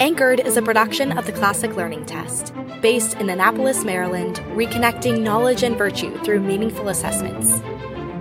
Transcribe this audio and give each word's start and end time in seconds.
Anchored 0.00 0.40
is 0.40 0.56
a 0.56 0.62
production 0.62 1.18
of 1.18 1.26
the 1.26 1.32
Classic 1.32 1.76
Learning 1.76 2.06
Test, 2.06 2.54
based 2.80 3.18
in 3.18 3.28
Annapolis, 3.28 3.84
Maryland, 3.84 4.36
reconnecting 4.54 5.20
knowledge 5.20 5.62
and 5.62 5.76
virtue 5.76 6.16
through 6.24 6.40
meaningful 6.40 6.88
assessments. 6.88 7.60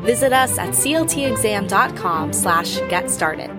Visit 0.03 0.33
us 0.33 0.57
at 0.57 0.71
cltexam.com 0.71 2.33
slash 2.33 2.79
get 2.89 3.09
started. 3.09 3.49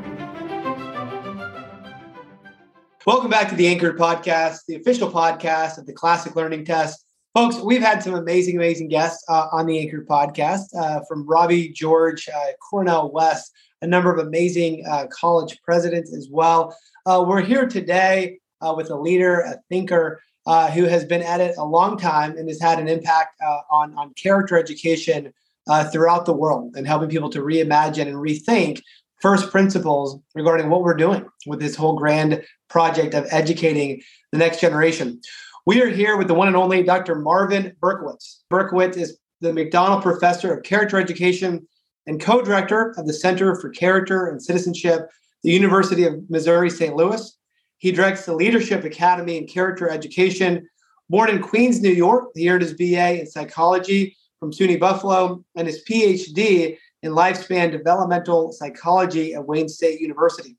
Welcome 3.06 3.30
back 3.30 3.48
to 3.48 3.54
the 3.54 3.66
Anchored 3.68 3.96
Podcast, 3.96 4.66
the 4.68 4.74
official 4.74 5.10
podcast 5.10 5.78
of 5.78 5.86
the 5.86 5.94
Classic 5.94 6.36
Learning 6.36 6.62
Test. 6.62 7.02
Folks, 7.32 7.56
we've 7.56 7.80
had 7.80 8.02
some 8.02 8.12
amazing, 8.12 8.56
amazing 8.56 8.88
guests 8.88 9.24
uh, 9.30 9.46
on 9.50 9.64
the 9.64 9.78
Anchored 9.78 10.06
Podcast 10.06 10.76
uh, 10.78 11.00
from 11.08 11.26
Robbie 11.26 11.70
George, 11.70 12.28
uh, 12.28 12.52
Cornel 12.60 13.10
West, 13.12 13.50
a 13.80 13.86
number 13.86 14.12
of 14.12 14.26
amazing 14.26 14.84
uh, 14.86 15.06
college 15.06 15.58
presidents 15.62 16.14
as 16.14 16.28
well. 16.30 16.76
Uh, 17.10 17.24
we're 17.26 17.40
here 17.40 17.66
today 17.66 18.38
uh, 18.60 18.72
with 18.76 18.88
a 18.88 18.94
leader, 18.94 19.40
a 19.40 19.56
thinker 19.68 20.22
uh, 20.46 20.70
who 20.70 20.84
has 20.84 21.04
been 21.04 21.22
at 21.22 21.40
it 21.40 21.56
a 21.58 21.64
long 21.64 21.98
time 21.98 22.38
and 22.38 22.48
has 22.48 22.60
had 22.60 22.78
an 22.78 22.86
impact 22.86 23.34
uh, 23.44 23.58
on, 23.68 23.92
on 23.94 24.14
character 24.14 24.56
education 24.56 25.32
uh, 25.68 25.82
throughout 25.90 26.24
the 26.24 26.32
world 26.32 26.72
and 26.76 26.86
helping 26.86 27.08
people 27.08 27.28
to 27.28 27.40
reimagine 27.40 28.06
and 28.06 28.14
rethink 28.14 28.80
first 29.20 29.50
principles 29.50 30.20
regarding 30.36 30.70
what 30.70 30.84
we're 30.84 30.94
doing 30.94 31.26
with 31.46 31.58
this 31.58 31.74
whole 31.74 31.96
grand 31.96 32.44
project 32.68 33.12
of 33.12 33.26
educating 33.32 34.00
the 34.30 34.38
next 34.38 34.60
generation. 34.60 35.20
We 35.66 35.82
are 35.82 35.88
here 35.88 36.16
with 36.16 36.28
the 36.28 36.34
one 36.34 36.46
and 36.46 36.56
only 36.56 36.84
Dr. 36.84 37.16
Marvin 37.16 37.72
Berkowitz. 37.82 38.42
Berkowitz 38.52 38.96
is 38.96 39.18
the 39.40 39.50
McDonnell 39.50 40.00
Professor 40.00 40.54
of 40.54 40.62
Character 40.62 41.00
Education 41.00 41.66
and 42.06 42.20
co 42.20 42.40
director 42.40 42.94
of 42.96 43.08
the 43.08 43.12
Center 43.12 43.56
for 43.56 43.68
Character 43.68 44.28
and 44.28 44.40
Citizenship 44.40 45.10
the 45.42 45.50
University 45.50 46.04
of 46.04 46.28
Missouri 46.28 46.70
St. 46.70 46.94
Louis. 46.94 47.36
He 47.78 47.92
directs 47.92 48.26
the 48.26 48.34
Leadership 48.34 48.84
Academy 48.84 49.38
in 49.38 49.46
Character 49.46 49.88
Education. 49.88 50.68
Born 51.08 51.30
in 51.30 51.40
Queens, 51.40 51.80
New 51.80 51.90
York, 51.90 52.30
he 52.34 52.48
earned 52.50 52.62
his 52.62 52.74
BA 52.74 53.20
in 53.20 53.26
psychology 53.26 54.16
from 54.38 54.52
SUNY 54.52 54.78
Buffalo 54.78 55.44
and 55.56 55.66
his 55.66 55.82
PhD 55.84 56.76
in 57.02 57.12
lifespan 57.12 57.70
developmental 57.70 58.52
psychology 58.52 59.34
at 59.34 59.46
Wayne 59.46 59.68
State 59.68 60.00
University. 60.00 60.56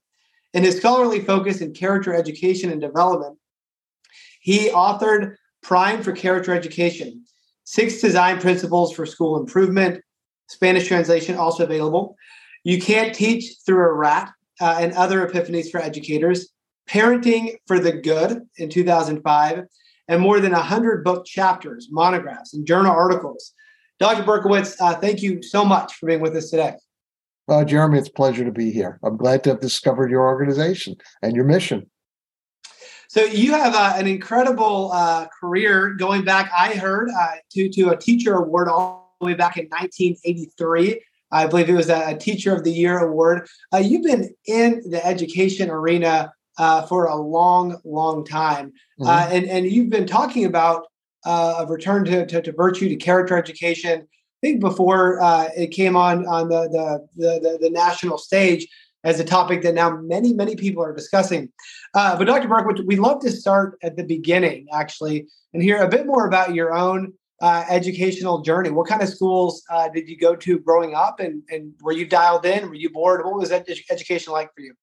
In 0.54 0.64
his 0.64 0.78
scholarly 0.78 1.22
focus 1.22 1.62
in 1.62 1.74
character 1.74 2.14
education 2.14 2.72
and 2.72 2.82
development, 2.82 3.38
he 4.42 4.70
authored 4.70 5.36
PRIMED 5.62 6.04
for 6.04 6.12
Character 6.12 6.54
Education 6.54 7.24
Six 7.64 8.02
Design 8.02 8.40
Principles 8.40 8.94
for 8.94 9.06
School 9.06 9.40
Improvement. 9.40 10.04
Spanish 10.50 10.88
translation 10.88 11.36
also 11.36 11.64
available. 11.64 12.18
You 12.64 12.82
can't 12.82 13.16
teach 13.16 13.56
through 13.66 13.86
a 13.86 13.94
rat 13.94 14.34
uh, 14.62 14.78
and 14.80 14.94
other 14.94 15.28
epiphanies 15.28 15.70
for 15.70 15.80
educators, 15.80 16.50
Parenting 16.90 17.56
for 17.68 17.80
the 17.80 17.94
Good 17.94 18.42
in 18.58 18.70
2005, 18.70 19.64
and 20.08 20.22
more 20.22 20.40
than 20.40 20.52
100 20.52 21.04
book 21.04 21.26
chapters, 21.26 21.88
monographs, 21.92 22.54
and 22.54 22.66
journal 22.66 22.92
articles. 22.92 23.54
Dr. 24.00 24.24
Berkowitz, 24.24 24.76
uh, 24.80 24.96
thank 24.96 25.22
you 25.22 25.42
so 25.42 25.64
much 25.64 25.94
for 25.94 26.08
being 26.08 26.22
with 26.22 26.36
us 26.36 26.50
today. 26.50 26.74
Uh, 27.48 27.64
Jeremy, 27.64 28.00
it's 28.00 28.10
a 28.10 28.14
pleasure 28.14 28.46
to 28.46 28.52
be 28.52 28.72
here. 28.72 29.00
I'm 29.04 29.18
glad 29.18 29.44
to 29.44 29.52
have 29.52 29.60
discovered 29.60 30.10
your 30.10 30.22
organization 30.22 30.96
and 31.22 31.36
your 31.36 31.46
mission. 31.46 31.90
So 33.10 33.24
you 33.24 33.52
have 33.52 33.76
uh, 33.76 33.94
an 33.98 34.08
incredible 34.08 34.92
uh, 34.94 35.28
career 35.40 35.90
going 35.90 36.24
back. 36.24 36.50
I 36.58 36.70
heard 36.76 37.10
uh, 37.10 37.32
to 37.52 37.70
to 37.70 37.90
a 37.90 37.98
teacher 37.98 38.36
award 38.36 38.70
all 38.70 39.18
the 39.20 39.28
way 39.28 39.34
back 39.34 39.58
in 39.58 39.66
1983. 39.66 41.02
I 41.32 41.48
believe 41.48 41.70
it 41.70 41.74
was 41.74 41.90
a, 41.90 42.16
Teacher 42.18 42.54
of 42.54 42.64
the 42.64 42.72
Year 42.72 43.00
award. 43.00 43.48
Uh, 43.74 43.78
you've 43.78 44.04
been 44.04 44.30
in 44.46 44.82
the 44.90 45.04
education 45.06 45.70
arena 45.70 46.34
uh, 46.58 46.82
for 46.84 47.06
a 47.06 47.16
long, 47.16 47.80
long 47.86 48.26
time, 48.26 48.74
mm-hmm. 49.00 49.08
uh, 49.08 49.28
and 49.32 49.46
and 49.46 49.66
you've 49.66 49.90
been 49.90 50.06
talking 50.06 50.46
about 50.46 50.88
uh, 51.26 51.56
a 51.60 51.66
return 51.66 52.04
to, 52.06 52.26
to, 52.26 52.42
to, 52.42 52.52
virtue, 52.52 52.90
to 52.90 52.96
character 52.96 53.38
education. 53.38 54.02
I 54.02 54.48
think 54.48 54.60
before 54.60 55.22
uh, 55.22 55.50
it 55.56 55.68
came 55.68 55.96
on 55.96 56.28
on 56.28 56.50
the 56.50 56.68
the, 56.70 57.08
the 57.16 57.40
the, 57.40 57.58
the 57.62 57.70
national 57.70 58.18
stage 58.18 58.68
as 59.04 59.20
a 59.20 59.24
topic 59.24 59.64
that 59.64 59.74
now 59.74 59.98
many 59.98 60.34
many 60.34 60.56
people 60.56 60.84
are 60.84 60.94
discussing. 60.94 61.50
Uh, 61.94 62.18
but 62.18 62.26
Dr. 62.26 62.48
Berkowitz, 62.48 62.86
we'd 62.86 63.00
love 63.00 63.22
to 63.22 63.32
start 63.32 63.78
at 63.82 63.96
the 63.96 64.04
beginning 64.04 64.68
actually 64.74 65.28
and 65.54 65.64
hear 65.64 65.82
a 65.82 65.88
bit 65.88 66.06
more 66.06 66.28
about 66.28 66.54
your 66.54 66.74
own 66.74 67.14
uh, 67.42 67.66
educational 67.70 68.42
journey? 68.42 68.70
What 68.70 68.88
kind 68.88 69.02
of 69.02 69.10
schools 69.10 69.64
uh, 69.70 69.90
did 69.90 70.08
you 70.08 70.18
go 70.18 70.36
to 70.36 70.60
growing 70.60 70.94
up, 70.96 71.20
and, 71.20 71.44
and 71.50 71.74
were 71.82 71.92
you 71.92 72.06
dialed 72.06 72.46
in? 72.46 72.70
Were 72.70 72.76
you 72.76 72.90
bored? 72.90 73.26
What 73.26 73.36
was 73.36 73.50
that 73.50 73.68
education 73.90 74.32
like 74.32 74.54
for 74.56 74.62
you? 74.62 74.74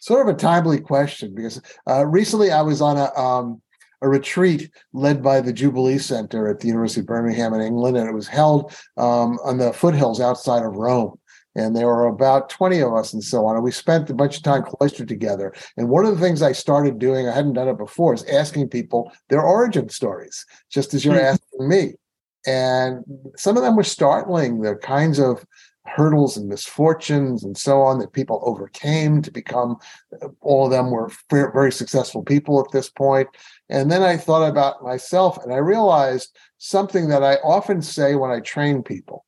Sort 0.00 0.26
of 0.26 0.34
a 0.34 0.38
timely 0.38 0.80
question 0.80 1.34
because 1.34 1.60
uh, 1.88 2.06
recently 2.06 2.50
I 2.50 2.62
was 2.62 2.80
on 2.80 2.96
a 2.96 3.14
um, 3.18 3.60
a 4.02 4.08
retreat 4.08 4.70
led 4.92 5.22
by 5.22 5.40
the 5.40 5.52
Jubilee 5.52 5.98
Center 5.98 6.48
at 6.48 6.60
the 6.60 6.68
University 6.68 7.00
of 7.00 7.06
Birmingham 7.06 7.52
in 7.52 7.60
England, 7.60 7.98
and 7.98 8.08
it 8.08 8.14
was 8.14 8.26
held 8.26 8.74
um, 8.96 9.38
on 9.44 9.58
the 9.58 9.72
foothills 9.72 10.20
outside 10.20 10.64
of 10.64 10.74
Rome 10.74 11.19
and 11.54 11.74
there 11.74 11.86
were 11.86 12.06
about 12.06 12.48
20 12.50 12.80
of 12.80 12.94
us 12.94 13.12
and 13.12 13.22
so 13.22 13.44
on. 13.46 13.56
And 13.56 13.64
we 13.64 13.72
spent 13.72 14.10
a 14.10 14.14
bunch 14.14 14.36
of 14.36 14.42
time 14.42 14.62
cloistered 14.62 15.08
together. 15.08 15.52
And 15.76 15.88
one 15.88 16.04
of 16.04 16.14
the 16.14 16.20
things 16.20 16.42
I 16.42 16.52
started 16.52 16.98
doing, 16.98 17.28
I 17.28 17.34
hadn't 17.34 17.54
done 17.54 17.68
it 17.68 17.78
before, 17.78 18.14
is 18.14 18.24
asking 18.24 18.68
people 18.68 19.12
their 19.28 19.42
origin 19.42 19.88
stories, 19.88 20.46
just 20.70 20.94
as 20.94 21.04
you're 21.04 21.14
mm-hmm. 21.14 21.34
asking 21.34 21.68
me. 21.68 21.94
And 22.46 23.04
some 23.36 23.56
of 23.56 23.62
them 23.62 23.76
were 23.76 23.82
startling, 23.82 24.60
the 24.60 24.76
kinds 24.76 25.18
of 25.18 25.44
hurdles 25.86 26.36
and 26.36 26.48
misfortunes 26.48 27.42
and 27.42 27.56
so 27.56 27.80
on 27.82 27.98
that 27.98 28.12
people 28.12 28.40
overcame 28.44 29.22
to 29.22 29.30
become 29.30 29.76
all 30.40 30.66
of 30.66 30.70
them 30.70 30.90
were 30.90 31.10
very 31.30 31.72
successful 31.72 32.22
people 32.22 32.60
at 32.60 32.70
this 32.70 32.90
point 32.90 33.26
and 33.70 33.90
then 33.90 34.02
i 34.02 34.16
thought 34.16 34.46
about 34.46 34.82
myself 34.84 35.42
and 35.42 35.52
i 35.52 35.56
realized 35.56 36.36
something 36.58 37.08
that 37.08 37.24
i 37.24 37.34
often 37.36 37.80
say 37.80 38.14
when 38.14 38.30
i 38.30 38.40
train 38.40 38.82
people 38.82 39.24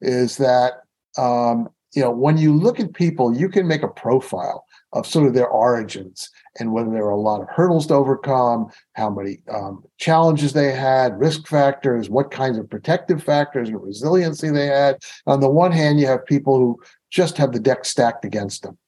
is 0.00 0.36
that 0.36 0.82
um, 1.18 1.68
you 1.94 2.02
know, 2.02 2.10
when 2.10 2.38
you 2.38 2.54
look 2.54 2.80
at 2.80 2.94
people, 2.94 3.36
you 3.36 3.48
can 3.48 3.66
make 3.68 3.82
a 3.82 3.88
profile 3.88 4.64
of 4.94 5.06
sort 5.06 5.26
of 5.26 5.34
their 5.34 5.48
origins 5.48 6.30
and 6.58 6.72
whether 6.72 6.90
there 6.90 7.04
are 7.04 7.10
a 7.10 7.16
lot 7.16 7.40
of 7.40 7.48
hurdles 7.48 7.86
to 7.86 7.94
overcome, 7.94 8.70
how 8.94 9.08
many 9.08 9.38
um, 9.50 9.82
challenges 9.98 10.52
they 10.52 10.72
had, 10.72 11.18
risk 11.18 11.46
factors, 11.46 12.10
what 12.10 12.30
kinds 12.30 12.58
of 12.58 12.68
protective 12.68 13.22
factors 13.22 13.68
and 13.68 13.82
resiliency 13.82 14.50
they 14.50 14.66
had. 14.66 14.98
On 15.26 15.40
the 15.40 15.50
one 15.50 15.72
hand, 15.72 15.98
you 15.98 16.06
have 16.06 16.26
people 16.26 16.58
who 16.58 16.78
just 17.10 17.38
have 17.38 17.52
the 17.52 17.60
deck 17.60 17.84
stacked 17.84 18.24
against 18.24 18.62
them. 18.62 18.78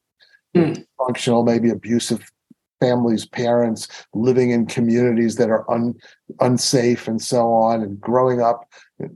Mm. 0.54 0.84
Functional, 0.98 1.42
maybe 1.42 1.70
abusive 1.70 2.30
families, 2.80 3.24
parents 3.24 3.88
living 4.12 4.50
in 4.50 4.66
communities 4.66 5.36
that 5.36 5.48
are 5.48 5.68
un, 5.70 5.94
unsafe 6.40 7.08
and 7.08 7.20
so 7.20 7.50
on, 7.52 7.82
and 7.82 8.00
growing 8.00 8.42
up 8.42 8.68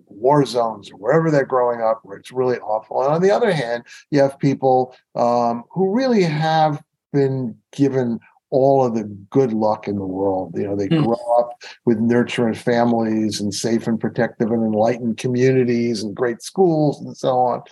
war 0.06 0.44
zones 0.44 0.90
or 0.90 0.96
wherever 0.96 1.30
they're 1.30 1.44
growing 1.44 1.80
up 1.80 2.00
where 2.02 2.16
it's 2.16 2.32
really 2.32 2.58
awful. 2.58 3.02
And 3.02 3.12
on 3.12 3.22
the 3.22 3.30
other 3.30 3.52
hand, 3.52 3.84
you 4.10 4.20
have 4.20 4.38
people 4.38 4.96
um, 5.14 5.64
who 5.70 5.94
really 5.94 6.22
have 6.22 6.82
been 7.12 7.56
given 7.72 8.20
all 8.50 8.84
of 8.84 8.94
the 8.94 9.04
good 9.30 9.52
luck 9.52 9.86
in 9.86 9.96
the 9.96 10.06
world. 10.06 10.54
You 10.56 10.66
know, 10.66 10.76
they 10.76 10.88
mm. 10.88 11.04
grow 11.04 11.38
up 11.38 11.62
with 11.84 11.98
nurturing 11.98 12.54
families 12.54 13.40
and 13.40 13.54
safe 13.54 13.86
and 13.86 14.00
protective 14.00 14.50
and 14.50 14.62
enlightened 14.62 15.18
communities 15.18 16.02
and 16.02 16.16
great 16.16 16.42
schools 16.42 17.00
and 17.00 17.16
so 17.16 17.36
on. 17.36 17.62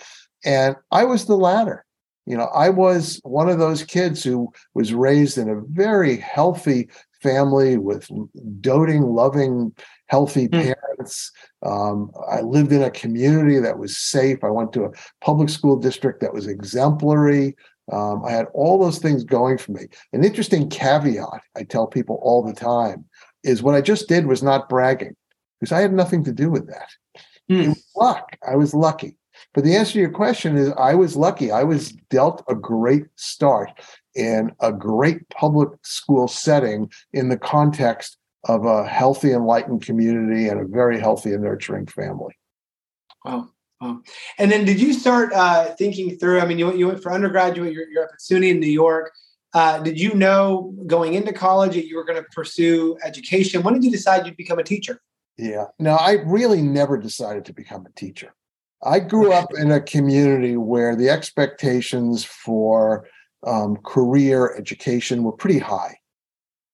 And 0.45 0.75
I 0.91 1.03
was 1.03 1.25
the 1.25 1.35
latter 1.35 1.85
you 2.27 2.35
know, 2.35 2.49
I 2.53 2.69
was 2.69 3.21
one 3.23 3.47
of 3.47 3.57
those 3.57 3.83
kids 3.83 4.21
who 4.21 4.51
was 4.73 4.93
raised 4.93 5.37
in 5.37 5.49
a 5.49 5.61
very 5.61 6.17
healthy 6.17 6.89
family 7.23 7.77
with 7.77 8.11
doting, 8.59 9.03
loving, 9.03 9.73
healthy 10.07 10.47
mm. 10.47 10.73
parents. 10.73 11.31
Um, 11.65 12.11
I 12.29 12.41
lived 12.41 12.71
in 12.71 12.83
a 12.83 12.91
community 12.91 13.59
that 13.59 13.77
was 13.77 13.97
safe. 13.97 14.43
I 14.43 14.49
went 14.49 14.73
to 14.73 14.85
a 14.85 14.91
public 15.21 15.49
school 15.49 15.77
district 15.77 16.21
that 16.21 16.33
was 16.33 16.47
exemplary. 16.47 17.55
Um, 17.91 18.23
I 18.25 18.31
had 18.31 18.47
all 18.53 18.77
those 18.77 18.99
things 18.99 19.23
going 19.23 19.57
for 19.57 19.71
me. 19.71 19.87
An 20.11 20.23
interesting 20.23 20.69
caveat 20.69 21.41
I 21.55 21.63
tell 21.63 21.87
people 21.87 22.19
all 22.21 22.43
the 22.43 22.53
time 22.53 23.05
is 23.43 23.63
what 23.63 23.75
I 23.75 23.81
just 23.81 24.07
did 24.07 24.27
was 24.27 24.43
not 24.43 24.67
bragging 24.67 25.15
because 25.59 25.71
I 25.71 25.81
had 25.81 25.93
nothing 25.93 26.23
to 26.25 26.31
do 26.31 26.49
with 26.49 26.67
that. 26.67 26.89
Mm. 27.49 27.63
It 27.63 27.67
was 27.69 27.85
luck. 27.95 28.35
I 28.47 28.55
was 28.55 28.73
lucky. 28.73 29.17
But 29.53 29.63
the 29.63 29.75
answer 29.75 29.93
to 29.93 29.99
your 29.99 30.11
question 30.11 30.57
is 30.57 30.71
I 30.77 30.95
was 30.95 31.15
lucky. 31.15 31.51
I 31.51 31.63
was 31.63 31.91
dealt 32.09 32.43
a 32.47 32.55
great 32.55 33.05
start 33.15 33.71
in 34.15 34.51
a 34.59 34.73
great 34.73 35.27
public 35.29 35.69
school 35.83 36.27
setting 36.27 36.91
in 37.13 37.29
the 37.29 37.37
context 37.37 38.17
of 38.47 38.65
a 38.65 38.85
healthy, 38.87 39.31
enlightened 39.31 39.81
community 39.81 40.47
and 40.47 40.59
a 40.59 40.65
very 40.65 40.99
healthy 40.99 41.33
and 41.33 41.43
nurturing 41.43 41.87
family. 41.87 42.33
Wow. 43.25 43.49
Wow. 43.81 44.01
And 44.39 44.51
then 44.51 44.65
did 44.65 44.79
you 44.79 44.93
start 44.93 45.31
uh, 45.33 45.75
thinking 45.75 46.17
through? 46.17 46.39
I 46.39 46.45
mean, 46.45 46.57
you, 46.57 46.73
you 46.73 46.87
went 46.87 47.03
for 47.03 47.11
undergraduate, 47.11 47.73
you're, 47.73 47.87
you're 47.89 48.05
up 48.05 48.09
at 48.11 48.19
SUNY 48.19 48.49
in 48.49 48.59
New 48.59 48.67
York. 48.67 49.11
Uh, 49.53 49.79
did 49.79 49.99
you 49.99 50.13
know 50.13 50.73
going 50.87 51.13
into 51.13 51.31
college 51.31 51.73
that 51.75 51.85
you 51.85 51.95
were 51.95 52.03
going 52.03 52.21
to 52.21 52.27
pursue 52.31 52.97
education? 53.03 53.63
When 53.63 53.73
did 53.75 53.83
you 53.83 53.91
decide 53.91 54.25
you'd 54.25 54.37
become 54.37 54.59
a 54.59 54.63
teacher? 54.63 54.99
Yeah, 55.37 55.65
no, 55.77 55.91
I 55.95 56.13
really 56.25 56.61
never 56.61 56.97
decided 56.97 57.45
to 57.45 57.53
become 57.53 57.85
a 57.85 57.91
teacher. 57.91 58.33
I 58.83 58.99
grew 58.99 59.31
up 59.31 59.49
in 59.55 59.71
a 59.71 59.81
community 59.81 60.57
where 60.57 60.95
the 60.95 61.09
expectations 61.09 62.23
for 62.23 63.07
um, 63.45 63.77
career 63.77 64.55
education 64.57 65.23
were 65.23 65.31
pretty 65.31 65.59
high. 65.59 65.96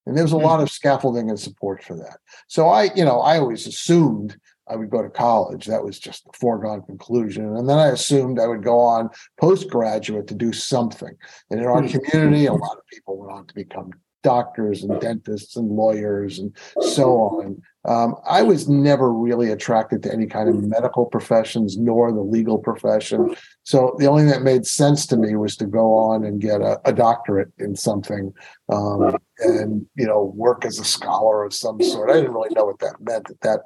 And 0.06 0.18
there 0.18 0.24
was 0.24 0.34
a 0.34 0.38
lot 0.38 0.62
of 0.62 0.70
scaffolding 0.70 1.30
and 1.30 1.40
support 1.40 1.84
for 1.84 1.96
that. 1.96 2.18
So 2.48 2.68
I, 2.68 2.94
you 2.96 3.06
know, 3.06 3.20
I 3.22 3.38
always 3.38 3.66
assumed 3.68 4.38
I 4.68 4.76
would 4.76 4.90
go 4.90 5.02
to 5.02 5.10
college. 5.10 5.66
That 5.66 5.84
was 5.84 6.00
just 6.00 6.26
a 6.26 6.38
foregone 6.38 6.82
conclusion. 6.84 7.56
And 7.56 7.70
then 7.70 7.80
I 7.80 7.88
assumed 7.88 8.40
I 8.40 8.48
would 8.48 8.64
go 8.64 8.80
on 8.80 9.10
postgraduate 9.40 10.28
to 10.28 10.36
do 10.36 10.54
something. 10.54 11.16
And 11.50 11.60
in 11.60 11.68
our 11.68 11.82
hmm. 11.82 11.98
community, 11.98 12.46
a 12.46 12.54
lot 12.54 12.78
of 12.78 12.86
people 12.92 13.18
went 13.18 13.32
on 13.32 13.48
to 13.48 13.54
become 13.54 13.92
doctors 14.24 14.84
and 14.84 15.00
dentists 15.02 15.58
and 15.58 15.70
lawyers 15.70 16.40
and 16.40 16.56
so 16.80 17.12
on. 17.12 17.62
Um, 17.86 18.16
I 18.26 18.42
was 18.42 18.70
never 18.70 19.12
really 19.12 19.52
attracted 19.52 20.02
to 20.04 20.14
any 20.14 20.26
kind 20.26 20.48
of 20.48 20.64
medical 20.64 21.06
professions 21.06 21.78
nor 21.78 22.12
the 22.14 22.22
legal 22.22 22.58
profession. 22.58 23.36
So 23.64 23.96
the 23.98 24.08
only 24.08 24.24
thing 24.24 24.32
that 24.32 24.42
made 24.42 24.66
sense 24.66 25.06
to 25.08 25.18
me 25.18 25.36
was 25.36 25.56
to 25.58 25.66
go 25.66 25.96
on 25.96 26.26
and 26.26 26.42
get 26.42 26.62
a, 26.62 26.82
a 26.86 26.94
doctorate 26.94 27.52
in 27.60 27.76
something 27.76 28.34
um, 28.72 29.18
and 29.40 29.86
you 29.96 30.06
know 30.06 30.34
work 30.36 30.66
as 30.66 30.80
a 30.80 30.84
scholar 30.84 31.44
of 31.44 31.54
some 31.54 31.82
sort. 31.82 32.10
I 32.10 32.16
didn't 32.16 32.34
really 32.34 32.54
know 32.54 32.66
what 32.66 32.80
that 32.80 32.96
meant 33.00 33.30
at 33.30 33.40
that. 33.42 33.62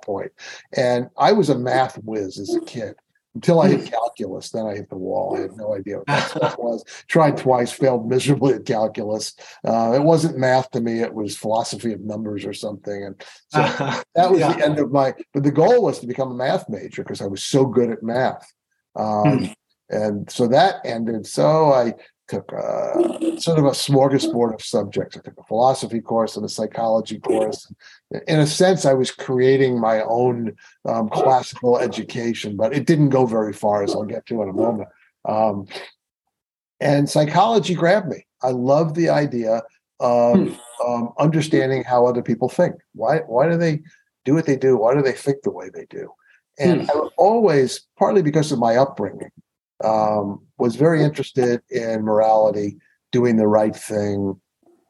And 0.76 1.10
I 1.18 1.32
was 1.32 1.50
a 1.50 1.58
math 1.58 1.98
whiz 2.04 2.40
as 2.40 2.56
a 2.56 2.62
kid 2.62 2.96
until 3.38 3.62
I 3.62 3.70
hit 3.70 3.92
calculus. 3.92 4.50
Then 4.50 4.66
I 4.66 4.76
hit 4.76 4.90
the 4.90 4.98
wall. 4.98 5.38
I 5.38 5.42
had 5.42 5.58
no 5.58 5.76
idea 5.76 5.98
what 5.98 6.08
that 6.08 6.60
was. 6.60 6.84
Tried 7.08 7.38
twice, 7.38 7.72
failed 7.72 8.08
miserably 8.10 8.54
at 8.54 8.66
calculus. 8.66 9.36
Uh, 9.66 9.94
it 9.96 10.02
wasn't 10.04 10.38
math 10.38 10.72
to 10.72 10.82
me. 10.82 11.02
It 11.02 11.14
was 11.14 11.38
philosophy 11.38 11.94
of 11.94 12.02
numbers 12.02 12.46
or 12.46 12.54
something. 12.54 13.04
And 13.04 13.24
so 13.50 13.60
that 14.16 14.32
was 14.32 14.40
yeah. 14.40 14.54
the 14.54 14.66
end 14.66 14.80
of 14.80 14.92
my. 14.92 15.14
But 15.34 15.44
the 15.44 15.52
goal 15.52 15.84
was 15.84 16.00
to 16.00 16.08
become 16.08 16.32
a 16.32 16.36
math 16.36 16.68
major 16.70 17.04
because 17.04 17.22
I 17.22 17.28
was 17.28 17.44
so 17.44 17.66
good 17.66 17.92
at 17.92 18.04
math. 18.04 18.52
Um, 18.96 19.40
hmm. 19.40 19.46
And 19.90 20.30
so 20.30 20.48
that 20.48 20.76
ended. 20.86 21.26
So 21.28 21.72
I 21.72 21.94
took 22.28 22.52
a, 22.52 23.40
sort 23.40 23.58
of 23.58 23.66
a 23.66 23.72
smorgasbord 23.72 24.54
of 24.54 24.62
subjects. 24.62 25.16
I 25.16 25.22
took 25.22 25.38
a 25.38 25.44
philosophy 25.44 26.02
course 26.02 26.36
and 26.36 26.46
a 26.46 26.50
psychology 26.50 27.20
course. 27.20 27.72
In 28.28 28.40
a 28.40 28.48
sense, 28.48 28.86
I 28.86 28.94
was 28.94 29.12
creating 29.12 29.80
my 29.80 30.02
own 30.02 30.54
um, 30.86 31.10
classical 31.10 31.80
education, 31.80 32.58
but 32.58 32.74
it 32.74 32.86
didn't 32.86 33.10
go 33.10 33.26
very 33.26 33.54
far, 33.54 33.84
as 33.84 33.96
I'll 33.96 34.04
get 34.04 34.26
to 34.28 34.42
in 34.44 34.50
a 34.50 34.54
moment. 34.54 34.90
Um, 35.26 35.68
and 36.80 37.10
psychology 37.10 37.74
grabbed 37.74 38.08
me. 38.08 38.26
I 38.44 38.50
love 38.50 38.94
the 38.94 39.10
idea 39.10 39.64
of 40.00 40.38
hmm. 40.38 40.54
um, 40.86 41.14
understanding 41.18 41.84
how 41.84 42.06
other 42.06 42.22
people 42.22 42.50
think. 42.50 42.76
Why? 42.94 43.20
Why 43.20 43.50
do 43.50 43.58
they 43.58 43.82
do 44.26 44.34
what 44.36 44.46
they 44.46 44.58
do? 44.58 44.78
Why 44.78 44.94
do 44.94 45.02
they 45.02 45.14
think 45.14 45.42
the 45.42 45.52
way 45.52 45.70
they 45.74 45.86
do? 45.90 46.12
And 46.60 46.84
hmm. 46.84 46.90
I 46.90 47.10
always, 47.18 47.88
partly 47.98 48.22
because 48.22 48.52
of 48.52 48.60
my 48.60 48.76
upbringing, 48.76 49.32
um, 49.84 50.46
was 50.58 50.76
very 50.76 51.04
interested 51.04 51.62
in 51.70 52.02
morality, 52.02 52.78
doing 53.12 53.38
the 53.38 53.48
right 53.48 53.76
thing. 53.76 54.40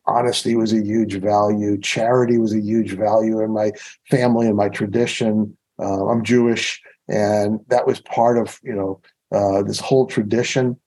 Honesty 0.05 0.55
was 0.55 0.71
a 0.71 0.81
huge 0.81 1.15
value. 1.15 1.77
Charity 1.79 2.37
was 2.37 2.53
a 2.53 2.61
huge 2.61 2.93
value 2.93 3.41
in 3.41 3.51
my 3.51 3.71
family 4.09 4.47
and 4.47 4.55
my 4.55 4.69
tradition. 4.69 5.57
Uh, 5.79 6.07
I'm 6.07 6.23
Jewish, 6.23 6.81
and 7.09 7.59
that 7.67 7.85
was 7.85 7.99
part 8.01 8.37
of 8.37 8.59
you 8.63 8.73
know 8.73 9.01
uh, 9.31 9.63
this 9.63 9.79
whole 9.79 10.05
tradition. 10.05 10.77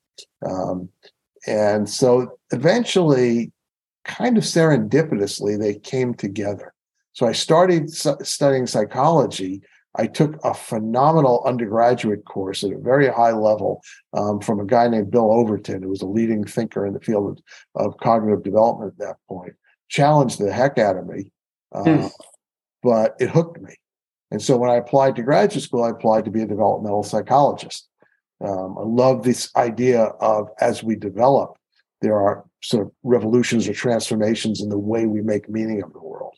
Um, 0.45 0.89
and 1.47 1.89
so 1.89 2.39
eventually, 2.51 3.53
kind 4.05 4.39
of 4.39 4.45
serendipitously, 4.45 5.59
they 5.59 5.75
came 5.75 6.15
together. 6.15 6.73
So 7.13 7.27
I 7.27 7.33
started 7.33 7.91
studying 7.91 8.67
psychology 8.67 9.63
I 9.97 10.07
took 10.07 10.39
a 10.45 10.55
phenomenal 10.55 11.43
undergraduate 11.45 12.25
course 12.25 12.63
at 12.63 12.73
a 12.73 12.79
very 12.79 13.09
high 13.09 13.33
level 13.33 13.83
um, 14.13 14.41
from 14.41 14.61
a 14.61 14.65
guy 14.65 14.87
named 14.89 15.11
Bill 15.11 15.33
Overton, 15.33 15.83
who 15.83 15.89
was 15.89 16.03
a 16.03 16.07
leading 16.07 16.45
thinker 16.45 16.87
in 16.87 16.95
the 16.95 17.01
field 17.01 17.43
of, 17.77 17.87
of 17.87 17.99
cognitive 17.99 18.45
development 18.45 18.93
at 18.93 19.07
that 19.07 19.17
point. 19.29 19.55
Challenged 19.89 20.39
the 20.39 20.53
heck 20.53 20.79
out 20.79 20.97
of 20.97 21.07
me, 21.07 21.33
uh, 21.75 21.83
hmm. 21.83 22.07
but 22.83 23.17
it 23.19 23.31
hooked 23.31 23.61
me. 23.61 23.75
And 24.31 24.41
so 24.41 24.57
when 24.57 24.71
I 24.71 24.77
applied 24.77 25.17
to 25.17 25.23
graduate 25.23 25.65
school, 25.65 25.83
I 25.83 25.91
applied 25.91 26.25
to 26.27 26.31
be 26.31 26.43
a 26.43 26.47
developmental 26.47 27.03
psychologist. 27.03 27.89
Um, 28.41 28.77
I 28.79 28.85
love 28.85 29.23
this 29.23 29.51
idea 29.57 30.03
of 30.21 30.49
as 30.61 30.83
we 30.83 30.95
develop, 30.95 31.57
there 32.01 32.17
are 32.17 32.45
sort 32.63 32.87
of 32.87 32.93
revolutions 33.03 33.69
or 33.69 33.75
transformations 33.75 34.63
in 34.63 34.69
the 34.69 34.79
way 34.79 35.07
we 35.07 35.21
make 35.21 35.49
meaning 35.49 35.83
of 35.83 35.93
the 35.93 36.01
world. 36.01 36.35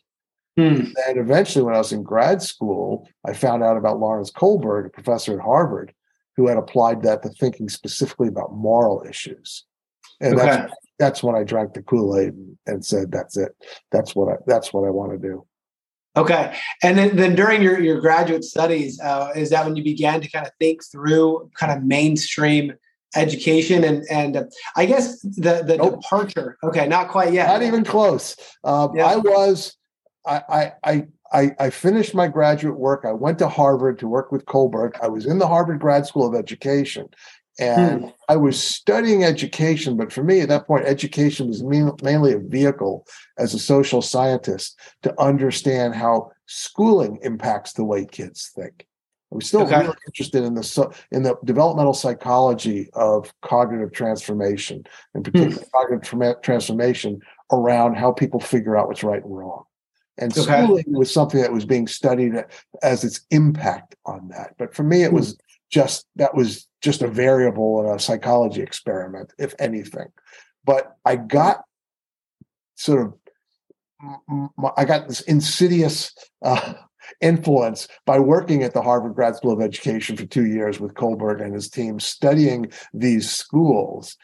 Hmm. 0.57 0.85
And 1.07 1.17
eventually, 1.17 1.63
when 1.65 1.75
I 1.75 1.79
was 1.79 1.91
in 1.91 2.03
grad 2.03 2.41
school, 2.41 3.07
I 3.25 3.33
found 3.33 3.63
out 3.63 3.77
about 3.77 3.99
Lawrence 3.99 4.31
Kohlberg, 4.31 4.85
a 4.85 4.89
professor 4.89 5.33
at 5.33 5.43
Harvard, 5.43 5.93
who 6.37 6.47
had 6.47 6.57
applied 6.57 7.01
that 7.03 7.23
to 7.23 7.29
thinking 7.29 7.69
specifically 7.69 8.27
about 8.27 8.53
moral 8.53 9.03
issues. 9.07 9.65
And 10.21 10.35
okay. 10.35 10.45
that's 10.45 10.73
that's 10.99 11.23
when 11.23 11.35
I 11.35 11.43
drank 11.43 11.73
the 11.73 11.81
Kool 11.81 12.17
Aid 12.17 12.33
and, 12.67 12.85
said, 12.85 13.11
"That's 13.11 13.35
it. 13.35 13.51
That's 13.91 14.15
what 14.15 14.31
I 14.31 14.35
that's 14.45 14.71
what 14.71 14.85
I 14.85 14.91
want 14.91 15.11
to 15.11 15.17
do." 15.17 15.45
Okay, 16.15 16.55
and 16.83 16.97
then 16.97 17.15
then 17.15 17.35
during 17.35 17.63
your 17.63 17.79
your 17.79 17.99
graduate 17.99 18.43
studies, 18.43 18.99
uh, 19.01 19.31
is 19.35 19.49
that 19.49 19.65
when 19.65 19.75
you 19.75 19.83
began 19.83 20.21
to 20.21 20.29
kind 20.29 20.45
of 20.45 20.51
think 20.59 20.81
through 20.91 21.49
kind 21.55 21.71
of 21.71 21.83
mainstream 21.83 22.73
education 23.15 23.83
and 23.83 24.03
and 24.09 24.37
uh, 24.37 24.43
I 24.75 24.85
guess 24.85 25.19
the 25.21 25.63
the 25.65 25.77
nope. 25.77 26.01
departure. 26.01 26.57
Okay, 26.63 26.87
not 26.87 27.09
quite 27.09 27.33
yet. 27.33 27.47
Not 27.47 27.63
even 27.63 27.83
close. 27.83 28.35
Uh, 28.63 28.89
yeah. 28.93 29.07
I 29.07 29.17
was 29.17 29.75
I, 30.25 30.73
I, 30.83 31.07
I, 31.31 31.51
I 31.59 31.69
finished 31.69 32.13
my 32.13 32.27
graduate 32.27 32.77
work. 32.77 33.05
I 33.05 33.11
went 33.11 33.39
to 33.39 33.49
Harvard 33.49 33.99
to 33.99 34.07
work 34.07 34.31
with 34.31 34.45
Kohlberg. 34.45 34.93
I 35.01 35.07
was 35.07 35.25
in 35.25 35.39
the 35.39 35.47
Harvard 35.47 35.79
Grad 35.79 36.05
School 36.05 36.27
of 36.27 36.35
Education, 36.35 37.07
and 37.59 38.03
hmm. 38.03 38.09
I 38.29 38.35
was 38.35 38.61
studying 38.61 39.23
education. 39.23 39.97
But 39.97 40.13
for 40.13 40.23
me, 40.23 40.41
at 40.41 40.49
that 40.49 40.67
point, 40.67 40.85
education 40.85 41.47
was 41.47 41.63
mainly 41.63 42.33
a 42.33 42.39
vehicle 42.39 43.05
as 43.37 43.53
a 43.53 43.59
social 43.59 44.01
scientist 44.01 44.79
to 45.01 45.19
understand 45.19 45.95
how 45.95 46.31
schooling 46.45 47.19
impacts 47.21 47.73
the 47.73 47.83
way 47.83 48.05
kids 48.05 48.51
think. 48.55 48.85
I 49.31 49.35
was 49.35 49.47
still 49.47 49.63
okay. 49.63 49.81
really 49.81 49.97
interested 50.07 50.43
in 50.43 50.53
the 50.53 50.95
in 51.11 51.23
the 51.23 51.35
developmental 51.43 51.95
psychology 51.95 52.89
of 52.93 53.33
cognitive 53.41 53.91
transformation, 53.91 54.83
and 55.15 55.25
particularly 55.25 55.55
hmm. 55.55 55.69
cognitive 55.73 56.41
transformation 56.41 57.21
around 57.51 57.95
how 57.95 58.11
people 58.11 58.39
figure 58.39 58.77
out 58.77 58.87
what's 58.87 59.03
right 59.03 59.23
and 59.23 59.35
wrong. 59.35 59.65
And 60.17 60.31
okay. 60.31 60.63
schooling 60.63 60.85
was 60.87 61.11
something 61.11 61.41
that 61.41 61.51
was 61.51 61.65
being 61.65 61.87
studied 61.87 62.33
as 62.83 63.03
its 63.03 63.21
impact 63.31 63.95
on 64.05 64.29
that. 64.29 64.53
But 64.57 64.75
for 64.75 64.83
me, 64.83 65.03
it 65.03 65.09
hmm. 65.09 65.15
was 65.15 65.37
just 65.71 66.05
that 66.17 66.35
was 66.35 66.67
just 66.81 67.01
a 67.01 67.07
variable 67.07 67.83
in 67.83 67.95
a 67.95 67.99
psychology 67.99 68.61
experiment, 68.61 69.33
if 69.39 69.55
anything. 69.59 70.07
But 70.65 70.95
I 71.03 71.15
got 71.15 71.63
sort 72.75 73.01
of 73.01 73.13
I 74.77 74.85
got 74.85 75.07
this 75.07 75.21
insidious 75.21 76.13
uh, 76.43 76.73
influence 77.21 77.87
by 78.05 78.19
working 78.19 78.63
at 78.63 78.73
the 78.73 78.81
Harvard 78.81 79.15
Grad 79.15 79.35
School 79.35 79.53
of 79.53 79.61
Education 79.61 80.17
for 80.17 80.25
two 80.25 80.45
years 80.45 80.79
with 80.79 80.93
Kohlberg 80.93 81.41
and 81.41 81.53
his 81.53 81.69
team, 81.69 81.99
studying 81.99 82.71
these 82.93 83.31
schools. 83.31 84.17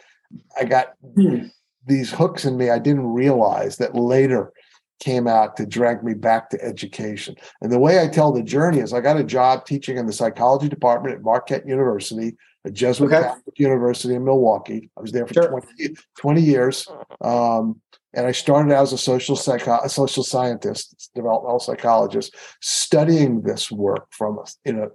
I 0.60 0.66
got 0.66 0.94
hmm. 1.16 1.46
these 1.88 2.12
hooks 2.12 2.46
in 2.46 2.58
me. 2.58 2.70
I 2.70 2.78
didn't 2.78 3.08
realize 3.08 3.78
that 3.78 3.96
later 3.96 4.54
came 5.00 5.28
out 5.28 5.56
to 5.58 5.66
drag 5.66 6.04
me 6.04 6.14
back 6.14 6.50
to 6.50 6.64
education. 6.64 7.36
And 7.62 7.72
the 7.72 7.80
way 7.80 8.02
I 8.02 8.08
tell 8.08 8.32
the 8.32 8.44
journey 8.44 8.80
is 8.80 8.94
I 8.94 9.02
got 9.02 9.20
a 9.20 9.24
job 9.24 9.66
teaching 9.66 9.98
in 9.98 10.06
the 10.06 10.14
psychology 10.14 10.70
department 10.70 11.16
at 11.16 11.22
Marquette 11.22 11.68
University, 11.68 12.36
a 12.66 12.72
Jesuit 12.72 13.12
okay. 13.12 13.24
Catholic 13.24 13.60
University 13.60 14.16
in 14.16 14.26
Milwaukee. 14.26 14.90
I 14.98 15.02
was 15.02 15.12
there 15.12 15.26
for 15.26 15.34
sure. 15.34 15.50
20, 15.50 15.96
20, 16.18 16.42
years. 16.42 16.88
Um, 17.22 17.82
and 18.14 18.26
I 18.26 18.32
started 18.32 18.74
out 18.74 18.84
as 18.84 18.94
a 18.94 18.98
social 18.98 19.36
psycho- 19.36 19.80
a 19.84 19.90
social 19.90 20.24
scientist, 20.24 21.12
developmental 21.16 21.60
psychologist, 21.60 22.36
studying 22.60 23.42
this 23.42 23.72
work 23.72 24.08
from 24.12 24.40
you 24.66 24.74
know 24.74 24.90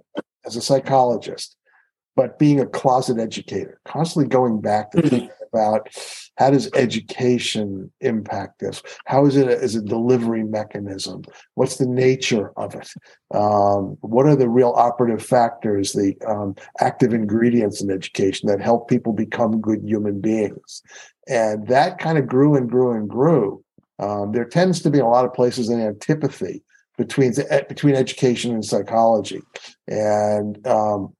as 0.45 0.57
a 0.57 0.61
psychologist, 0.61 1.55
but 2.15 2.37
being 2.37 2.59
a 2.59 2.65
closet 2.65 3.17
educator, 3.17 3.79
constantly 3.85 4.27
going 4.27 4.59
back 4.59 4.91
to 4.91 5.01
mm-hmm 5.01 5.27
about 5.55 5.89
how 6.37 6.49
does 6.49 6.69
education 6.75 7.91
impact 8.01 8.59
this? 8.59 8.83
How 9.05 9.25
is 9.25 9.37
it 9.37 9.47
as 9.47 9.75
a 9.75 9.81
delivery 9.81 10.43
mechanism? 10.43 11.23
What's 11.53 11.77
the 11.77 11.87
nature 11.87 12.51
of 12.57 12.75
it? 12.75 12.89
Um, 13.33 13.97
what 14.01 14.25
are 14.25 14.35
the 14.35 14.49
real 14.49 14.73
operative 14.75 15.25
factors, 15.25 15.93
the 15.93 16.15
um, 16.27 16.55
active 16.79 17.13
ingredients 17.13 17.81
in 17.81 17.89
education 17.89 18.49
that 18.49 18.59
help 18.59 18.89
people 18.89 19.13
become 19.13 19.61
good 19.61 19.81
human 19.83 20.19
beings? 20.19 20.81
And 21.27 21.67
that 21.67 21.99
kind 21.99 22.17
of 22.17 22.27
grew 22.27 22.55
and 22.55 22.69
grew 22.69 22.91
and 22.91 23.09
grew. 23.09 23.63
Um, 23.99 24.33
there 24.33 24.45
tends 24.45 24.81
to 24.81 24.91
be 24.91 24.99
a 24.99 25.05
lot 25.05 25.25
of 25.25 25.33
places 25.33 25.69
an 25.69 25.79
antipathy 25.79 26.63
between 26.97 27.33
between 27.67 27.95
education 27.95 28.53
and 28.53 28.63
psychology, 28.63 29.41
and 29.87 30.65
um, 30.67 31.13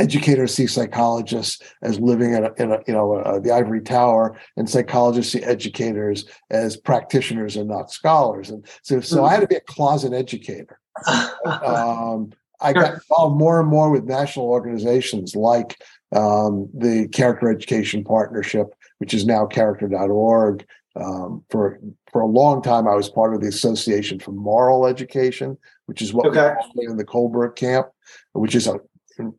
educators 0.00 0.54
see 0.54 0.66
psychologists 0.66 1.62
as 1.82 2.00
living 2.00 2.32
in, 2.34 2.44
a, 2.44 2.52
in 2.54 2.72
a 2.72 2.78
you 2.86 2.94
know 2.94 3.14
uh, 3.14 3.38
the 3.38 3.52
ivory 3.52 3.80
tower 3.80 4.38
and 4.56 4.68
psychologists 4.68 5.32
see 5.32 5.42
educators 5.42 6.24
as 6.50 6.76
practitioners 6.76 7.56
and 7.56 7.68
not 7.68 7.90
scholars 7.90 8.50
and 8.50 8.66
so 8.82 9.00
so 9.00 9.24
i 9.24 9.32
had 9.32 9.40
to 9.40 9.46
be 9.46 9.56
a 9.56 9.60
closet 9.60 10.12
educator 10.12 10.78
um, 11.46 12.30
i 12.60 12.72
got 12.72 12.94
involved 12.94 13.38
more 13.38 13.60
and 13.60 13.68
more 13.68 13.90
with 13.90 14.04
national 14.04 14.46
organizations 14.46 15.36
like 15.36 15.80
um, 16.12 16.68
the 16.74 17.06
character 17.08 17.50
education 17.50 18.02
partnership 18.02 18.74
which 19.00 19.14
is 19.14 19.26
now 19.26 19.46
character.org. 19.46 20.64
Um, 20.96 21.44
for 21.50 21.80
for 22.12 22.20
a 22.20 22.26
long 22.26 22.62
time, 22.62 22.86
I 22.86 22.94
was 22.94 23.08
part 23.08 23.34
of 23.34 23.40
the 23.40 23.48
Association 23.48 24.18
for 24.18 24.32
Moral 24.32 24.86
Education, 24.86 25.56
which 25.86 26.02
is 26.02 26.12
what 26.12 26.26
okay. 26.26 26.54
we 26.74 26.86
in 26.86 26.96
the 26.96 27.04
Kohlberg 27.04 27.56
camp, 27.56 27.88
which 28.32 28.54
is 28.54 28.66
a 28.66 28.80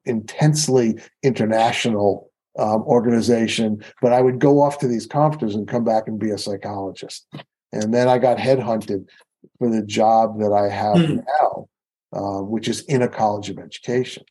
intensely 0.06 1.00
international 1.24 2.32
um, 2.60 2.82
organization. 2.84 3.84
But 4.01 4.13
I 4.13 4.22
would 4.22 4.40
go 4.40 4.62
off 4.62 4.80
to 4.80 4.88
these 4.88 5.06
conferences 5.06 5.56
and 5.56 5.68
come 5.68 5.84
back 5.84 6.08
and 6.08 6.20
be 6.20 6.32
a 6.32 6.38
psychologist. 6.38 7.28
And 7.72 7.94
then 7.94 8.08
I 8.08 8.18
got 8.18 8.38
headhunted 8.38 9.06
for 9.58 9.70
the 9.70 9.82
job 9.82 10.40
that 10.40 10.51
I 10.51 10.70
have 10.70 10.98
mm. 10.98 11.24
now, 11.42 11.68
uh, 12.13 12.42
which 12.42 12.68
is 12.68 12.82
in 12.82 13.01
a 13.01 13.08
college 13.08 13.50
of 13.50 13.60
education. 13.60 14.24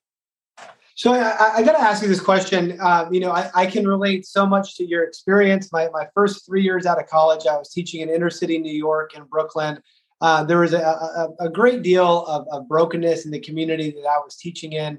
So 1.00 1.14
I, 1.14 1.54
I 1.56 1.62
got 1.62 1.72
to 1.72 1.80
ask 1.80 2.02
you 2.02 2.08
this 2.08 2.20
question. 2.20 2.78
Um, 2.78 3.12
you 3.12 3.20
know, 3.20 3.30
I, 3.30 3.50
I, 3.54 3.64
can 3.64 3.88
relate 3.88 4.26
so 4.26 4.44
much 4.44 4.76
to 4.76 4.84
your 4.84 5.02
experience. 5.04 5.72
My, 5.72 5.88
my 5.94 6.06
first 6.12 6.44
three 6.44 6.62
years 6.62 6.84
out 6.84 7.00
of 7.00 7.06
college, 7.06 7.46
I 7.46 7.56
was 7.56 7.70
teaching 7.70 8.02
in 8.02 8.10
inner 8.10 8.28
city 8.28 8.58
New 8.58 8.74
York 8.74 9.12
and 9.16 9.26
Brooklyn. 9.30 9.80
Uh, 10.20 10.44
there 10.44 10.58
was 10.58 10.74
a, 10.74 10.80
a, 10.80 11.28
a, 11.40 11.48
great 11.48 11.82
deal 11.82 12.26
of, 12.26 12.46
of, 12.52 12.68
brokenness 12.68 13.24
in 13.24 13.30
the 13.30 13.40
community 13.40 13.90
that 13.92 14.06
I 14.06 14.18
was 14.18 14.36
teaching 14.36 14.74
in. 14.74 14.98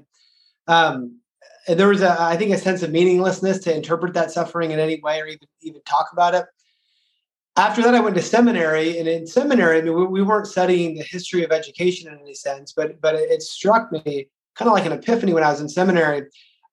Um, 0.68 1.20
there 1.68 1.88
was, 1.88 2.02
a, 2.02 2.20
I 2.20 2.36
think, 2.36 2.52
a 2.52 2.58
sense 2.58 2.82
of 2.82 2.90
meaninglessness 2.90 3.58
to 3.60 3.74
interpret 3.74 4.14
that 4.14 4.30
suffering 4.30 4.72
in 4.72 4.80
any 4.80 5.00
way 5.00 5.20
or 5.20 5.26
even 5.26 5.48
even 5.60 5.80
talk 5.84 6.08
about 6.12 6.34
it. 6.34 6.44
After 7.56 7.82
that, 7.82 7.94
I 7.94 8.00
went 8.00 8.16
to 8.16 8.22
seminary, 8.22 8.98
and 8.98 9.06
in 9.06 9.26
seminary, 9.26 9.78
I 9.78 9.82
mean, 9.82 9.94
we, 9.94 10.06
we 10.06 10.22
weren't 10.22 10.46
studying 10.46 10.94
the 10.94 11.04
history 11.04 11.44
of 11.44 11.52
education 11.52 12.10
in 12.10 12.18
any 12.18 12.34
sense, 12.34 12.72
but 12.72 13.00
but 13.00 13.14
it, 13.14 13.30
it 13.30 13.42
struck 13.42 13.92
me 13.92 14.28
kind 14.56 14.68
of 14.68 14.74
like 14.74 14.86
an 14.86 14.92
epiphany 14.92 15.32
when 15.32 15.44
I 15.44 15.50
was 15.50 15.60
in 15.60 15.68
seminary 15.68 16.26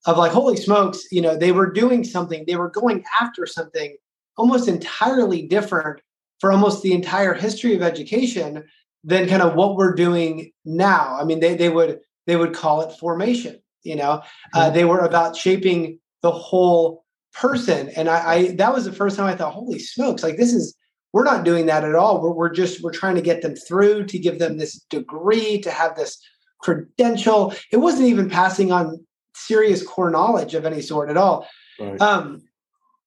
of 0.06 0.18
like, 0.18 0.32
holy 0.32 0.56
smokes, 0.56 1.04
you 1.12 1.22
know, 1.22 1.36
they 1.36 1.52
were 1.52 1.72
doing 1.72 2.04
something, 2.04 2.46
they 2.48 2.56
were 2.56 2.70
going 2.70 3.04
after 3.20 3.46
something 3.46 3.98
almost 4.38 4.68
entirely 4.68 5.42
different 5.48 6.02
for 6.40 6.52
almost 6.52 6.82
the 6.82 6.94
entire 6.94 7.34
history 7.34 7.76
of 7.76 7.82
education 7.82 8.64
than 9.04 9.28
kind 9.28 9.42
of 9.42 9.56
what 9.56 9.76
we're 9.76 9.94
doing 9.94 10.52
now. 10.64 11.18
I 11.20 11.26
mean, 11.26 11.42
they, 11.42 11.56
they 11.56 11.70
would 11.70 12.00
they 12.26 12.36
would 12.36 12.54
call 12.54 12.82
it 12.82 12.98
formation, 12.98 13.60
you 13.84 13.96
know, 13.96 14.22
uh, 14.54 14.70
they 14.70 14.86
were 14.86 15.00
about 15.00 15.36
shaping 15.36 16.00
the 16.22 16.32
whole 16.32 17.06
person. 17.34 17.90
And 17.90 18.10
I, 18.10 18.34
I 18.34 18.56
that 18.56 18.74
was 18.74 18.86
the 18.86 18.92
first 18.92 19.16
time 19.16 19.28
I 19.28 19.36
thought, 19.36 19.54
holy 19.54 19.80
smokes, 19.80 20.24
like 20.24 20.38
this 20.38 20.54
is 20.54 20.76
we're 21.14 21.24
not 21.24 21.46
doing 21.46 21.66
that 21.68 21.84
at 21.84 21.96
all. 21.96 22.22
We're, 22.22 22.34
we're 22.34 22.54
just 22.54 22.82
we're 22.84 22.92
trying 22.92 23.16
to 23.16 23.22
get 23.22 23.42
them 23.42 23.56
through 23.56 24.06
to 24.06 24.20
give 24.20 24.40
them 24.40 24.58
this 24.58 24.80
degree 24.90 25.60
to 25.62 25.72
have 25.72 25.96
this 25.96 26.22
credential. 26.62 27.54
It 27.72 27.78
wasn't 27.78 28.10
even 28.10 28.30
passing 28.30 28.72
on 28.72 29.06
serious 29.36 29.86
core 29.86 30.12
knowledge 30.12 30.54
of 30.54 30.66
any 30.66 30.82
sort 30.82 31.10
at 31.10 31.18
all. 31.18 31.48
Right. 31.80 32.00
Um, 32.02 32.44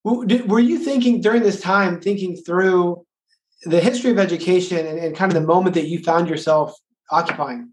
were 0.04 0.58
you 0.58 0.78
thinking 0.78 1.20
during 1.20 1.42
this 1.42 1.60
time, 1.60 2.00
thinking 2.00 2.36
through 2.36 3.06
the 3.64 3.80
history 3.80 4.10
of 4.10 4.18
education 4.18 4.84
and, 4.84 4.98
and, 4.98 5.14
kind 5.14 5.30
of 5.30 5.40
the 5.40 5.46
moment 5.46 5.74
that 5.74 5.86
you 5.86 6.02
found 6.02 6.28
yourself 6.28 6.74
occupying? 7.10 7.70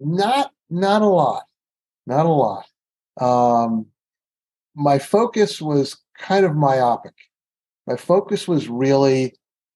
Not, 0.00 0.52
not 0.70 1.02
a 1.02 1.06
lot, 1.06 1.44
not 2.06 2.26
a 2.26 2.28
lot. 2.28 2.66
Um, 3.20 3.86
my 4.74 4.98
focus 4.98 5.60
was 5.60 5.96
kind 6.18 6.44
of 6.44 6.54
myopic. 6.54 7.14
My 7.86 7.96
focus 7.96 8.48
was 8.48 8.68
really, 8.68 9.34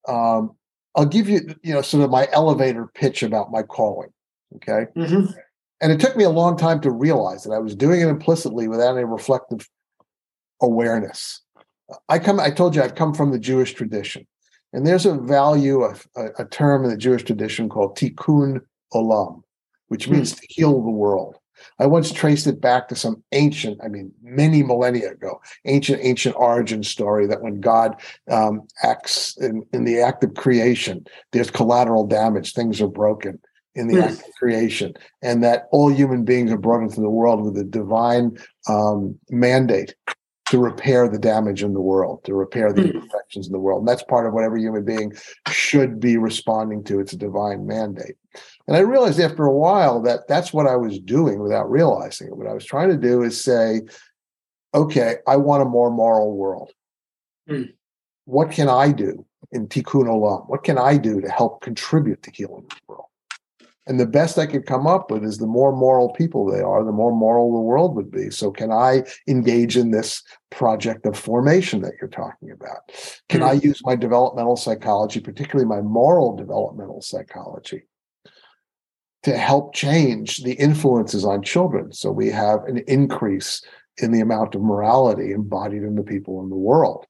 um, 0.09 0.57
I'll 0.97 1.07
give 1.07 1.29
you, 1.29 1.55
you 1.63 1.75
know, 1.75 1.83
sort 1.83 2.05
of 2.05 2.11
my 2.11 2.29
elevator 2.33 2.91
pitch 2.95 3.23
about 3.23 3.51
my 3.51 3.63
calling. 3.63 4.11
Okay. 4.57 4.87
Mm-hmm. 4.97 5.33
And 5.81 5.93
it 5.93 6.01
took 6.01 6.17
me 6.17 6.25
a 6.25 6.31
long 6.31 6.57
time 6.57 6.81
to 6.81 6.91
realize 6.91 7.45
that 7.45 7.53
I 7.53 7.59
was 7.59 7.77
doing 7.77 8.01
it 8.01 8.09
implicitly 8.09 8.67
without 8.67 8.97
any 8.97 9.05
reflective 9.05 9.69
awareness. 10.61 11.41
I 12.09 12.19
come, 12.19 12.41
I 12.41 12.51
told 12.51 12.75
you 12.75 12.83
I've 12.83 12.97
come 12.97 13.15
from 13.15 13.31
the 13.31 13.39
Jewish 13.39 13.75
tradition. 13.75 14.27
And 14.73 14.87
there's 14.87 15.07
a 15.07 15.15
value, 15.15 15.85
a, 15.85 15.97
a 16.39 16.45
term 16.47 16.85
in 16.85 16.91
the 16.91 16.97
Jewish 16.97 17.23
tradition 17.23 17.69
called 17.69 17.97
tikkun 17.97 18.61
olam, 18.93 19.43
which 19.89 20.07
hmm. 20.07 20.15
means 20.15 20.33
mm-hmm. 20.33 20.41
to 20.41 20.47
heal 20.51 20.83
the 20.83 20.91
world. 20.91 21.37
I 21.79 21.87
once 21.87 22.13
traced 22.13 22.47
it 22.47 22.61
back 22.61 22.89
to 22.89 22.97
some 22.97 23.23
ancient, 23.33 23.81
I 23.83 23.89
mean, 23.89 24.13
many 24.23 24.63
millennia 24.63 25.13
ago, 25.13 25.41
ancient, 25.65 26.01
ancient 26.03 26.37
origin 26.37 26.83
story 26.83 27.27
that 27.27 27.43
when 27.43 27.61
God 27.61 28.01
um, 28.31 28.67
acts 28.83 29.37
in, 29.39 29.65
in 29.73 29.85
the 29.85 30.01
act 30.01 30.25
of 30.25 30.35
creation, 30.35 31.05
there's 31.33 31.51
collateral 31.51 32.07
damage, 32.07 32.53
things 32.53 32.81
are 32.81 32.89
broken 32.89 33.39
in 33.75 33.87
the 33.87 34.03
act 34.03 34.15
of 34.15 34.35
creation, 34.39 34.93
and 35.23 35.43
that 35.45 35.69
all 35.71 35.89
human 35.89 36.25
beings 36.25 36.51
are 36.51 36.59
brought 36.59 36.83
into 36.83 37.01
the 37.01 37.11
world 37.11 37.43
with 37.43 37.57
a 37.57 37.65
divine 37.65 38.37
um, 38.69 39.17
mandate 39.31 39.95
to 40.51 40.59
repair 40.59 41.09
the 41.09 41.19
damage 41.19 41.63
in 41.63 41.75
the 41.75 41.81
world, 41.81 42.25
to 42.25 42.35
repair 42.35 42.73
the 42.73 42.83
hmm. 42.83 42.89
imperfections 42.89 43.47
in 43.47 43.53
the 43.53 43.59
world. 43.59 43.81
And 43.81 43.89
that's 43.89 44.03
part 44.03 44.27
of 44.27 44.33
what 44.33 44.45
every 44.45 44.63
human 44.63 44.85
being 44.85 45.13
should 45.51 46.01
be 46.01 46.17
responding 46.17 46.83
to. 46.85 47.01
It's 47.01 47.13
a 47.13 47.19
divine 47.19 47.67
mandate. 47.67 48.17
And 48.69 48.77
I 48.77 48.81
realized 48.81 49.19
after 49.19 49.45
a 49.45 49.57
while 49.57 50.03
that 50.03 50.29
that's 50.29 50.53
what 50.53 50.67
I 50.67 50.77
was 50.77 50.99
doing 50.99 51.41
without 51.41 51.71
realizing 51.71 52.29
it. 52.29 52.37
What 52.37 52.47
I 52.47 52.53
was 52.53 52.67
trying 52.67 52.91
to 52.91 52.99
do 52.99 53.23
is 53.23 53.43
say, 53.43 53.81
okay, 54.75 55.17
I 55.27 55.37
want 55.37 55.63
a 55.63 55.67
more 55.67 55.91
moral 55.91 56.37
world. 56.37 56.71
Mm. 57.49 57.73
What 58.27 58.51
can 58.51 58.69
I 58.69 58.93
do 58.93 59.25
in 59.53 59.69
Tikkun 59.69 60.05
Olam? 60.05 60.47
What 60.51 60.65
can 60.65 60.77
I 60.77 60.99
do 60.99 61.23
to 61.23 61.31
help 61.31 61.63
contribute 61.63 62.23
to 62.25 62.31
healing 62.31 62.67
the 62.69 62.77
world? 62.89 63.07
And 63.87 63.99
the 63.99 64.07
best 64.07 64.37
I 64.37 64.45
could 64.45 64.67
come 64.67 64.87
up 64.87 65.11
with 65.11 65.25
is 65.25 65.39
the 65.39 65.47
more 65.47 65.75
moral 65.75 66.13
people 66.13 66.45
they 66.45 66.61
are, 66.61 66.85
the 66.85 66.93
more 66.93 67.11
moral 67.11 67.51
the 67.51 67.61
world 67.61 67.97
would 67.97 68.11
be. 68.11 68.29
So, 68.29 68.51
can 68.51 68.71
I 68.71 69.05
engage 69.27 69.79
in 69.79 69.93
this 69.93 70.23
project 70.51 71.07
of 71.07 71.19
formation 71.19 71.81
that 71.81 71.95
you're 71.99 72.11
talking 72.11 72.51
about? 72.51 72.93
Can 73.31 73.41
mm-hmm. 73.41 73.49
I 73.49 73.53
use 73.53 73.81
my 73.83 73.97
developmental 73.97 74.57
psychology, 74.57 75.21
particularly 75.21 75.67
my 75.67 75.81
moral 75.81 76.37
developmental 76.37 77.01
psychology, 77.01 77.85
to 79.25 79.37
help 79.37 79.75
change 79.75 80.39
the 80.39 80.55
influences 80.55 81.25
on 81.25 81.43
children? 81.43 81.93
So, 81.93 82.11
we 82.11 82.29
have 82.31 82.65
an 82.65 82.79
increase 82.87 83.63
in 83.99 84.13
the 84.13 84.21
amount 84.21 84.55
of 84.55 84.63
morality 84.63 85.33
embodied 85.33 85.83
in 85.83 85.97
the 85.97 86.03
people 86.03 86.43
in 86.43 86.51
the 86.51 86.57
world. 86.57 87.07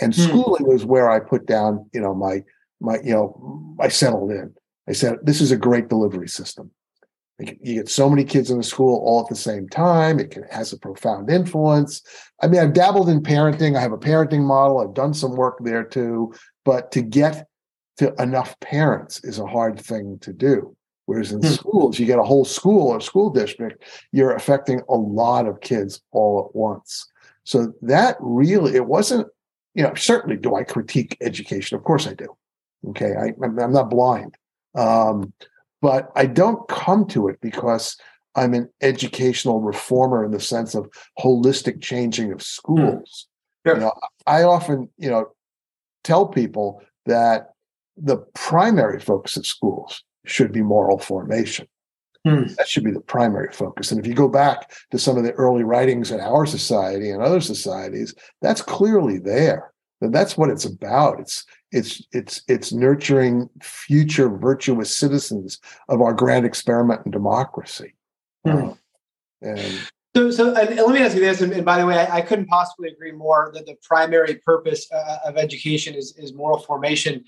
And 0.00 0.12
mm-hmm. 0.12 0.28
schooling 0.28 0.66
was 0.66 0.84
where 0.84 1.10
I 1.10 1.20
put 1.20 1.46
down, 1.46 1.88
you 1.92 2.00
know, 2.00 2.14
my 2.14 2.42
my 2.80 2.98
you 3.04 3.12
know 3.12 3.76
I 3.78 3.88
settled 3.88 4.30
in 4.30 4.54
I 4.90 4.92
said, 4.92 5.18
this 5.22 5.40
is 5.40 5.52
a 5.52 5.56
great 5.56 5.88
delivery 5.88 6.28
system. 6.28 6.72
You 7.38 7.74
get 7.74 7.88
so 7.88 8.10
many 8.10 8.24
kids 8.24 8.50
in 8.50 8.58
the 8.58 8.64
school 8.64 9.00
all 9.06 9.20
at 9.20 9.28
the 9.28 9.36
same 9.36 9.68
time. 9.68 10.18
It 10.18 10.32
can, 10.32 10.42
has 10.50 10.72
a 10.72 10.78
profound 10.78 11.30
influence. 11.30 12.02
I 12.42 12.48
mean, 12.48 12.60
I've 12.60 12.74
dabbled 12.74 13.08
in 13.08 13.22
parenting. 13.22 13.76
I 13.76 13.80
have 13.80 13.92
a 13.92 13.98
parenting 13.98 14.42
model. 14.42 14.80
I've 14.80 14.92
done 14.92 15.14
some 15.14 15.36
work 15.36 15.58
there 15.60 15.84
too. 15.84 16.34
But 16.64 16.90
to 16.92 17.02
get 17.02 17.46
to 17.98 18.12
enough 18.20 18.58
parents 18.60 19.24
is 19.24 19.38
a 19.38 19.46
hard 19.46 19.80
thing 19.80 20.18
to 20.22 20.32
do. 20.32 20.76
Whereas 21.10 21.32
in 21.32 21.40
hmm. 21.40 21.48
schools, 21.48 21.98
you 21.98 22.06
get 22.06 22.20
a 22.20 22.22
whole 22.22 22.44
school 22.44 22.86
or 22.86 23.00
school 23.00 23.30
district, 23.30 23.82
you're 24.12 24.32
affecting 24.32 24.80
a 24.88 24.94
lot 24.94 25.48
of 25.48 25.60
kids 25.60 26.00
all 26.12 26.46
at 26.46 26.54
once. 26.54 27.04
So 27.42 27.74
that 27.82 28.16
really, 28.20 28.76
it 28.76 28.86
wasn't, 28.86 29.26
you 29.74 29.82
know, 29.82 29.92
certainly 29.94 30.36
do 30.36 30.54
I 30.54 30.62
critique 30.62 31.16
education? 31.20 31.76
Of 31.76 31.82
course 31.82 32.06
I 32.06 32.14
do. 32.14 32.28
Okay. 32.90 33.14
I, 33.16 33.32
I'm 33.42 33.72
not 33.72 33.90
blind. 33.90 34.36
Um, 34.76 35.32
but 35.82 36.12
I 36.14 36.26
don't 36.26 36.68
come 36.68 37.06
to 37.06 37.26
it 37.26 37.40
because 37.40 37.96
I'm 38.36 38.54
an 38.54 38.68
educational 38.80 39.60
reformer 39.60 40.24
in 40.24 40.30
the 40.30 40.38
sense 40.38 40.76
of 40.76 40.88
holistic 41.18 41.82
changing 41.82 42.30
of 42.30 42.38
hmm. 42.38 42.42
schools. 42.42 43.26
You 43.66 43.74
know, 43.74 43.92
I 44.28 44.44
often, 44.44 44.88
you 44.96 45.10
know, 45.10 45.32
tell 46.04 46.28
people 46.28 46.82
that 47.06 47.48
the 47.96 48.18
primary 48.32 49.00
focus 49.00 49.36
of 49.36 49.44
schools 49.44 50.04
should 50.24 50.52
be 50.52 50.62
moral 50.62 50.98
formation. 50.98 51.66
Hmm. 52.26 52.44
That 52.58 52.68
should 52.68 52.84
be 52.84 52.90
the 52.90 53.00
primary 53.00 53.52
focus. 53.52 53.90
And 53.90 53.98
if 53.98 54.06
you 54.06 54.14
go 54.14 54.28
back 54.28 54.72
to 54.90 54.98
some 54.98 55.16
of 55.16 55.24
the 55.24 55.32
early 55.32 55.64
writings 55.64 56.10
in 56.10 56.20
our 56.20 56.44
society 56.44 57.10
and 57.10 57.22
other 57.22 57.40
societies, 57.40 58.14
that's 58.42 58.60
clearly 58.60 59.18
there. 59.18 59.72
And 60.02 60.14
that's 60.14 60.36
what 60.36 60.50
it's 60.50 60.64
about. 60.64 61.20
It's 61.20 61.44
it's 61.72 62.02
it's 62.12 62.42
it's 62.48 62.72
nurturing 62.72 63.48
future 63.62 64.28
virtuous 64.28 64.96
citizens 64.96 65.58
of 65.88 66.00
our 66.00 66.14
grand 66.14 66.46
experiment 66.46 67.02
in 67.04 67.10
democracy. 67.10 67.94
Mm. 68.46 68.78
and 69.42 69.90
so, 70.16 70.30
so 70.30 70.54
and 70.56 70.76
let 70.76 70.88
me 70.88 71.00
ask 71.00 71.14
you 71.14 71.20
this. 71.20 71.40
And, 71.40 71.52
and 71.52 71.64
by 71.64 71.78
the 71.78 71.86
way, 71.86 71.98
I, 71.98 72.16
I, 72.16 72.20
couldn't 72.22 72.46
possibly 72.46 72.88
agree 72.88 73.12
more 73.12 73.52
that 73.54 73.66
the 73.66 73.76
primary 73.82 74.36
purpose 74.36 74.90
uh, 74.90 75.18
of 75.24 75.36
education 75.36 75.94
is, 75.94 76.16
is 76.16 76.32
moral 76.32 76.58
formation. 76.58 77.24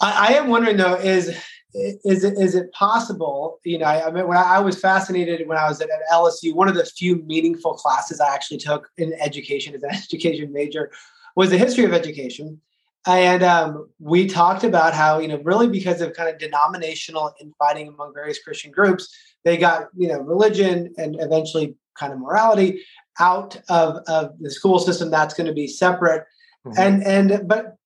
I, 0.00 0.28
I, 0.28 0.32
am 0.34 0.48
wondering 0.48 0.76
though, 0.76 0.94
is 0.94 1.36
is 1.74 2.24
it 2.24 2.38
is 2.38 2.54
it 2.54 2.72
possible? 2.72 3.58
You 3.64 3.78
know, 3.78 3.86
I, 3.86 4.06
I 4.06 4.10
mean, 4.10 4.26
when 4.28 4.38
I, 4.38 4.56
I, 4.56 4.58
was 4.60 4.78
fascinated 4.80 5.46
when 5.48 5.58
I 5.58 5.68
was 5.68 5.80
at, 5.80 5.90
at 5.90 6.00
LSU, 6.12 6.54
one 6.54 6.68
of 6.68 6.74
the 6.74 6.84
few 6.84 7.16
meaningful 7.22 7.74
classes 7.74 8.20
I 8.20 8.32
actually 8.32 8.58
took 8.58 8.88
in 8.96 9.12
education 9.20 9.74
as 9.74 9.82
an 9.82 9.90
education 9.92 10.52
major 10.52 10.90
was 11.36 11.50
the 11.50 11.58
history 11.58 11.84
of 11.84 11.92
education. 11.92 12.60
And 13.06 13.42
um, 13.42 13.90
we 13.98 14.26
talked 14.26 14.64
about 14.64 14.94
how, 14.94 15.18
you 15.18 15.28
know, 15.28 15.38
really 15.42 15.68
because 15.68 16.00
of 16.00 16.14
kind 16.14 16.30
of 16.30 16.38
denominational 16.38 17.34
infighting 17.38 17.88
among 17.88 18.14
various 18.14 18.42
Christian 18.42 18.70
groups, 18.70 19.14
they 19.44 19.58
got, 19.58 19.88
you 19.94 20.08
know, 20.08 20.20
religion 20.20 20.94
and 20.96 21.16
eventually 21.20 21.76
kind 21.98 22.14
of 22.14 22.18
morality 22.18 22.82
out 23.20 23.56
of, 23.68 23.98
of 24.06 24.38
the 24.40 24.50
school 24.50 24.78
system 24.78 25.10
that's 25.10 25.34
going 25.34 25.46
to 25.46 25.52
be 25.52 25.66
separate 25.66 26.24
mm-hmm. 26.66 26.78
and 26.78 27.02
and 27.04 27.48
but 27.48 27.76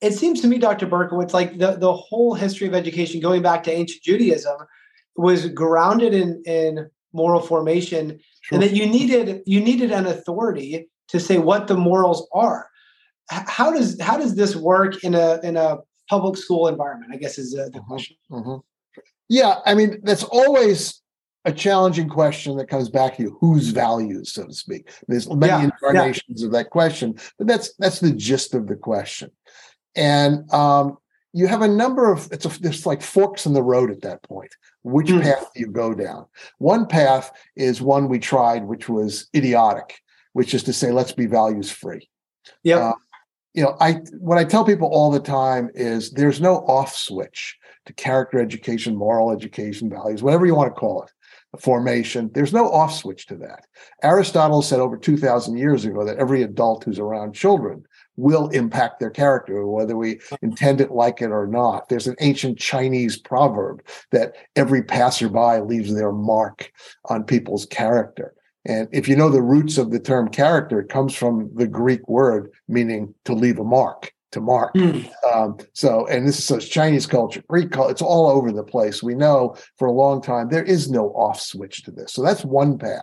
it 0.00 0.12
seems 0.12 0.40
to 0.40 0.46
me 0.46 0.58
dr 0.58 0.86
berkowitz 0.86 1.32
like 1.32 1.58
the, 1.58 1.72
the 1.72 1.92
whole 1.92 2.34
history 2.34 2.66
of 2.66 2.74
education 2.74 3.20
going 3.20 3.42
back 3.42 3.62
to 3.62 3.72
ancient 3.72 4.02
judaism 4.02 4.56
was 5.16 5.46
grounded 5.48 6.14
in 6.14 6.42
in 6.46 6.90
moral 7.12 7.40
formation 7.40 8.18
sure. 8.42 8.56
and 8.56 8.62
that 8.62 8.74
you 8.74 8.86
needed 8.86 9.42
you 9.46 9.60
needed 9.60 9.90
an 9.90 10.06
authority 10.06 10.88
to 11.08 11.20
say 11.20 11.38
what 11.38 11.66
the 11.66 11.76
morals 11.76 12.26
are 12.32 12.68
how 13.30 13.72
does 13.72 14.00
how 14.00 14.18
does 14.18 14.34
this 14.34 14.54
work 14.54 15.02
in 15.04 15.14
a 15.14 15.40
in 15.42 15.56
a 15.56 15.78
public 16.08 16.36
school 16.36 16.68
environment 16.68 17.12
i 17.12 17.16
guess 17.16 17.38
is 17.38 17.52
the 17.52 17.62
mm-hmm. 17.62 17.78
question 17.86 18.16
mm-hmm. 18.30 18.56
yeah 19.28 19.60
i 19.64 19.74
mean 19.74 19.98
that's 20.02 20.24
always 20.24 21.00
a 21.46 21.52
challenging 21.52 22.08
question 22.08 22.56
that 22.56 22.68
comes 22.68 22.88
back 22.88 23.16
to 23.16 23.22
you 23.22 23.36
whose 23.40 23.68
values 23.68 24.32
so 24.32 24.46
to 24.46 24.52
speak 24.52 24.90
there's 25.08 25.28
many 25.28 25.46
yeah, 25.46 25.64
incarnations 25.64 26.40
yeah. 26.40 26.46
of 26.46 26.52
that 26.52 26.70
question 26.70 27.14
but 27.38 27.46
that's 27.46 27.74
that's 27.78 28.00
the 28.00 28.12
gist 28.12 28.54
of 28.54 28.66
the 28.66 28.76
question 28.76 29.30
and 29.96 30.50
um, 30.52 30.98
you 31.32 31.46
have 31.46 31.62
a 31.62 31.68
number 31.68 32.12
of 32.12 32.28
it's 32.32 32.44
a, 32.44 32.60
there's 32.60 32.86
like 32.86 33.02
forks 33.02 33.46
in 33.46 33.52
the 33.52 33.62
road 33.62 33.90
at 33.90 34.02
that 34.02 34.22
point. 34.22 34.54
Which 34.82 35.08
mm. 35.08 35.22
path 35.22 35.50
do 35.54 35.60
you 35.60 35.68
go 35.68 35.94
down? 35.94 36.26
One 36.58 36.86
path 36.86 37.32
is 37.56 37.80
one 37.80 38.08
we 38.08 38.18
tried 38.18 38.64
which 38.64 38.88
was 38.88 39.28
idiotic 39.34 39.96
which 40.34 40.52
is 40.52 40.64
to 40.64 40.72
say 40.72 40.92
let's 40.92 41.12
be 41.12 41.26
values 41.26 41.70
free. 41.70 42.08
Yeah 42.62 42.76
uh, 42.76 42.94
you 43.54 43.62
know 43.62 43.76
i 43.80 43.92
what 44.18 44.36
i 44.36 44.44
tell 44.44 44.64
people 44.64 44.88
all 44.88 45.10
the 45.10 45.20
time 45.20 45.70
is 45.74 46.10
there's 46.10 46.40
no 46.40 46.56
off 46.66 46.94
switch 46.94 47.56
to 47.86 47.92
character 47.94 48.38
education 48.38 48.94
moral 48.94 49.30
education 49.30 49.88
values 49.88 50.22
whatever 50.22 50.44
you 50.44 50.54
want 50.54 50.74
to 50.74 50.78
call 50.78 51.02
it 51.02 51.10
formation. 51.60 52.30
There's 52.34 52.52
no 52.52 52.70
off 52.70 52.94
switch 52.94 53.26
to 53.26 53.36
that. 53.36 53.66
Aristotle 54.02 54.62
said 54.62 54.80
over 54.80 54.96
2,000 54.96 55.56
years 55.56 55.84
ago 55.84 56.04
that 56.04 56.18
every 56.18 56.42
adult 56.42 56.84
who's 56.84 56.98
around 56.98 57.34
children 57.34 57.84
will 58.16 58.48
impact 58.50 59.00
their 59.00 59.10
character, 59.10 59.66
whether 59.66 59.96
we 59.96 60.20
intend 60.42 60.80
it 60.80 60.92
like 60.92 61.20
it 61.20 61.30
or 61.30 61.46
not. 61.46 61.88
There's 61.88 62.06
an 62.06 62.16
ancient 62.20 62.58
Chinese 62.58 63.16
proverb 63.16 63.84
that 64.12 64.34
every 64.56 64.82
passerby 64.82 65.60
leaves 65.64 65.92
their 65.94 66.12
mark 66.12 66.72
on 67.06 67.24
people's 67.24 67.66
character. 67.66 68.34
And 68.66 68.88
if 68.92 69.08
you 69.08 69.16
know 69.16 69.28
the 69.28 69.42
roots 69.42 69.76
of 69.78 69.90
the 69.90 70.00
term 70.00 70.28
character, 70.28 70.80
it 70.80 70.88
comes 70.88 71.14
from 71.14 71.50
the 71.54 71.66
Greek 71.66 72.08
word 72.08 72.50
meaning 72.68 73.14
to 73.24 73.34
leave 73.34 73.58
a 73.58 73.64
mark 73.64 74.12
to 74.34 74.40
mark. 74.40 74.74
Mm. 74.74 75.10
Um, 75.32 75.56
so, 75.72 76.06
and 76.06 76.28
this 76.28 76.38
is 76.38 76.44
so 76.44 76.58
Chinese 76.58 77.06
culture, 77.06 77.42
Greek 77.48 77.70
culture, 77.70 77.90
it's 77.90 78.02
all 78.02 78.28
over 78.28 78.52
the 78.52 78.62
place. 78.62 79.02
We 79.02 79.14
know 79.14 79.56
for 79.78 79.88
a 79.88 79.92
long 79.92 80.20
time 80.20 80.48
there 80.50 80.62
is 80.62 80.90
no 80.90 81.08
off 81.10 81.40
switch 81.40 81.82
to 81.84 81.90
this. 81.90 82.12
So 82.12 82.22
that's 82.22 82.44
one 82.44 82.78
path. 82.78 83.02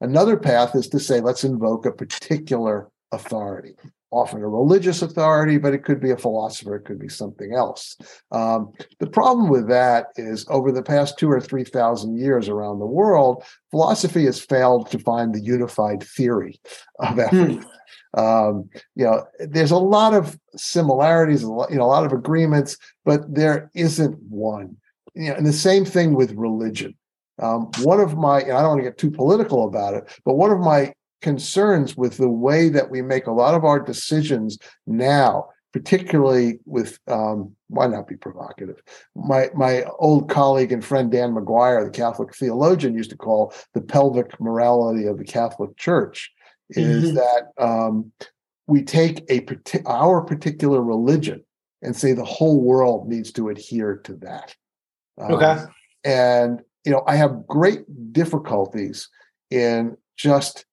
Another 0.00 0.36
path 0.36 0.74
is 0.74 0.88
to 0.88 1.00
say, 1.00 1.20
let's 1.20 1.44
invoke 1.44 1.86
a 1.86 1.92
particular 1.92 2.88
authority, 3.12 3.74
often 4.10 4.42
a 4.42 4.48
religious 4.48 5.02
authority, 5.02 5.58
but 5.58 5.72
it 5.72 5.84
could 5.84 6.00
be 6.00 6.10
a 6.10 6.16
philosopher, 6.16 6.76
it 6.76 6.84
could 6.84 6.98
be 6.98 7.08
something 7.08 7.54
else. 7.54 7.96
Um, 8.32 8.72
the 8.98 9.06
problem 9.06 9.48
with 9.48 9.68
that 9.68 10.06
is 10.16 10.46
over 10.48 10.72
the 10.72 10.82
past 10.82 11.18
two 11.18 11.30
or 11.30 11.40
3,000 11.40 12.18
years 12.18 12.48
around 12.48 12.78
the 12.78 12.86
world, 12.86 13.44
philosophy 13.70 14.24
has 14.24 14.40
failed 14.40 14.90
to 14.90 14.98
find 14.98 15.34
the 15.34 15.40
unified 15.40 16.02
theory 16.02 16.60
of 16.98 17.14
hmm. 17.14 17.20
everything. 17.20 17.64
Um, 18.14 18.68
you 18.96 19.04
know, 19.04 19.24
there's 19.38 19.70
a 19.70 19.78
lot 19.78 20.14
of 20.14 20.38
similarities, 20.56 21.42
you 21.42 21.66
know, 21.70 21.84
a 21.84 21.84
lot 21.84 22.04
of 22.04 22.12
agreements, 22.12 22.76
but 23.04 23.32
there 23.32 23.70
isn't 23.74 24.20
one. 24.28 24.76
You 25.14 25.30
know, 25.30 25.36
and 25.36 25.46
the 25.46 25.52
same 25.52 25.84
thing 25.84 26.14
with 26.14 26.32
religion. 26.32 26.96
Um, 27.40 27.70
one 27.80 28.00
of 28.00 28.16
my, 28.16 28.40
and 28.40 28.52
I 28.52 28.60
don't 28.60 28.70
want 28.70 28.80
to 28.80 28.84
get 28.84 28.98
too 28.98 29.10
political 29.10 29.66
about 29.66 29.94
it, 29.94 30.04
but 30.24 30.34
one 30.34 30.50
of 30.50 30.58
my 30.58 30.92
concerns 31.20 31.96
with 31.96 32.16
the 32.16 32.30
way 32.30 32.68
that 32.68 32.90
we 32.90 33.02
make 33.02 33.26
a 33.26 33.32
lot 33.32 33.54
of 33.54 33.64
our 33.64 33.80
decisions 33.80 34.58
now, 34.86 35.48
particularly 35.72 36.58
with 36.64 36.98
um, 37.08 37.54
why 37.68 37.86
not 37.86 38.08
be 38.08 38.16
provocative? 38.16 38.82
My 39.14 39.50
my 39.54 39.84
old 39.98 40.28
colleague 40.28 40.72
and 40.72 40.84
friend 40.84 41.10
Dan 41.10 41.34
Maguire, 41.34 41.84
the 41.84 41.90
Catholic 41.90 42.34
theologian, 42.34 42.94
used 42.94 43.10
to 43.10 43.16
call 43.16 43.52
the 43.74 43.80
pelvic 43.80 44.40
morality 44.40 45.06
of 45.06 45.18
the 45.18 45.24
Catholic 45.24 45.76
Church 45.76 46.30
is 46.70 47.06
mm-hmm. 47.06 47.14
that 47.16 47.64
um, 47.64 48.12
we 48.66 48.82
take 48.82 49.24
a 49.30 49.44
our 49.86 50.22
particular 50.22 50.82
religion 50.82 51.44
and 51.82 51.96
say 51.96 52.12
the 52.12 52.24
whole 52.24 52.60
world 52.60 53.08
needs 53.08 53.32
to 53.32 53.48
adhere 53.48 53.96
to 54.04 54.14
that. 54.16 54.54
Um, 55.20 55.34
okay. 55.34 55.62
And 56.04 56.60
you 56.84 56.92
know, 56.92 57.02
I 57.06 57.16
have 57.16 57.46
great 57.46 58.12
difficulties 58.12 59.08
in 59.50 59.96
just 60.16 60.64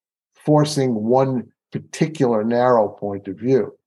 forcing 0.48 0.94
one 0.96 1.52
particular 1.74 2.42
narrow 2.42 2.88
point 2.88 3.28
of 3.28 3.36
view. 3.36 3.78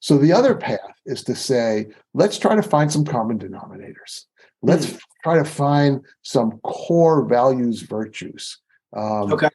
So 0.00 0.16
the 0.16 0.32
other 0.32 0.54
path 0.54 0.78
is 1.04 1.22
to 1.24 1.34
say, 1.34 1.88
let's 2.14 2.38
try 2.38 2.56
to 2.56 2.62
find 2.62 2.90
some 2.90 3.04
common 3.04 3.38
denominators. 3.38 4.24
Let's 4.62 4.86
mm. 4.86 4.98
try 5.22 5.36
to 5.36 5.44
find 5.44 6.00
some 6.22 6.52
core 6.64 7.26
values, 7.26 7.82
virtues. 7.82 8.58
Um, 8.96 9.30
okay 9.34 9.50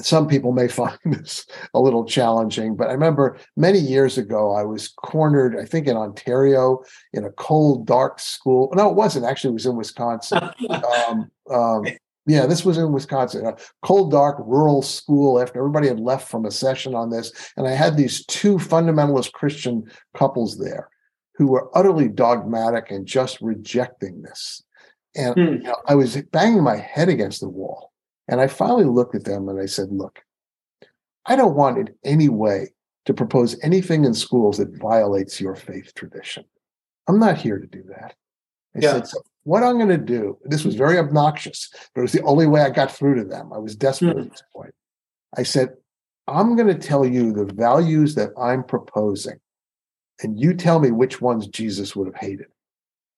some 0.00 0.26
people 0.26 0.52
may 0.52 0.68
find 0.80 0.98
this 1.04 1.46
a 1.74 1.80
little 1.80 2.04
challenging, 2.04 2.76
but 2.76 2.88
I 2.88 2.92
remember 2.92 3.38
many 3.56 3.78
years 3.78 4.18
ago, 4.18 4.54
I 4.54 4.62
was 4.62 4.88
cornered, 4.88 5.58
I 5.58 5.64
think 5.64 5.86
in 5.86 5.96
Ontario, 5.96 6.82
in 7.12 7.24
a 7.24 7.30
cold, 7.30 7.86
dark 7.86 8.18
school. 8.18 8.72
No, 8.74 8.88
it 8.88 8.96
wasn't. 8.96 9.26
Actually, 9.26 9.50
it 9.50 9.54
was 9.54 9.66
in 9.66 9.76
Wisconsin. 9.76 10.38
um, 11.08 11.30
um, 11.50 11.84
yeah, 12.26 12.46
this 12.46 12.64
was 12.64 12.78
in 12.78 12.92
Wisconsin, 12.92 13.46
a 13.46 13.56
cold, 13.82 14.12
dark, 14.12 14.36
rural 14.40 14.82
school 14.82 15.40
after 15.40 15.58
everybody 15.58 15.88
had 15.88 15.98
left 15.98 16.28
from 16.28 16.44
a 16.44 16.50
session 16.50 16.94
on 16.94 17.10
this. 17.10 17.32
And 17.56 17.66
I 17.66 17.72
had 17.72 17.96
these 17.96 18.24
two 18.26 18.58
fundamentalist 18.58 19.32
Christian 19.32 19.90
couples 20.14 20.58
there 20.58 20.88
who 21.34 21.48
were 21.48 21.76
utterly 21.76 22.08
dogmatic 22.08 22.90
and 22.90 23.06
just 23.06 23.40
rejecting 23.40 24.22
this. 24.22 24.62
And 25.16 25.34
hmm. 25.34 25.40
you 25.40 25.58
know, 25.58 25.76
I 25.86 25.94
was 25.94 26.20
banging 26.30 26.62
my 26.62 26.76
head 26.76 27.08
against 27.08 27.40
the 27.40 27.48
wall 27.48 27.92
and 28.28 28.40
I 28.40 28.46
finally 28.46 28.84
looked 28.84 29.14
at 29.14 29.24
them 29.24 29.48
and 29.48 29.60
I 29.60 29.66
said, 29.66 29.88
look, 29.90 30.20
I 31.26 31.36
don't 31.36 31.56
want 31.56 31.78
in 31.78 31.94
any 32.04 32.28
way 32.28 32.68
to 33.06 33.14
propose 33.14 33.56
anything 33.62 34.04
in 34.04 34.14
schools 34.14 34.58
that 34.58 34.78
violates 34.78 35.40
your 35.40 35.56
faith 35.56 35.92
tradition. 35.94 36.44
I'm 37.08 37.18
not 37.18 37.36
here 37.36 37.58
to 37.58 37.66
do 37.66 37.82
that. 37.88 38.14
I 38.76 38.78
yeah. 38.78 38.92
said, 38.92 39.08
so 39.08 39.22
what 39.44 39.62
I'm 39.62 39.76
going 39.76 39.88
to 39.88 39.98
do, 39.98 40.38
this 40.44 40.64
was 40.64 40.74
very 40.74 40.98
obnoxious, 40.98 41.70
but 41.94 42.00
it 42.00 42.02
was 42.02 42.12
the 42.12 42.22
only 42.22 42.46
way 42.46 42.60
I 42.60 42.70
got 42.70 42.92
through 42.92 43.16
to 43.16 43.24
them. 43.24 43.52
I 43.52 43.58
was 43.58 43.74
desperate 43.74 44.16
mm. 44.16 44.26
at 44.26 44.30
this 44.30 44.42
point. 44.54 44.74
I 45.36 45.42
said, 45.42 45.70
I'm 46.28 46.54
going 46.54 46.68
to 46.68 46.74
tell 46.74 47.04
you 47.04 47.32
the 47.32 47.52
values 47.52 48.14
that 48.14 48.30
I'm 48.38 48.62
proposing, 48.62 49.40
and 50.22 50.38
you 50.38 50.54
tell 50.54 50.78
me 50.78 50.90
which 50.90 51.20
ones 51.20 51.48
Jesus 51.48 51.96
would 51.96 52.06
have 52.06 52.16
hated. 52.16 52.46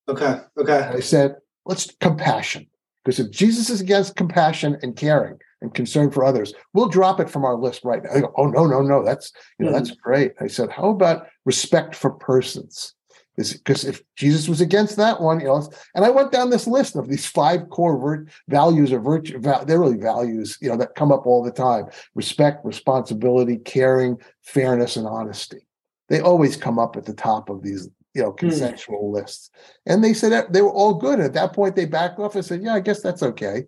Okay. 0.07 0.39
Okay. 0.57 0.83
And 0.83 0.95
I 0.95 0.99
said, 0.99 1.35
let's 1.65 1.93
compassion. 2.01 2.67
Because 3.03 3.19
if 3.19 3.31
Jesus 3.31 3.69
is 3.69 3.81
against 3.81 4.15
compassion 4.15 4.77
and 4.81 4.95
caring 4.95 5.37
and 5.61 5.73
concern 5.73 6.09
for 6.09 6.25
others, 6.25 6.55
we'll 6.73 6.89
drop 6.89 7.19
it 7.19 7.29
from 7.29 7.45
our 7.45 7.55
list 7.55 7.83
right 7.83 8.01
now. 8.03 8.21
Go, 8.21 8.33
oh 8.35 8.47
no, 8.47 8.65
no, 8.65 8.81
no, 8.81 9.05
that's 9.05 9.31
you 9.59 9.65
know 9.65 9.71
mm-hmm. 9.71 9.77
that's 9.77 9.91
great. 9.91 10.33
I 10.41 10.47
said, 10.47 10.71
how 10.71 10.89
about 10.89 11.27
respect 11.45 11.93
for 11.93 12.09
persons? 12.09 12.94
Because 13.35 13.83
if 13.83 14.01
Jesus 14.15 14.47
was 14.47 14.61
against 14.61 14.95
that 14.97 15.21
one, 15.21 15.39
you 15.39 15.47
know, 15.47 15.69
and 15.93 16.05
I 16.05 16.09
went 16.09 16.31
down 16.31 16.49
this 16.49 16.67
list 16.67 16.95
of 16.95 17.09
these 17.09 17.25
five 17.25 17.69
core 17.69 17.97
vir- 17.97 18.27
values 18.47 18.91
or 18.91 18.99
virtue, 18.99 19.39
they're 19.39 19.79
really 19.79 19.97
values, 19.97 20.57
you 20.61 20.69
know, 20.69 20.77
that 20.77 20.95
come 20.95 21.11
up 21.11 21.25
all 21.25 21.43
the 21.43 21.51
time: 21.51 21.85
respect, 22.13 22.65
responsibility, 22.65 23.57
caring, 23.57 24.17
fairness, 24.41 24.95
and 24.95 25.07
honesty. 25.07 25.67
They 26.07 26.21
always 26.21 26.55
come 26.55 26.79
up 26.79 26.95
at 26.95 27.05
the 27.05 27.13
top 27.13 27.49
of 27.49 27.61
these 27.63 27.89
you 28.15 28.21
know, 28.21 28.31
hmm. 28.31 28.37
consensual 28.37 29.11
mm. 29.11 29.15
lists. 29.15 29.51
And 29.85 30.03
they 30.03 30.13
said 30.13 30.51
they 30.51 30.61
were 30.61 30.71
all 30.71 30.95
good. 30.95 31.19
At 31.19 31.33
that 31.33 31.53
point, 31.53 31.75
they 31.75 31.85
backed 31.85 32.17
off 32.17 32.35
and 32.35 32.45
said, 32.45 32.63
yeah, 32.63 32.73
I 32.73 32.79
guess 32.79 33.01
that's 33.01 33.21
okay. 33.21 33.65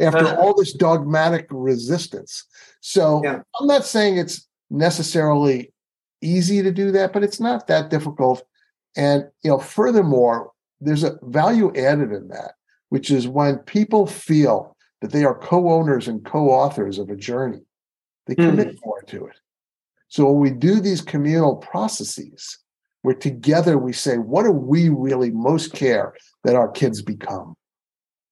After 0.00 0.24
uh, 0.24 0.36
all 0.36 0.54
this 0.54 0.72
dogmatic 0.72 1.46
resistance. 1.50 2.44
So 2.80 3.20
yeah. 3.22 3.40
I'm 3.60 3.66
not 3.66 3.84
saying 3.84 4.16
it's 4.16 4.48
necessarily 4.70 5.72
easy 6.22 6.62
to 6.62 6.72
do 6.72 6.90
that, 6.92 7.12
but 7.12 7.22
it's 7.22 7.38
not 7.38 7.66
that 7.66 7.90
difficult. 7.90 8.42
And, 8.96 9.24
you 9.42 9.50
know, 9.50 9.58
furthermore, 9.58 10.52
there's 10.80 11.04
a 11.04 11.18
value 11.22 11.68
added 11.76 12.12
in 12.12 12.28
that, 12.28 12.52
which 12.88 13.10
is 13.10 13.28
when 13.28 13.58
people 13.58 14.06
feel 14.06 14.76
that 15.00 15.12
they 15.12 15.24
are 15.24 15.38
co-owners 15.38 16.08
and 16.08 16.24
co-authors 16.24 16.98
of 16.98 17.10
a 17.10 17.16
journey, 17.16 17.60
they 18.26 18.34
commit 18.34 18.68
mm. 18.68 18.78
more 18.84 19.02
to 19.02 19.26
it. 19.26 19.36
So 20.08 20.30
when 20.30 20.40
we 20.40 20.50
do 20.50 20.80
these 20.80 21.02
communal 21.02 21.56
processes, 21.56 22.58
where 23.02 23.14
together 23.14 23.78
we 23.78 23.92
say, 23.92 24.16
what 24.16 24.44
do 24.44 24.50
we 24.50 24.88
really 24.88 25.30
most 25.30 25.72
care 25.72 26.14
that 26.44 26.56
our 26.56 26.70
kids 26.70 27.02
become? 27.02 27.54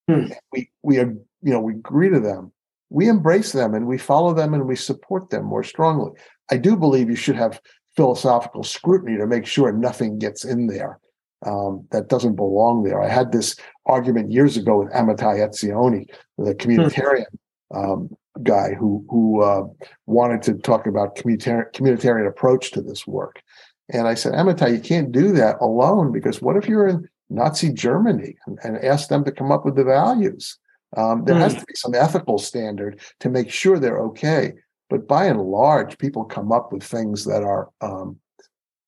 Hmm. 0.09 0.25
We 0.51 0.69
we 0.83 0.99
are, 0.99 1.13
you 1.41 1.53
know, 1.53 1.61
we 1.61 1.73
agree 1.73 2.09
to 2.09 2.19
them, 2.19 2.51
we 2.89 3.07
embrace 3.07 3.51
them 3.51 3.73
and 3.73 3.87
we 3.87 3.97
follow 3.97 4.33
them 4.33 4.53
and 4.53 4.67
we 4.67 4.75
support 4.75 5.29
them 5.29 5.45
more 5.45 5.63
strongly. 5.63 6.11
I 6.51 6.57
do 6.57 6.75
believe 6.75 7.09
you 7.09 7.15
should 7.15 7.35
have 7.35 7.59
philosophical 7.95 8.63
scrutiny 8.63 9.17
to 9.17 9.27
make 9.27 9.45
sure 9.45 9.71
nothing 9.71 10.19
gets 10.19 10.43
in 10.43 10.67
there 10.67 10.99
um, 11.45 11.87
that 11.91 12.09
doesn't 12.09 12.35
belong 12.35 12.83
there. 12.83 13.01
I 13.01 13.09
had 13.09 13.31
this 13.31 13.55
argument 13.85 14.31
years 14.31 14.57
ago 14.57 14.79
with 14.79 14.93
Amitai 14.93 15.39
Etzioni, 15.39 16.07
the 16.37 16.51
hmm. 16.51 16.57
communitarian, 16.57 17.25
um, 17.73 18.09
guy 18.43 18.73
who 18.73 19.05
who 19.09 19.41
uh, 19.41 19.63
wanted 20.07 20.41
to 20.43 20.55
talk 20.55 20.87
about 20.87 21.15
communitarian, 21.15 21.71
communitarian 21.73 22.27
approach 22.27 22.71
to 22.71 22.81
this 22.81 23.07
work. 23.07 23.41
And 23.89 24.07
I 24.07 24.15
said, 24.15 24.33
Amitai, 24.33 24.73
you 24.73 24.79
can't 24.79 25.11
do 25.11 25.31
that 25.33 25.57
alone 25.61 26.11
because 26.11 26.41
what 26.41 26.57
if 26.57 26.67
you're 26.67 26.87
in 26.87 27.07
Nazi 27.29 27.71
Germany 27.71 28.35
and, 28.47 28.59
and 28.63 28.83
ask 28.83 29.09
them 29.09 29.23
to 29.25 29.31
come 29.31 29.51
up 29.51 29.63
with 29.63 29.75
the 29.75 29.83
values? 29.83 30.57
Um, 30.97 31.25
there 31.25 31.35
has 31.35 31.53
hmm. 31.53 31.59
to 31.59 31.65
be 31.65 31.75
some 31.75 31.93
ethical 31.93 32.37
standard 32.37 32.99
to 33.19 33.29
make 33.29 33.49
sure 33.49 33.79
they're 33.79 33.99
okay. 33.99 34.53
But 34.89 35.07
by 35.07 35.25
and 35.25 35.41
large, 35.41 35.97
people 35.97 36.25
come 36.25 36.51
up 36.51 36.71
with 36.71 36.83
things 36.83 37.25
that 37.25 37.43
are 37.43 37.69
um, 37.81 38.17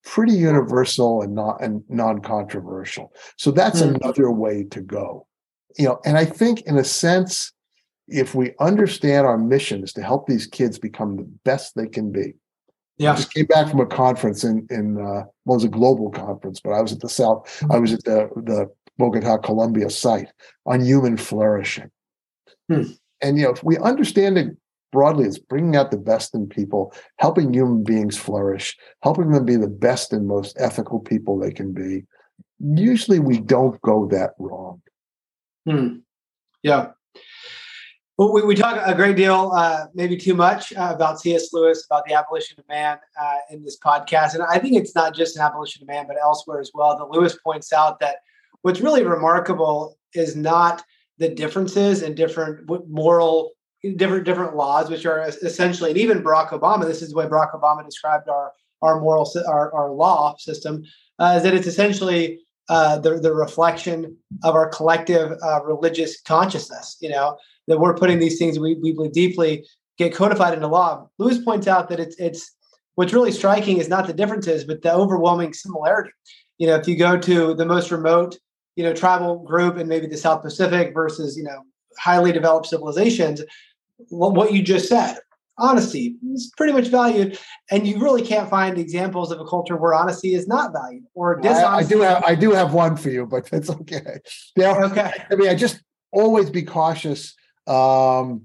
pretty 0.03 0.33
universal 0.33 1.21
and 1.21 1.36
not 1.36 1.62
and 1.62 1.83
non-controversial. 1.89 3.13
So 3.38 3.51
that's 3.51 3.81
mm. 3.81 3.95
another 3.95 4.31
way 4.31 4.63
to 4.71 4.81
go. 4.81 5.27
You 5.77 5.86
know, 5.86 5.99
and 6.05 6.17
I 6.17 6.25
think 6.25 6.62
in 6.62 6.77
a 6.77 6.83
sense, 6.83 7.51
if 8.07 8.33
we 8.33 8.53
understand 8.60 9.27
our 9.27 9.38
mission 9.38 9.83
is 9.83 9.93
to 9.93 10.03
help 10.03 10.27
these 10.27 10.47
kids 10.47 10.79
become 10.79 11.17
the 11.17 11.29
best 11.43 11.75
they 11.75 11.88
can 11.88 12.12
be. 12.12 12.33
Yeah. 12.97 13.13
I 13.13 13.15
just 13.17 13.33
came 13.33 13.45
back 13.45 13.69
from 13.69 13.79
a 13.79 13.86
conference 13.86 14.43
in 14.43 14.65
in 14.69 14.97
uh, 14.97 15.25
well, 15.45 15.55
it 15.55 15.63
was 15.63 15.63
a 15.63 15.69
global 15.69 16.10
conference, 16.10 16.60
but 16.60 16.71
I 16.71 16.81
was 16.81 16.93
at 16.93 16.99
the 16.99 17.10
South. 17.10 17.63
I 17.69 17.77
was 17.77 17.93
at 17.93 18.03
the 18.05 18.29
the 18.36 18.71
Bogota, 18.97 19.38
Colombia 19.38 19.89
site 19.89 20.31
on 20.65 20.83
human 20.83 21.17
flourishing. 21.17 21.91
Hmm. 22.69 22.83
And 23.21 23.38
you 23.38 23.45
know, 23.45 23.51
if 23.51 23.63
we 23.63 23.77
understand 23.77 24.38
it 24.38 24.57
broadly 24.97 25.27
as 25.27 25.38
bringing 25.38 25.75
out 25.75 25.91
the 25.91 25.97
best 25.97 26.33
in 26.33 26.47
people, 26.47 26.91
helping 27.19 27.53
human 27.53 27.83
beings 27.83 28.17
flourish, 28.17 28.75
helping 29.03 29.29
them 29.29 29.45
be 29.45 29.55
the 29.55 29.67
best 29.67 30.12
and 30.12 30.27
most 30.27 30.57
ethical 30.60 30.99
people 30.99 31.38
they 31.38 31.51
can 31.51 31.71
be. 31.71 32.03
Usually, 32.60 33.19
we 33.19 33.39
don't 33.39 33.79
go 33.83 34.07
that 34.07 34.31
wrong. 34.39 34.81
Hmm. 35.67 35.97
Yeah. 36.63 36.93
Well, 38.17 38.33
we, 38.33 38.41
we 38.41 38.55
talk 38.55 38.81
a 38.83 38.95
great 38.95 39.15
deal, 39.15 39.51
uh, 39.53 39.86
maybe 39.93 40.17
too 40.17 40.33
much, 40.33 40.73
uh, 40.73 40.93
about 40.95 41.19
C.S. 41.19 41.53
Lewis, 41.53 41.86
about 41.86 42.03
the 42.07 42.15
abolition 42.15 42.60
of 42.60 42.67
man 42.67 42.97
uh, 43.21 43.38
in 43.51 43.63
this 43.63 43.77
podcast. 43.77 44.33
And 44.33 44.41
I 44.41 44.57
think 44.57 44.77
it's 44.77 44.95
not 44.95 45.13
just 45.13 45.36
an 45.36 45.43
abolition 45.43 45.83
of 45.83 45.89
man, 45.89 46.07
but 46.07 46.17
elsewhere 46.19 46.60
as 46.60 46.71
well. 46.73 46.97
That 46.97 47.15
Lewis 47.15 47.38
points 47.43 47.71
out 47.71 47.99
that 47.99 48.15
what's 48.63 48.81
really 48.81 49.03
remarkable 49.03 49.95
is 50.15 50.36
not 50.36 50.83
the 51.19 51.29
differences 51.29 52.01
in 52.01 52.15
different 52.15 52.67
moral 52.89 53.51
different 53.95 54.25
different 54.25 54.55
laws, 54.55 54.89
which 54.89 55.05
are 55.05 55.21
essentially, 55.27 55.91
and 55.91 55.99
even 55.99 56.23
Barack 56.23 56.49
Obama. 56.49 56.85
This 56.85 57.01
is 57.01 57.11
the 57.11 57.17
way 57.17 57.25
Barack 57.25 57.53
Obama 57.53 57.85
described 57.85 58.29
our 58.29 58.51
our 58.81 58.99
moral 58.99 59.29
our, 59.47 59.73
our 59.73 59.91
law 59.91 60.35
system, 60.37 60.83
uh, 61.19 61.35
is 61.37 61.43
that 61.43 61.53
it's 61.53 61.67
essentially 61.67 62.39
uh, 62.69 62.97
the 62.99 63.19
the 63.19 63.33
reflection 63.33 64.17
of 64.43 64.55
our 64.55 64.69
collective 64.69 65.37
uh, 65.43 65.63
religious 65.63 66.21
consciousness. 66.21 66.97
You 66.99 67.09
know 67.09 67.37
that 67.67 67.79
we're 67.79 67.95
putting 67.95 68.19
these 68.19 68.39
things 68.39 68.59
we, 68.59 68.75
we 68.75 68.93
believe 68.93 69.11
deeply 69.11 69.65
get 69.97 70.13
codified 70.13 70.53
into 70.53 70.67
law. 70.67 71.07
Lewis 71.17 71.39
points 71.39 71.67
out 71.67 71.89
that 71.89 71.99
it's 71.99 72.15
it's 72.17 72.55
what's 72.95 73.13
really 73.13 73.31
striking 73.31 73.77
is 73.77 73.89
not 73.89 74.07
the 74.07 74.13
differences, 74.13 74.63
but 74.63 74.81
the 74.81 74.93
overwhelming 74.93 75.53
similarity. 75.53 76.11
You 76.57 76.67
know, 76.67 76.75
if 76.75 76.87
you 76.87 76.97
go 76.97 77.17
to 77.17 77.53
the 77.53 77.65
most 77.65 77.91
remote, 77.91 78.37
you 78.75 78.83
know, 78.83 78.93
tribal 78.93 79.39
group 79.39 79.77
in 79.77 79.87
maybe 79.87 80.07
the 80.07 80.17
South 80.17 80.41
Pacific 80.41 80.93
versus, 80.93 81.37
you 81.37 81.43
know, 81.43 81.63
highly 81.97 82.31
developed 82.31 82.67
civilizations, 82.67 83.41
what 84.10 84.53
you 84.53 84.62
just 84.62 84.88
said, 84.88 85.17
honesty 85.57 86.15
is 86.33 86.51
pretty 86.55 86.73
much 86.73 86.88
valued, 86.88 87.38
and 87.71 87.88
you 87.88 87.99
really 87.99 88.21
can't 88.21 88.49
find 88.49 88.77
examples 88.77 89.31
of 89.31 89.39
a 89.39 89.45
culture 89.45 89.75
where 89.75 89.93
honesty 89.93 90.33
is 90.33 90.47
not 90.47 90.71
valued 90.71 91.03
or 91.13 91.39
dishonesty. 91.39 91.65
I, 91.65 91.77
I 91.77 91.83
do 91.83 92.01
have 92.01 92.23
I 92.23 92.36
do 92.36 92.51
have 92.51 92.73
one 92.73 92.95
for 92.95 93.10
you, 93.10 93.25
but 93.25 93.49
it's 93.51 93.69
okay. 93.69 94.19
Yeah, 94.55 94.86
okay. 94.86 95.12
I 95.29 95.36
mean, 95.36 95.49
I 95.49 95.55
just 95.55 95.81
always 96.12 96.49
be 96.49 96.63
cautious. 96.63 97.36
Um, 97.65 98.43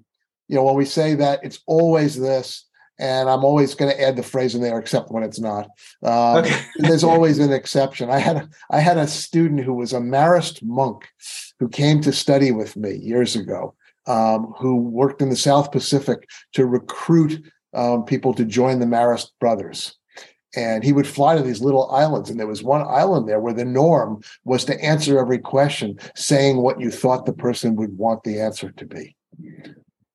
you 0.48 0.56
know, 0.56 0.64
when 0.64 0.74
we 0.74 0.84
say 0.84 1.14
that, 1.16 1.40
it's 1.42 1.60
always 1.66 2.18
this 2.18 2.66
and 3.02 3.28
I'm 3.28 3.44
always 3.44 3.74
going 3.74 3.90
to 3.90 4.00
add 4.00 4.14
the 4.14 4.22
phrase 4.22 4.54
in 4.54 4.62
there, 4.62 4.78
except 4.78 5.10
when 5.10 5.24
it's 5.24 5.40
not. 5.40 5.66
Um, 6.04 6.36
okay. 6.36 6.60
there's 6.76 7.02
always 7.02 7.40
an 7.40 7.52
exception. 7.52 8.10
I 8.10 8.20
had 8.20 8.36
a, 8.36 8.48
I 8.70 8.78
had 8.78 8.96
a 8.96 9.08
student 9.08 9.64
who 9.64 9.74
was 9.74 9.92
a 9.92 9.98
Marist 9.98 10.62
monk 10.62 11.08
who 11.58 11.68
came 11.68 12.00
to 12.02 12.12
study 12.12 12.52
with 12.52 12.76
me 12.76 12.94
years 12.94 13.34
ago, 13.34 13.74
um, 14.06 14.54
who 14.56 14.76
worked 14.76 15.20
in 15.20 15.30
the 15.30 15.36
South 15.36 15.72
Pacific 15.72 16.28
to 16.52 16.64
recruit 16.64 17.44
um, 17.74 18.04
people 18.04 18.34
to 18.34 18.44
join 18.44 18.78
the 18.78 18.86
Marist 18.86 19.30
Brothers. 19.40 19.98
And 20.54 20.84
he 20.84 20.92
would 20.92 21.06
fly 21.06 21.34
to 21.34 21.42
these 21.42 21.60
little 21.60 21.90
islands, 21.90 22.30
and 22.30 22.38
there 22.38 22.46
was 22.46 22.62
one 22.62 22.82
island 22.82 23.28
there 23.28 23.40
where 23.40 23.54
the 23.54 23.64
norm 23.64 24.22
was 24.44 24.64
to 24.66 24.80
answer 24.80 25.18
every 25.18 25.38
question, 25.38 25.98
saying 26.14 26.58
what 26.58 26.78
you 26.78 26.92
thought 26.92 27.26
the 27.26 27.32
person 27.32 27.74
would 27.74 27.98
want 27.98 28.22
the 28.22 28.38
answer 28.38 28.70
to 28.70 28.86
be. 28.86 29.16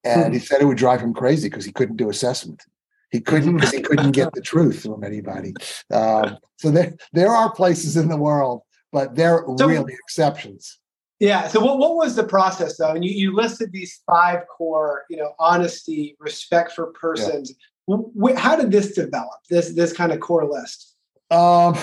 And 0.05 0.33
he 0.33 0.39
said 0.39 0.61
it 0.61 0.65
would 0.65 0.77
drive 0.77 1.01
him 1.01 1.13
crazy 1.13 1.49
because 1.49 1.65
he 1.65 1.73
couldn't 1.73 1.97
do 1.97 2.09
assessment. 2.09 2.63
He 3.11 3.21
couldn't 3.21 3.55
because 3.55 3.71
he 3.73 3.81
couldn't 3.81 4.11
get 4.11 4.33
the 4.33 4.41
truth 4.41 4.83
from 4.83 5.03
anybody. 5.03 5.53
Um, 5.91 6.37
so 6.57 6.71
there 6.71 6.95
there 7.13 7.31
are 7.31 7.51
places 7.51 7.97
in 7.97 8.09
the 8.09 8.17
world, 8.17 8.61
but 8.91 9.15
they're 9.15 9.43
so, 9.57 9.67
really 9.67 9.93
exceptions. 9.93 10.79
Yeah. 11.19 11.47
So 11.47 11.59
what, 11.59 11.79
what 11.79 11.95
was 11.95 12.15
the 12.15 12.23
process 12.23 12.77
though? 12.77 12.91
And 12.91 13.03
you, 13.03 13.11
you 13.11 13.35
listed 13.35 13.71
these 13.71 14.01
five 14.05 14.41
core, 14.55 15.05
you 15.09 15.17
know, 15.17 15.33
honesty, 15.39 16.15
respect 16.19 16.73
for 16.73 16.87
persons. 16.87 17.53
Yeah. 17.87 18.35
How 18.35 18.55
did 18.55 18.71
this 18.71 18.93
develop? 18.93 19.39
This 19.49 19.73
this 19.73 19.93
kind 19.93 20.11
of 20.11 20.19
core 20.19 20.45
list. 20.45 20.95
Um, 21.31 21.75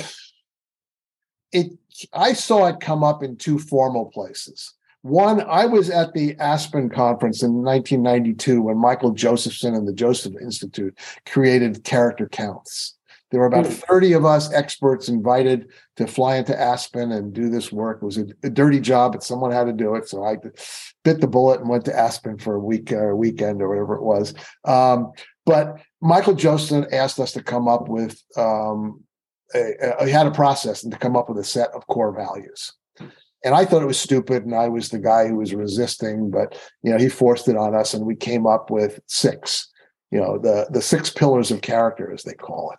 it 1.52 1.72
I 2.12 2.34
saw 2.34 2.66
it 2.66 2.80
come 2.80 3.02
up 3.02 3.22
in 3.22 3.36
two 3.36 3.58
formal 3.58 4.06
places. 4.06 4.74
One, 5.04 5.42
I 5.42 5.66
was 5.66 5.90
at 5.90 6.14
the 6.14 6.34
Aspen 6.38 6.88
conference 6.88 7.42
in 7.42 7.62
1992 7.62 8.62
when 8.62 8.78
Michael 8.78 9.10
Josephson 9.10 9.74
and 9.74 9.86
the 9.86 9.92
Joseph 9.92 10.32
Institute 10.40 10.96
created 11.26 11.84
character 11.84 12.26
counts. 12.26 12.96
There 13.30 13.40
were 13.40 13.46
about 13.46 13.66
hmm. 13.66 13.72
30 13.72 14.14
of 14.14 14.24
us 14.24 14.50
experts 14.54 15.10
invited 15.10 15.68
to 15.96 16.06
fly 16.06 16.36
into 16.36 16.58
Aspen 16.58 17.12
and 17.12 17.34
do 17.34 17.50
this 17.50 17.70
work. 17.70 17.98
It 18.00 18.06
was 18.06 18.16
a, 18.16 18.24
a 18.44 18.48
dirty 18.48 18.80
job, 18.80 19.12
but 19.12 19.22
someone 19.22 19.50
had 19.50 19.66
to 19.66 19.74
do 19.74 19.94
it. 19.94 20.08
So 20.08 20.24
I 20.24 20.36
bit 21.04 21.20
the 21.20 21.26
bullet 21.26 21.60
and 21.60 21.68
went 21.68 21.84
to 21.84 21.94
Aspen 21.94 22.38
for 22.38 22.54
a 22.54 22.60
week 22.60 22.90
or 22.90 23.10
a 23.10 23.16
weekend 23.16 23.60
or 23.60 23.68
whatever 23.68 23.96
it 23.96 24.02
was. 24.02 24.32
Um, 24.64 25.12
but 25.44 25.82
Michael 26.00 26.34
Josephson 26.34 26.86
asked 26.90 27.20
us 27.20 27.32
to 27.32 27.42
come 27.42 27.68
up 27.68 27.90
with, 27.90 28.22
um, 28.38 29.04
a, 29.54 29.74
a, 30.00 30.06
he 30.06 30.12
had 30.12 30.26
a 30.26 30.30
process 30.30 30.82
and 30.82 30.90
to 30.94 30.98
come 30.98 31.14
up 31.14 31.28
with 31.28 31.36
a 31.36 31.44
set 31.44 31.68
of 31.72 31.86
core 31.88 32.16
values 32.16 32.72
and 33.44 33.54
I 33.54 33.64
thought 33.64 33.82
it 33.82 33.86
was 33.86 34.00
stupid, 34.00 34.44
and 34.44 34.54
I 34.54 34.68
was 34.68 34.88
the 34.88 34.98
guy 34.98 35.28
who 35.28 35.36
was 35.36 35.54
resisting. 35.54 36.30
But 36.30 36.58
you 36.82 36.90
know, 36.90 36.98
he 36.98 37.08
forced 37.08 37.48
it 37.48 37.56
on 37.56 37.74
us, 37.74 37.94
and 37.94 38.06
we 38.06 38.16
came 38.16 38.46
up 38.46 38.70
with 38.70 39.00
six. 39.06 39.70
You 40.10 40.20
know, 40.20 40.38
the 40.38 40.66
the 40.70 40.82
six 40.82 41.10
pillars 41.10 41.50
of 41.50 41.60
character, 41.60 42.12
as 42.12 42.22
they 42.22 42.34
call 42.34 42.72
it. 42.72 42.78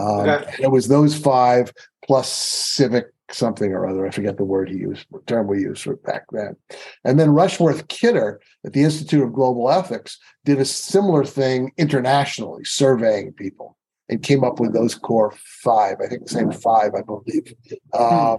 Um, 0.00 0.28
okay. 0.28 0.62
It 0.62 0.70
was 0.70 0.88
those 0.88 1.16
five 1.16 1.72
plus 2.04 2.30
civic 2.32 3.06
something 3.30 3.72
or 3.72 3.86
other. 3.86 4.06
I 4.06 4.10
forget 4.10 4.36
the 4.36 4.44
word 4.44 4.68
he 4.68 4.76
used, 4.76 5.06
the 5.10 5.20
term 5.26 5.46
we 5.46 5.60
used 5.60 5.86
back 6.04 6.24
then. 6.32 6.56
And 7.04 7.18
then 7.18 7.30
Rushworth 7.30 7.88
Kidder 7.88 8.40
at 8.64 8.72
the 8.72 8.82
Institute 8.82 9.22
of 9.22 9.32
Global 9.32 9.70
Ethics 9.70 10.18
did 10.44 10.58
a 10.58 10.64
similar 10.64 11.24
thing 11.24 11.72
internationally, 11.76 12.64
surveying 12.64 13.32
people, 13.32 13.76
and 14.08 14.22
came 14.22 14.44
up 14.44 14.60
with 14.60 14.74
those 14.74 14.94
core 14.94 15.32
five. 15.62 15.96
I 16.04 16.08
think 16.08 16.24
the 16.24 16.32
same 16.32 16.52
five, 16.52 16.94
I 16.94 17.02
believe. 17.02 17.54
Uh, 17.92 18.38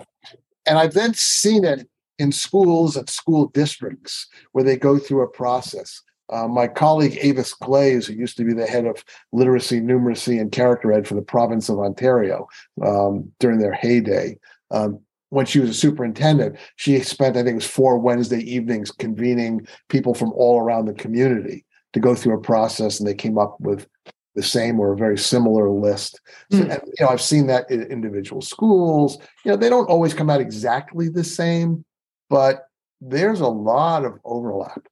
and 0.66 0.78
I've 0.78 0.94
then 0.94 1.14
seen 1.14 1.64
it 1.64 1.88
in 2.20 2.32
schools 2.32 2.96
and 2.96 3.10
school 3.10 3.48
districts 3.48 4.28
where 4.52 4.64
they 4.64 4.78
go 4.78 4.98
through 4.98 5.24
a 5.24 5.28
process. 5.28 6.02
Uh, 6.32 6.48
my 6.48 6.68
colleague 6.68 7.18
Avis 7.22 7.54
Glaze, 7.54 8.08
who 8.08 8.14
used 8.14 8.38
to 8.38 8.46
be 8.46 8.54
the 8.54 8.66
head 8.66 8.86
of 8.86 9.04
literacy, 9.34 9.82
numeracy, 9.82 10.40
and 10.40 10.52
character 10.52 10.94
ed 10.94 11.08
for 11.08 11.16
the 11.16 11.22
province 11.22 11.70
of 11.70 11.80
Ontario 11.80 12.48
um, 12.82 13.32
during 13.40 13.60
their 13.60 13.74
heyday, 13.74 14.38
um, 14.72 15.00
when 15.30 15.46
she 15.46 15.60
was 15.60 15.70
a 15.70 15.74
superintendent, 15.74 16.56
she 16.76 17.00
spent, 17.02 17.36
I 17.36 17.42
think 17.42 17.54
it 17.54 17.56
was 17.56 17.66
four 17.66 17.98
Wednesday 17.98 18.40
evenings 18.40 18.92
convening 18.92 19.68
people 19.90 20.14
from 20.14 20.32
all 20.34 20.60
around 20.60 20.86
the 20.86 20.94
community 20.94 21.66
to 21.94 22.00
go 22.00 22.16
through 22.16 22.36
a 22.36 22.42
process, 22.42 23.00
and 23.00 23.08
they 23.08 23.16
came 23.16 23.38
up 23.38 23.60
with 23.60 23.88
the 24.36 24.44
same 24.44 24.80
or 24.80 24.94
a 24.94 24.98
very 24.98 25.18
similar 25.18 25.70
list. 25.70 26.20
So, 26.52 26.60
mm. 26.60 26.72
and, 26.72 26.82
you 26.86 27.06
know, 27.06 27.10
I've 27.10 27.22
seen 27.22 27.48
that 27.48 27.70
in 27.70 27.84
individual 27.84 28.42
schools. 28.42 29.18
You 29.46 29.52
know, 29.52 29.58
they 29.58 29.70
don't 29.70 29.90
always 29.90 30.14
come 30.14 30.30
out 30.30 30.42
exactly 30.42 31.10
the 31.10 31.24
same, 31.24 31.86
but 32.30 32.68
there's 33.00 33.42
a 33.42 33.48
lot 33.48 34.06
of 34.06 34.20
overlap. 34.24 34.88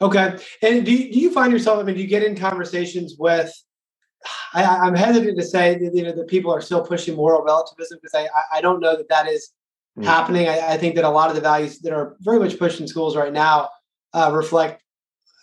Okay. 0.00 0.36
And 0.62 0.84
do 0.84 0.92
you, 0.92 1.12
do 1.12 1.18
you 1.18 1.32
find 1.32 1.52
yourself, 1.52 1.78
I 1.78 1.82
mean, 1.84 1.94
do 1.94 2.02
you 2.02 2.06
get 2.06 2.22
in 2.22 2.36
conversations 2.36 3.16
with, 3.18 3.52
I, 4.52 4.86
am 4.86 4.94
hesitant 4.94 5.38
to 5.38 5.44
say 5.44 5.78
that, 5.78 5.94
you 5.94 6.02
know, 6.02 6.12
that 6.12 6.28
people 6.28 6.52
are 6.52 6.60
still 6.60 6.84
pushing 6.84 7.16
moral 7.16 7.42
relativism 7.42 7.98
because 8.02 8.14
I, 8.14 8.28
I 8.58 8.60
don't 8.60 8.80
know 8.80 8.96
that 8.96 9.08
that 9.08 9.26
is 9.26 9.52
mm. 9.98 10.04
happening. 10.04 10.48
I, 10.48 10.72
I, 10.72 10.76
think 10.76 10.96
that 10.96 11.04
a 11.04 11.08
lot 11.08 11.30
of 11.30 11.36
the 11.36 11.40
values 11.40 11.78
that 11.80 11.94
are 11.94 12.16
very 12.20 12.38
much 12.38 12.58
pushed 12.58 12.80
in 12.80 12.88
schools 12.88 13.16
right 13.16 13.32
now 13.32 13.70
uh, 14.12 14.30
reflect 14.34 14.82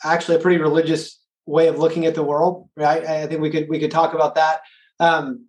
actually 0.03 0.35
a 0.35 0.39
pretty 0.39 0.61
religious 0.61 1.22
way 1.45 1.67
of 1.67 1.77
looking 1.77 2.05
at 2.05 2.15
the 2.15 2.23
world, 2.23 2.69
right? 2.75 3.05
I 3.05 3.27
think 3.27 3.41
we 3.41 3.49
could 3.49 3.69
we 3.69 3.79
could 3.79 3.91
talk 3.91 4.13
about 4.13 4.35
that. 4.35 4.61
Um, 4.99 5.47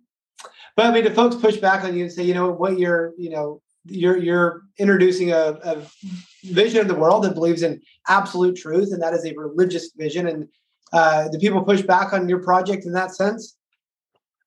but 0.75 0.85
I 0.85 0.91
mean, 0.91 1.05
if 1.05 1.15
folks 1.15 1.35
push 1.35 1.57
back 1.57 1.83
on 1.83 1.95
you 1.95 2.03
and 2.03 2.11
say, 2.11 2.23
you 2.23 2.33
know, 2.33 2.51
what 2.51 2.77
you're, 2.77 3.13
you 3.17 3.29
know, 3.29 3.61
you're 3.85 4.17
you're 4.17 4.63
introducing 4.77 5.31
a, 5.31 5.57
a, 5.63 5.81
vision 6.43 6.79
of 6.81 6.87
the 6.87 6.95
world 6.95 7.23
that 7.23 7.33
believes 7.33 7.63
in 7.63 7.81
absolute 8.07 8.55
truth, 8.55 8.91
and 8.91 9.01
that 9.01 9.13
is 9.13 9.25
a 9.25 9.33
religious 9.35 9.91
vision. 9.95 10.27
And 10.27 10.47
uh, 10.91 11.29
do 11.29 11.37
people 11.39 11.63
push 11.63 11.81
back 11.81 12.13
on 12.13 12.27
your 12.27 12.43
project 12.43 12.85
in 12.85 12.91
that 12.93 13.15
sense? 13.15 13.55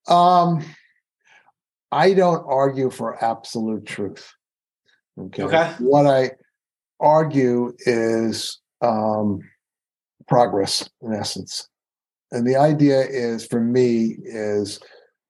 Um, 0.06 0.64
I 1.90 2.12
don't 2.14 2.44
argue 2.46 2.90
for 2.90 3.22
absolute 3.24 3.86
truth. 3.86 4.32
Okay. 5.18 5.42
okay. 5.44 5.74
What 5.78 6.06
I 6.06 6.32
argue 7.00 7.74
is 7.80 8.60
um, 8.80 9.40
progress, 10.28 10.88
in 11.02 11.12
essence, 11.12 11.68
and 12.30 12.46
the 12.46 12.56
idea 12.56 13.00
is 13.00 13.46
for 13.46 13.60
me 13.60 14.16
is 14.24 14.80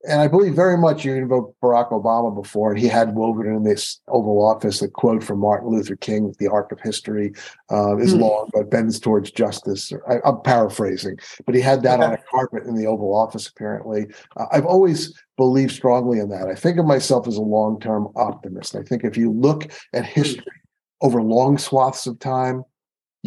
and 0.05 0.21
I 0.21 0.29
believe 0.29 0.55
very 0.55 0.79
much 0.79 1.05
you 1.05 1.15
invoked 1.15 1.61
Barack 1.61 1.91
Obama 1.91 2.33
before, 2.33 2.71
and 2.71 2.79
he 2.79 2.87
had 2.87 3.17
woven 3.17 3.47
in 3.47 3.65
this 3.65 4.01
Oval 4.09 4.47
Office 4.47 4.81
a 4.81 4.89
quote 4.89 5.25
from 5.25 5.41
Martin 5.41 5.71
Luther 5.71 5.97
King: 5.97 6.35
"The 6.39 6.47
arc 6.47 6.71
of 6.71 6.81
history 6.81 7.33
uh, 7.71 7.97
is 7.97 8.15
mm. 8.15 8.21
long, 8.21 8.49
but 8.53 8.71
bends 8.71 9.01
towards 9.01 9.33
justice." 9.33 9.93
I, 10.09 10.21
am 10.25 10.41
paraphrasing, 10.43 11.19
but 11.45 11.55
he 11.57 11.61
had 11.61 11.83
that 11.83 12.01
on 12.01 12.13
a 12.13 12.19
carpet 12.31 12.65
in 12.65 12.77
the 12.77 12.87
Oval 12.87 13.15
Office. 13.15 13.49
Apparently, 13.49 14.07
uh, 14.37 14.47
I've 14.53 14.67
always 14.67 15.21
believed 15.37 15.73
strongly 15.73 16.21
in 16.21 16.29
that. 16.29 16.47
I 16.49 16.55
think 16.55 16.79
of 16.79 16.87
myself 16.87 17.27
as 17.27 17.37
a 17.37 17.43
long-term 17.43 18.09
optimist. 18.15 18.77
I 18.77 18.83
think 18.83 19.03
if 19.03 19.17
you 19.17 19.33
look 19.33 19.65
at 19.93 20.07
hmm. 20.07 20.21
history 20.21 20.53
over 21.01 21.23
long 21.23 21.59
swaths 21.59 22.07
of 22.07 22.21
time, 22.21 22.63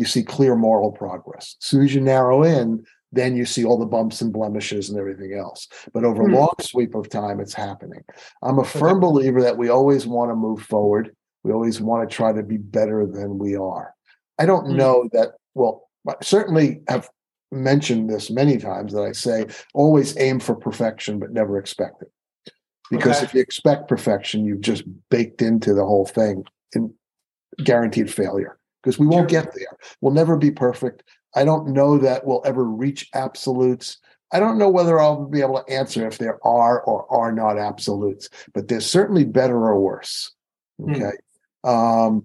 you 0.02 0.06
see 0.08 0.24
clear 0.24 0.56
moral 0.56 0.92
progress. 0.92 1.56
As 1.62 1.68
soon 1.68 1.84
as 1.84 1.94
you 1.94 2.02
narrow 2.02 2.42
in, 2.42 2.84
then 3.12 3.38
you 3.38 3.46
see 3.46 3.64
all 3.64 3.78
the 3.78 3.86
bumps 3.86 4.20
and 4.20 4.34
blemishes 4.34 4.90
and 4.90 4.98
everything 4.98 5.34
else. 5.34 5.68
But 5.94 6.04
over 6.04 6.24
hmm. 6.24 6.34
a 6.34 6.40
long 6.40 6.56
sweep 6.60 6.96
of 6.96 7.08
time, 7.08 7.40
it's 7.40 7.54
happening. 7.54 8.04
I'm 8.42 8.58
a 8.58 8.66
firm 8.66 9.00
believer 9.00 9.44
that 9.44 9.60
we 9.60 9.70
always 9.70 10.08
want 10.08 10.32
to 10.32 10.36
move 10.36 10.64
forward. 10.64 11.16
We 11.44 11.52
always 11.52 11.80
want 11.80 12.10
to 12.10 12.16
try 12.16 12.34
to 12.34 12.42
be 12.42 12.58
better 12.58 13.06
than 13.06 13.38
we 13.38 13.56
are. 13.56 13.94
I 14.40 14.48
don't 14.48 14.72
hmm. 14.72 14.78
know 14.78 15.08
that, 15.14 15.34
well, 15.54 15.88
I 16.10 16.16
certainly 16.24 16.82
have 16.90 17.08
mentioned 17.52 18.10
this 18.10 18.32
many 18.32 18.58
times 18.58 18.94
that 18.94 19.04
I 19.04 19.12
say 19.12 19.46
always 19.76 20.18
aim 20.18 20.40
for 20.40 20.56
perfection, 20.56 21.20
but 21.20 21.32
never 21.32 21.60
expect 21.60 22.02
it. 22.02 22.12
Because 22.90 23.18
okay. 23.18 23.26
if 23.26 23.34
you 23.36 23.42
expect 23.42 23.88
perfection, 23.88 24.46
you've 24.46 24.62
just 24.62 24.84
baked 25.12 25.44
into 25.44 25.76
the 25.76 25.86
whole 25.86 26.08
thing 26.08 26.44
and 26.74 26.92
guaranteed 27.64 28.12
failure 28.12 28.58
because 28.82 29.00
we 29.00 29.08
won't 29.08 29.30
get 29.30 29.54
there. 29.54 29.78
We'll 30.02 30.14
never 30.14 30.38
be 30.38 30.52
perfect. 30.52 31.04
I 31.36 31.46
don't 31.46 31.70
know 31.70 31.98
that 32.00 32.26
we'll 32.26 32.42
ever 32.46 32.64
reach 32.64 33.10
absolutes. 33.14 33.98
I 34.34 34.40
don't 34.40 34.58
know 34.58 34.70
whether 34.70 35.00
I'll 35.00 35.26
be 35.26 35.42
able 35.42 35.62
to 35.62 35.74
answer 35.74 36.08
if 36.08 36.18
there 36.18 36.40
are 36.46 36.82
or 36.84 37.12
are 37.12 37.32
not 37.32 37.58
absolutes, 37.58 38.30
but 38.54 38.68
there's 38.68 38.86
certainly 38.86 39.26
better 39.26 39.58
or 39.58 39.80
worse. 39.80 40.32
Hmm. 40.80 40.92
Okay. 40.92 41.12
Mm. 41.66 42.08
Um, 42.08 42.24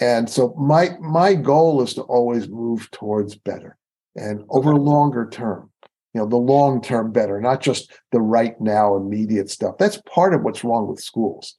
and 0.00 0.30
so 0.30 0.54
my 0.58 0.96
my 0.98 1.34
goal 1.34 1.82
is 1.82 1.92
to 1.94 2.02
always 2.02 2.48
move 2.48 2.90
towards 2.90 3.36
better 3.36 3.76
and 4.16 4.44
over 4.48 4.74
longer 4.74 5.28
term, 5.30 5.70
you 6.14 6.20
know, 6.20 6.26
the 6.26 6.36
long 6.36 6.80
term 6.80 7.12
better, 7.12 7.40
not 7.40 7.60
just 7.60 7.92
the 8.12 8.20
right 8.20 8.58
now 8.60 8.96
immediate 8.96 9.50
stuff. 9.50 9.76
That's 9.78 10.00
part 10.02 10.34
of 10.34 10.42
what's 10.42 10.64
wrong 10.64 10.88
with 10.88 11.00
schools. 11.00 11.56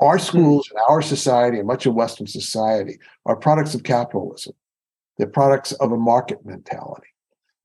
Our 0.00 0.16
hmm. 0.16 0.24
schools 0.24 0.70
and 0.70 0.80
our 0.88 1.02
society 1.02 1.58
and 1.58 1.66
much 1.66 1.86
of 1.86 1.94
Western 1.94 2.26
society 2.26 2.98
are 3.26 3.36
products 3.36 3.74
of 3.74 3.82
capitalism. 3.82 4.54
They're 5.18 5.26
products 5.26 5.72
of 5.72 5.92
a 5.92 5.96
market 5.96 6.44
mentality. 6.44 7.08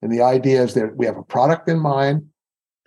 And 0.01 0.11
the 0.11 0.21
idea 0.21 0.61
is 0.61 0.73
that 0.73 0.97
we 0.97 1.05
have 1.05 1.17
a 1.17 1.23
product 1.23 1.69
in 1.69 1.79
mind, 1.79 2.27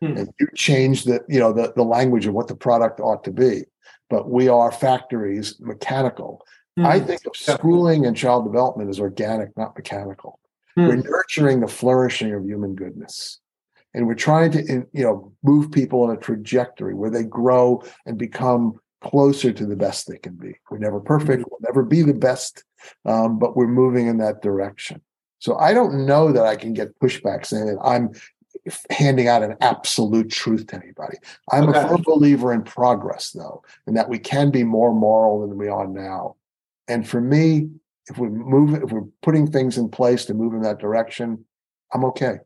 hmm. 0.01 0.17
and 0.17 0.29
you 0.39 0.47
change 0.55 1.05
the, 1.05 1.21
you 1.29 1.41
know, 1.41 1.53
the, 1.53 1.73
the 1.75 1.83
language 1.83 2.27
of 2.27 2.35
what 2.35 2.49
the 2.49 2.57
product 2.57 3.01
ought 3.01 3.25
to 3.25 3.33
be. 3.33 3.65
But 4.11 4.31
we 4.31 4.49
are 4.49 4.71
factories, 4.71 5.57
mechanical. 5.59 6.45
Hmm. 6.77 6.87
I 6.87 7.01
think 7.01 7.23
of 7.27 7.35
schooling 7.35 8.07
and 8.07 8.17
child 8.17 8.45
development 8.45 8.91
as 8.91 9.01
organic, 9.01 9.57
not 9.57 9.77
mechanical. 9.77 10.39
Hmm. 10.77 10.87
We're 10.87 10.97
nurturing 10.97 11.61
the 11.61 11.69
flourishing 11.69 12.33
of 12.35 12.45
human 12.45 12.75
goodness. 12.75 13.41
And 13.95 14.07
we're 14.07 14.15
trying 14.15 14.53
to, 14.53 14.87
you 14.93 15.03
know, 15.03 15.33
move 15.43 15.73
people 15.73 16.03
on 16.03 16.11
a 16.11 16.17
trajectory 16.17 16.95
where 16.95 17.11
they 17.11 17.25
grow 17.25 17.83
and 18.05 18.19
become 18.19 18.79
closer 19.01 19.53
to 19.53 19.67
the 19.67 19.77
best 19.77 20.09
they 20.09 20.19
can 20.19 20.35
be. 20.35 20.55
We're 20.71 20.79
never 20.79 21.01
perfect. 21.01 21.45
We'll 21.49 21.61
never 21.63 21.83
be 21.83 22.03
the 22.03 22.15
best 22.15 22.65
um, 23.05 23.39
but 23.39 23.57
we're 23.57 23.69
moving 23.69 24.07
in 24.07 24.19
that 24.19 24.43
direction. 24.43 25.01
So 25.39 25.57
I 25.57 25.73
don't 25.73 26.07
know 26.07 26.33
that 26.33 26.45
I 26.45 26.57
can 26.57 26.73
get 26.73 26.99
pushback 27.01 27.47
saying 27.47 27.67
that 27.67 27.79
I'm 27.83 28.11
handing 28.91 29.29
out 29.29 29.43
an 29.43 29.57
absolute 29.61 30.31
truth 30.31 30.67
to 30.69 30.77
anybody. 30.77 31.17
I'm 31.53 31.69
okay. 31.69 31.81
a 31.81 31.89
firm 31.89 32.03
believer 32.05 32.53
in 32.53 32.63
progress, 32.63 33.31
though, 33.31 33.63
and 33.87 33.97
that 33.97 34.09
we 34.09 34.19
can 34.19 34.51
be 34.51 34.65
more 34.65 34.93
moral 34.93 35.41
than 35.41 35.57
we 35.57 35.69
are 35.69 35.87
now. 35.87 36.37
And 36.89 37.09
for 37.09 37.21
me, 37.21 37.69
if 38.09 38.19
we 38.19 38.29
move, 38.29 38.83
if 38.83 38.91
we're 38.91 39.07
putting 39.23 39.47
things 39.47 39.79
in 39.79 39.91
place 39.91 40.25
to 40.25 40.35
move 40.35 40.55
in 40.55 40.63
that 40.63 40.79
direction, 40.79 41.45
I'm 41.93 42.05
okay. 42.07 42.39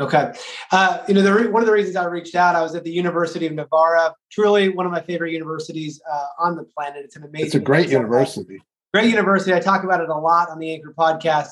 Okay. 0.00 0.32
Uh, 0.72 0.98
you 1.06 1.14
know, 1.14 1.22
the, 1.22 1.50
one 1.50 1.62
of 1.62 1.66
the 1.66 1.72
reasons 1.72 1.94
I 1.94 2.04
reached 2.06 2.34
out, 2.34 2.56
I 2.56 2.62
was 2.62 2.74
at 2.74 2.82
the 2.82 2.90
University 2.90 3.46
of 3.46 3.52
Navarra, 3.52 4.12
truly 4.30 4.68
one 4.68 4.86
of 4.86 4.92
my 4.92 5.00
favorite 5.00 5.32
universities 5.32 6.02
uh, 6.10 6.26
on 6.40 6.56
the 6.56 6.64
planet. 6.64 7.04
It's 7.04 7.14
an 7.14 7.22
amazing. 7.22 7.46
It's 7.46 7.54
a 7.54 7.60
great 7.60 7.90
university 7.90 8.60
great 8.94 9.10
university. 9.10 9.52
I 9.52 9.58
talk 9.58 9.82
about 9.82 10.00
it 10.00 10.08
a 10.08 10.14
lot 10.14 10.50
on 10.50 10.60
the 10.60 10.72
Anchor 10.72 10.94
podcast. 10.96 11.48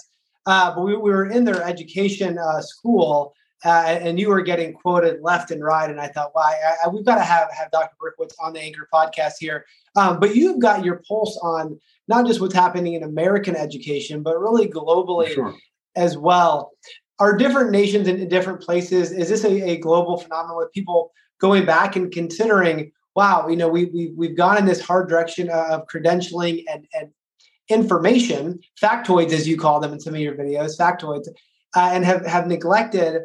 Uh, 0.47 0.73
but 0.73 0.83
we, 0.83 0.97
we, 0.97 1.11
were 1.11 1.27
in 1.27 1.45
their 1.45 1.61
education 1.65 2.39
uh, 2.39 2.61
school, 2.61 3.35
uh, 3.65 3.69
and 3.69 4.19
you 4.19 4.29
were 4.29 4.43
getting 4.43 4.73
quoted 4.73 5.21
left 5.23 5.51
and 5.51 5.63
right. 5.63 5.91
And 5.91 6.01
I 6.01 6.07
thought, 6.07 6.31
why? 6.35 6.55
Well, 6.85 6.95
we've 6.95 7.05
got 7.05 7.17
to 7.17 7.25
have 7.25 7.51
have 7.53 7.71
Dr. 7.73 7.97
Berkowitz 8.01 8.35
on 8.41 8.53
the 8.53 8.61
Anchor 8.61 8.89
podcast 8.95 9.35
here. 9.41 9.67
Um, 9.97 10.21
but 10.21 10.37
you've 10.37 10.61
got 10.61 10.85
your 10.85 11.03
pulse 11.09 11.37
on 11.43 11.81
not 12.07 12.29
just 12.29 12.41
what's 12.41 12.55
happening 12.55 12.95
in 12.95 13.03
American 13.03 13.57
education, 13.57 14.23
but 14.23 14.39
really 14.41 14.69
globally 14.69 15.35
sure. 15.35 15.55
as 15.97 16.17
well. 16.17 16.71
Are 17.23 17.37
different 17.37 17.71
nations 17.71 18.09
in 18.09 18.29
different 18.29 18.61
places? 18.61 19.13
Is 19.13 19.29
this 19.29 19.45
a, 19.45 19.71
a 19.71 19.77
global 19.77 20.17
phenomenon 20.17 20.57
with 20.57 20.73
people 20.73 21.13
going 21.41 21.65
back 21.65 21.95
and 21.95 22.11
considering? 22.11 22.91
Wow, 23.15 23.47
you 23.47 23.55
know, 23.55 23.69
we, 23.69 23.85
we, 23.95 24.13
we've 24.17 24.37
gone 24.37 24.59
in 24.59 24.65
this 24.65 24.81
hard 24.81 25.09
direction 25.09 25.49
of 25.49 25.87
credentialing 25.87 26.65
and, 26.69 26.85
and 26.93 27.11
information, 27.69 28.59
factoids 28.83 29.31
as 29.31 29.47
you 29.47 29.57
call 29.57 29.79
them 29.79 29.93
in 29.93 30.01
some 30.01 30.17
of 30.17 30.21
your 30.21 30.35
videos, 30.35 30.77
factoids, 30.77 31.29
uh, 31.77 31.91
and 31.93 32.05
have 32.05 32.27
have 32.27 32.49
neglected 32.49 33.23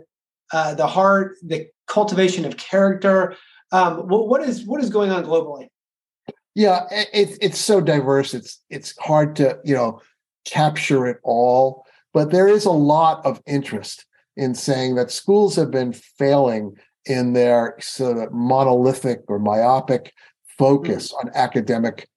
uh, 0.54 0.76
the 0.76 0.86
heart, 0.86 1.38
the 1.42 1.66
cultivation 1.88 2.46
of 2.46 2.56
character. 2.56 3.36
Um, 3.72 4.08
what, 4.08 4.28
what 4.28 4.42
is 4.44 4.64
what 4.64 4.80
is 4.80 4.92
going 4.92 5.10
on 5.10 5.26
globally? 5.26 5.70
Yeah, 6.54 6.86
it's 6.92 7.36
it's 7.42 7.58
so 7.58 7.82
diverse. 7.82 8.36
It's 8.36 8.62
it's 8.70 8.96
hard 9.00 9.36
to 9.38 9.58
you 9.66 9.74
know 9.74 10.02
capture 10.46 11.08
it 11.08 11.18
all, 11.24 11.87
but 12.18 12.32
there 12.32 12.48
is 12.48 12.66
a 12.66 12.72
lot 12.72 13.24
of 13.28 13.40
interest 13.46 14.08
in 14.36 14.56
saying 14.56 14.96
that 14.96 15.12
schools 15.12 15.56
have 15.56 15.70
been 15.70 15.94
failing 15.94 16.76
in 17.06 17.34
their 17.34 17.76
sort 17.80 18.18
of 18.18 18.34
monolithic 18.34 19.22
or 19.28 19.38
myopic 19.38 20.12
focus 20.58 21.14
mm-hmm. 21.14 21.28
on 21.28 21.36
academic 21.36 22.10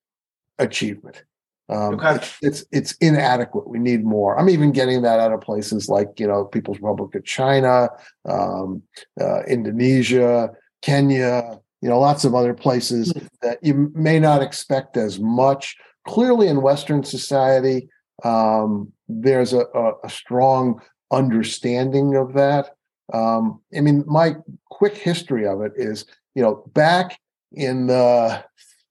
achievement. 0.58 1.22
Um, 1.68 2.00
okay. 2.00 2.14
it's, 2.14 2.38
it's, 2.40 2.64
it's 2.72 2.92
inadequate. 3.02 3.68
We 3.68 3.78
need 3.78 4.02
more. 4.02 4.38
I'm 4.38 4.48
even 4.48 4.72
getting 4.72 5.02
that 5.02 5.20
out 5.20 5.34
of 5.34 5.42
places 5.42 5.90
like 5.90 6.18
you 6.18 6.26
know 6.26 6.46
People's 6.46 6.78
Republic 6.78 7.14
of 7.14 7.24
China, 7.26 7.90
um, 8.26 8.82
uh, 9.20 9.42
Indonesia, 9.42 10.48
Kenya. 10.80 11.60
You 11.82 11.90
know, 11.90 12.00
lots 12.00 12.24
of 12.24 12.34
other 12.34 12.54
places 12.54 13.12
mm-hmm. 13.12 13.26
that 13.42 13.58
you 13.60 13.92
may 13.94 14.18
not 14.18 14.40
expect 14.40 14.96
as 14.96 15.20
much. 15.20 15.76
Clearly, 16.06 16.48
in 16.48 16.62
Western 16.62 17.04
society, 17.04 17.90
um, 18.24 18.92
there's 19.20 19.52
a, 19.52 19.66
a, 19.74 19.92
a, 20.04 20.10
strong 20.10 20.80
understanding 21.10 22.16
of 22.16 22.34
that. 22.34 22.76
Um, 23.12 23.60
I 23.76 23.80
mean, 23.80 24.04
my 24.06 24.36
quick 24.70 24.96
history 24.96 25.46
of 25.46 25.62
it 25.62 25.72
is, 25.76 26.06
you 26.34 26.42
know, 26.42 26.64
back 26.74 27.18
in 27.52 27.86
the 27.86 28.44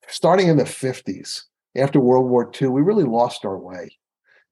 starting 0.08 0.48
in 0.48 0.58
the 0.58 0.64
50s, 0.64 1.44
after 1.78 2.00
World 2.00 2.30
War 2.30 2.52
II, 2.60 2.70
we 2.70 2.82
really 2.82 3.04
lost 3.04 3.46
our 3.46 3.58
way. 3.58 3.92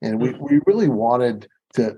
And 0.01 0.21
we, 0.21 0.29
mm. 0.29 0.39
we 0.39 0.59
really 0.65 0.89
wanted 0.89 1.47
to 1.73 1.97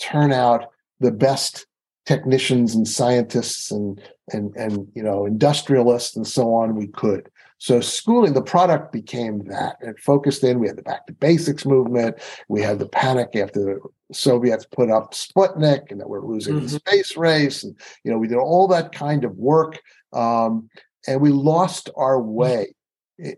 turn 0.00 0.32
out 0.32 0.66
the 0.98 1.12
best 1.12 1.66
technicians 2.06 2.74
and 2.74 2.88
scientists 2.88 3.70
and 3.70 4.00
and 4.32 4.54
and 4.56 4.88
you 4.94 5.02
know 5.02 5.26
industrialists 5.26 6.16
and 6.16 6.26
so 6.26 6.54
on 6.54 6.74
we 6.74 6.88
could. 6.88 7.28
So 7.60 7.82
schooling, 7.82 8.32
the 8.32 8.40
product 8.40 8.90
became 8.90 9.44
that. 9.44 9.76
It 9.82 10.00
focused 10.00 10.42
in. 10.42 10.60
We 10.60 10.66
had 10.66 10.78
the 10.78 10.82
back 10.82 11.06
to 11.06 11.12
basics 11.12 11.66
movement. 11.66 12.16
We 12.48 12.62
had 12.62 12.78
the 12.78 12.88
panic 12.88 13.36
after 13.36 13.60
the 13.60 13.80
Soviets 14.14 14.64
put 14.64 14.90
up 14.90 15.12
Sputnik, 15.12 15.90
and 15.90 16.00
that 16.00 16.08
we're 16.08 16.24
losing 16.24 16.54
mm-hmm. 16.54 16.64
the 16.64 16.70
space 16.70 17.18
race. 17.18 17.62
And 17.62 17.78
you 18.02 18.10
know, 18.10 18.16
we 18.16 18.28
did 18.28 18.38
all 18.38 18.66
that 18.68 18.92
kind 18.92 19.24
of 19.24 19.36
work, 19.36 19.78
um, 20.14 20.70
and 21.06 21.20
we 21.20 21.28
lost 21.28 21.90
our 21.96 22.18
way 22.18 22.74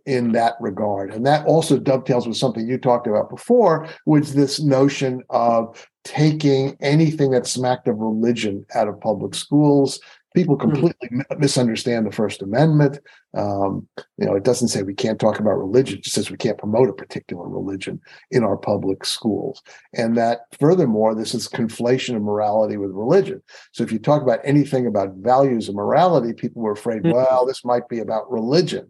in 0.06 0.30
that 0.30 0.54
regard. 0.60 1.12
And 1.12 1.26
that 1.26 1.44
also 1.44 1.76
dovetails 1.76 2.28
with 2.28 2.36
something 2.36 2.68
you 2.68 2.78
talked 2.78 3.08
about 3.08 3.28
before, 3.28 3.88
which 4.04 4.30
this 4.30 4.60
notion 4.60 5.24
of 5.30 5.84
taking 6.04 6.76
anything 6.80 7.32
that 7.32 7.48
smacked 7.48 7.88
of 7.88 7.98
religion 7.98 8.64
out 8.76 8.86
of 8.86 9.00
public 9.00 9.34
schools, 9.34 9.98
People 10.34 10.56
completely 10.56 11.08
mm. 11.10 11.38
misunderstand 11.38 12.06
the 12.06 12.12
First 12.12 12.42
Amendment. 12.42 12.98
Um, 13.36 13.88
you 14.18 14.26
know, 14.26 14.34
it 14.34 14.44
doesn't 14.44 14.68
say 14.68 14.82
we 14.82 14.94
can't 14.94 15.20
talk 15.20 15.38
about 15.38 15.58
religion; 15.58 15.98
it 15.98 16.04
just 16.04 16.14
says 16.14 16.30
we 16.30 16.36
can't 16.36 16.58
promote 16.58 16.88
a 16.88 16.94
particular 16.94 17.48
religion 17.48 18.00
in 18.30 18.44
our 18.44 18.56
public 18.56 19.04
schools. 19.04 19.62
And 19.94 20.16
that, 20.16 20.40
furthermore, 20.58 21.14
this 21.14 21.34
is 21.34 21.48
conflation 21.48 22.16
of 22.16 22.22
morality 22.22 22.76
with 22.76 22.92
religion. 22.92 23.42
So, 23.72 23.84
if 23.84 23.92
you 23.92 23.98
talk 23.98 24.22
about 24.22 24.40
anything 24.44 24.86
about 24.86 25.14
values 25.16 25.68
and 25.68 25.76
morality, 25.76 26.32
people 26.32 26.62
were 26.62 26.72
afraid, 26.72 27.02
mm. 27.02 27.12
well, 27.12 27.46
this 27.46 27.64
might 27.64 27.88
be 27.88 28.00
about 28.00 28.30
religion. 28.30 28.88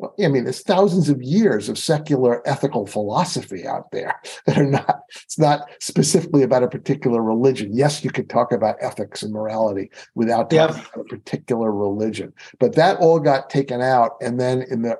Well, 0.00 0.14
I 0.18 0.28
mean, 0.28 0.44
there's 0.44 0.62
thousands 0.62 1.10
of 1.10 1.22
years 1.22 1.68
of 1.68 1.76
secular 1.76 2.40
ethical 2.48 2.86
philosophy 2.86 3.66
out 3.66 3.90
there 3.92 4.18
that 4.46 4.56
are 4.56 4.64
not, 4.64 5.02
it's 5.10 5.38
not 5.38 5.68
specifically 5.78 6.42
about 6.42 6.62
a 6.62 6.68
particular 6.68 7.22
religion. 7.22 7.76
Yes, 7.76 8.02
you 8.02 8.10
could 8.10 8.30
talk 8.30 8.50
about 8.50 8.76
ethics 8.80 9.22
and 9.22 9.30
morality 9.30 9.90
without 10.14 10.48
talking 10.48 10.76
yep. 10.76 10.94
about 10.94 11.04
a 11.04 11.08
particular 11.08 11.70
religion, 11.70 12.32
but 12.58 12.76
that 12.76 12.96
all 12.96 13.20
got 13.20 13.50
taken 13.50 13.82
out. 13.82 14.12
And 14.22 14.40
then 14.40 14.62
in 14.70 14.80
the 14.80 14.96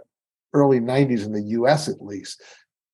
early 0.52 0.80
90s, 0.80 1.24
in 1.24 1.32
the 1.32 1.44
US 1.60 1.88
at 1.88 2.02
least, 2.02 2.42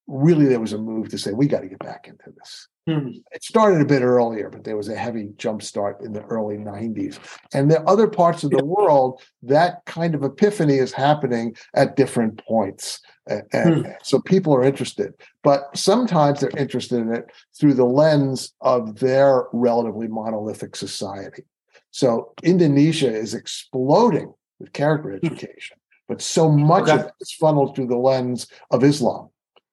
really 0.07 0.47
there 0.47 0.61
was 0.61 0.73
a 0.73 0.79
move 0.79 1.09
to 1.09 1.19
say, 1.19 1.33
we 1.33 1.49
got 1.49 1.63
to 1.63 1.69
get 1.69 1.81
back 1.81 2.07
into 2.07 2.33
this. 2.39 2.69
Hmm. 2.87 3.09
It 3.33 3.43
started 3.43 3.81
a 3.81 3.85
bit 3.85 4.03
earlier, 4.03 4.49
but 4.49 4.63
there 4.63 4.77
was 4.77 4.89
a 4.89 4.97
heavy 4.97 5.31
jump 5.39 5.61
start 5.63 6.01
in 6.03 6.13
the 6.13 6.23
early 6.23 6.57
90s. 6.57 7.19
And 7.53 7.69
the 7.69 7.83
other 7.83 8.07
parts 8.07 8.45
of 8.45 8.51
the 8.51 8.65
world, 8.65 9.21
that 9.43 9.85
kind 9.87 10.15
of 10.15 10.23
epiphany 10.23 10.77
is 10.77 10.93
happening 10.93 11.57
at 11.75 11.97
different 11.97 12.45
points. 12.47 13.01
And 13.27 13.87
hmm. 13.87 13.91
so 14.05 14.21
people 14.21 14.55
are 14.55 14.63
interested, 14.63 15.15
but 15.43 15.77
sometimes 15.77 16.41
they're 16.41 16.51
interested 16.57 17.01
in 17.01 17.13
it 17.13 17.27
through 17.59 17.75
the 17.75 17.85
lens 17.85 18.55
of 18.61 19.01
their 19.01 19.47
relatively 19.53 20.07
monolithic 20.07 20.77
society. 20.77 21.43
So 21.91 22.35
Indonesia 22.45 23.13
is 23.13 23.35
exploding 23.35 24.33
with 24.61 24.73
character 24.73 25.11
hmm. 25.11 25.27
education, 25.27 25.77
but 26.07 26.23
so 26.23 26.49
much 26.49 26.85
okay. 26.85 26.93
of 26.93 27.01
it 27.07 27.13
is 27.21 27.33
funneled 27.33 27.75
through 27.75 27.89
the 27.89 27.97
lens 27.97 28.47
of 28.71 28.85
Islam 28.85 29.31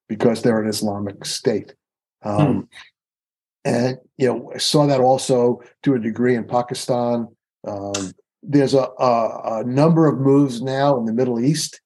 because 0.10 0.42
they're 0.42 0.62
an 0.62 0.68
Islamic 0.68 1.24
state. 1.24 1.76
Um, 2.24 2.54
hmm 2.54 2.62
and 3.66 3.98
you 4.18 4.28
know 4.28 4.52
I 4.54 4.58
saw 4.58 4.86
that 4.88 5.00
also 5.00 5.62
to 5.84 5.96
a 5.96 6.00
degree 6.00 6.36
in 6.36 6.46
Pakistan. 6.46 7.28
Um, 7.68 8.14
there's 8.42 8.74
a, 8.74 8.90
a, 9.00 9.62
a, 9.62 9.64
number 9.64 10.06
of 10.06 10.20
moves 10.20 10.62
now 10.62 10.98
in 10.98 11.06
the 11.06 11.14
Middle 11.14 11.40
East. 11.40 11.80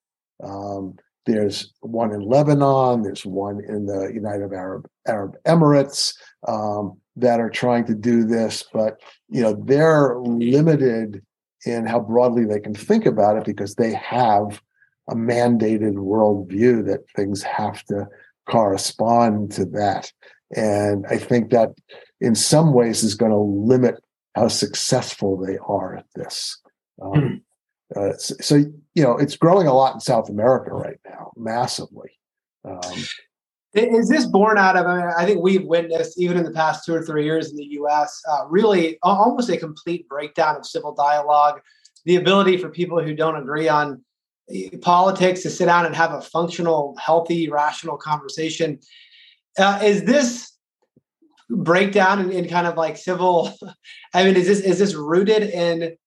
Um, 0.44 0.96
there's 1.28 1.72
one 1.82 2.12
in 2.12 2.22
Lebanon. 2.22 3.04
There's 3.04 3.26
one 3.26 3.62
in 3.68 3.86
the 3.86 4.12
United 4.12 4.54
Arab 4.54 4.88
Arab 5.08 5.36
Emirates 5.46 6.16
um, 6.48 6.98
that 7.16 7.40
are 7.40 7.50
trying 7.50 7.86
to 7.86 7.94
do 7.94 8.24
this, 8.24 8.64
but 8.74 9.00
you 9.30 9.42
know 9.42 9.62
they're 9.66 10.18
limited 10.18 11.24
in 11.66 11.86
how 11.86 12.00
broadly 12.00 12.46
they 12.46 12.60
can 12.60 12.74
think 12.74 13.06
about 13.06 13.38
it 13.38 13.46
because 13.46 13.76
they 13.76 13.94
have 13.94 14.62
a 15.10 15.16
mandated 15.16 15.96
worldview 15.96 16.86
that 16.86 17.10
things 17.16 17.42
have 17.44 17.84
to 17.86 18.08
correspond 18.50 19.52
to 19.52 19.66
that. 19.66 20.12
And 20.56 21.06
I 21.08 21.18
think 21.18 21.52
that 21.52 21.74
in 22.22 22.36
some 22.36 22.74
ways 22.74 23.04
is 23.04 23.16
going 23.16 23.32
to 23.32 23.38
limit 23.38 23.96
how 24.36 24.48
successful 24.48 25.38
they 25.38 25.58
are 25.58 25.96
at 25.96 26.06
this. 26.16 26.60
Um, 27.02 27.12
hmm. 27.14 28.00
uh, 28.00 28.14
so, 28.18 28.36
so, 28.40 28.56
you 28.96 29.04
know, 29.04 29.18
it's 29.18 29.36
growing 29.36 29.68
a 29.68 29.74
lot 29.74 29.94
in 29.94 30.00
South 30.00 30.30
America 30.30 30.72
right 30.72 31.00
now, 31.06 31.32
massively. 31.36 32.12
Um, 32.66 33.04
is 33.74 34.10
this 34.10 34.26
born 34.26 34.58
out 34.58 34.76
of? 34.76 34.86
I, 34.86 34.98
mean, 34.98 35.14
I, 35.18 35.26
think 35.26 35.42
we've 35.42 35.66
witnessed, 35.66 36.20
even 36.20 36.38
in 36.38 36.44
the 36.44 36.52
past 36.52 36.86
two 36.86 36.94
or 36.94 37.04
three 37.04 37.26
years 37.26 37.52
in 37.52 37.58
the 37.58 37.66
U.S., 37.72 38.22
uh, 38.30 38.48
really 38.48 38.98
almost 39.04 39.50
a 39.50 39.58
complete 39.58 40.08
breakdown 40.08 40.56
of 40.56 40.66
civil 40.66 40.94
dialogue. 40.94 41.62
The 42.06 42.16
ability 42.16 42.58
for 42.58 42.70
people 42.70 43.02
who 43.02 43.14
don't 43.14 43.36
agree 43.36 43.68
on 43.68 44.04
eh, 44.54 44.70
politics 44.82 45.44
to 45.44 45.50
sit 45.50 45.66
down 45.66 45.86
and 45.86 45.96
have 45.96 46.14
a 46.14 46.22
functional, 46.22 46.96
healthy, 47.00 47.50
rational 47.50 47.98
conversation. 47.98 48.80
Uh, 49.58 49.80
is 49.84 50.04
this 50.04 50.52
breakdown 51.50 52.20
in, 52.20 52.32
in 52.32 52.48
kind 52.48 52.68
of 52.68 52.76
like 52.76 52.98
civil? 52.98 53.54
I 54.14 54.24
mean, 54.24 54.36
is 54.36 54.48
this 54.48 54.60
is 54.60 54.80
this 54.80 54.94
rooted 54.94 55.44
in 55.44 55.98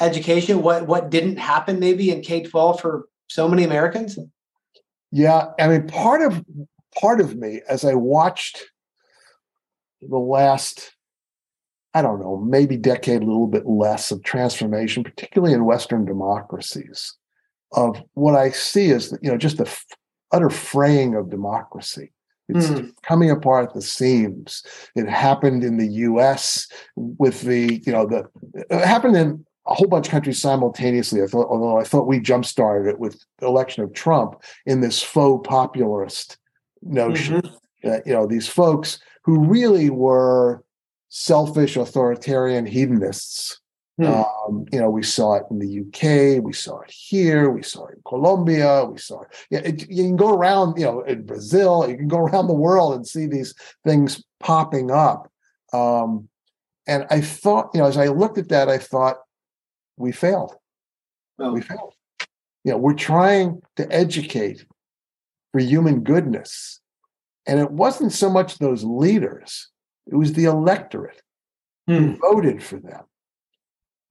education? 0.00 0.62
What 0.62 0.86
what 0.86 1.10
didn't 1.10 1.38
happen 1.38 1.78
maybe 1.78 2.10
in 2.10 2.22
K 2.22 2.42
twelve 2.42 2.80
for 2.80 3.08
so 3.28 3.48
many 3.48 3.64
Americans? 3.64 4.18
Yeah, 5.10 5.46
I 5.58 5.68
mean, 5.68 5.86
part 5.86 6.22
of 6.22 6.44
part 7.00 7.20
of 7.20 7.36
me 7.36 7.62
as 7.68 7.84
I 7.84 7.94
watched 7.94 8.64
the 10.00 10.18
last 10.18 10.92
I 11.94 12.02
don't 12.02 12.20
know, 12.20 12.36
maybe 12.36 12.76
decade, 12.76 13.22
a 13.22 13.26
little 13.26 13.46
bit 13.46 13.66
less 13.66 14.10
of 14.10 14.22
transformation, 14.22 15.02
particularly 15.02 15.54
in 15.54 15.64
Western 15.64 16.04
democracies, 16.04 17.14
of 17.72 18.02
what 18.14 18.34
I 18.36 18.50
see 18.50 18.90
is, 18.90 19.16
you 19.22 19.30
know, 19.30 19.38
just 19.38 19.56
the 19.56 19.74
utter 20.30 20.50
fraying 20.50 21.14
of 21.14 21.30
democracy. 21.30 22.12
It's 22.48 22.66
mm. 22.66 22.92
coming 23.02 23.30
apart 23.30 23.68
at 23.68 23.74
the 23.74 23.82
seams. 23.82 24.62
It 24.96 25.08
happened 25.08 25.64
in 25.64 25.76
the 25.76 25.88
U.S. 25.88 26.66
with 26.96 27.42
the, 27.42 27.82
you 27.84 27.92
know, 27.92 28.06
the 28.06 28.28
it 28.54 28.86
happened 28.86 29.16
in 29.16 29.44
a 29.66 29.74
whole 29.74 29.86
bunch 29.86 30.06
of 30.06 30.10
countries 30.10 30.40
simultaneously. 30.40 31.22
I 31.22 31.26
thought, 31.26 31.48
although 31.48 31.78
I 31.78 31.84
thought 31.84 32.06
we 32.06 32.20
jump 32.20 32.46
started 32.46 32.88
it 32.88 32.98
with 32.98 33.22
the 33.38 33.46
election 33.46 33.84
of 33.84 33.92
Trump 33.92 34.42
in 34.64 34.80
this 34.80 35.02
faux 35.02 35.46
popularist 35.46 36.36
notion 36.82 37.42
mm-hmm. 37.42 37.88
that 37.88 38.06
you 38.06 38.14
know 38.14 38.26
these 38.26 38.48
folks 38.48 38.98
who 39.24 39.44
really 39.44 39.90
were 39.90 40.64
selfish 41.10 41.76
authoritarian 41.76 42.64
hedonists 42.64 43.60
Hmm. 43.98 44.04
Um, 44.04 44.66
you 44.72 44.78
know, 44.78 44.90
we 44.90 45.02
saw 45.02 45.34
it 45.34 45.42
in 45.50 45.58
the 45.58 45.80
UK, 45.80 46.42
we 46.42 46.52
saw 46.52 46.80
it 46.82 46.90
here, 46.90 47.50
we 47.50 47.64
saw 47.64 47.86
it 47.86 47.96
in 47.96 48.02
Colombia, 48.06 48.84
we 48.84 48.96
saw 48.96 49.22
it. 49.22 49.28
Yeah, 49.50 49.58
it, 49.58 49.90
you 49.90 50.04
can 50.04 50.14
go 50.14 50.32
around, 50.32 50.78
you 50.78 50.84
know, 50.84 51.00
in 51.00 51.26
Brazil, 51.26 51.84
you 51.88 51.96
can 51.96 52.06
go 52.06 52.18
around 52.18 52.46
the 52.46 52.54
world 52.54 52.94
and 52.94 53.04
see 53.04 53.26
these 53.26 53.54
things 53.84 54.22
popping 54.38 54.92
up. 54.92 55.32
Um, 55.72 56.28
and 56.86 57.06
I 57.10 57.20
thought, 57.20 57.70
you 57.74 57.80
know, 57.80 57.86
as 57.86 57.96
I 57.96 58.06
looked 58.06 58.38
at 58.38 58.50
that, 58.50 58.68
I 58.68 58.78
thought, 58.78 59.16
we 59.96 60.12
failed. 60.12 60.54
Oh. 61.40 61.52
We 61.52 61.60
failed. 61.60 61.94
You 62.62 62.72
know, 62.72 62.78
we're 62.78 62.94
trying 62.94 63.62
to 63.76 63.92
educate 63.92 64.64
for 65.50 65.58
human 65.58 66.04
goodness. 66.04 66.80
And 67.48 67.58
it 67.58 67.72
wasn't 67.72 68.12
so 68.12 68.30
much 68.30 68.58
those 68.58 68.84
leaders, 68.84 69.70
it 70.06 70.14
was 70.14 70.34
the 70.34 70.44
electorate 70.44 71.20
hmm. 71.88 71.96
who 71.96 72.16
voted 72.16 72.62
for 72.62 72.78
them 72.78 73.02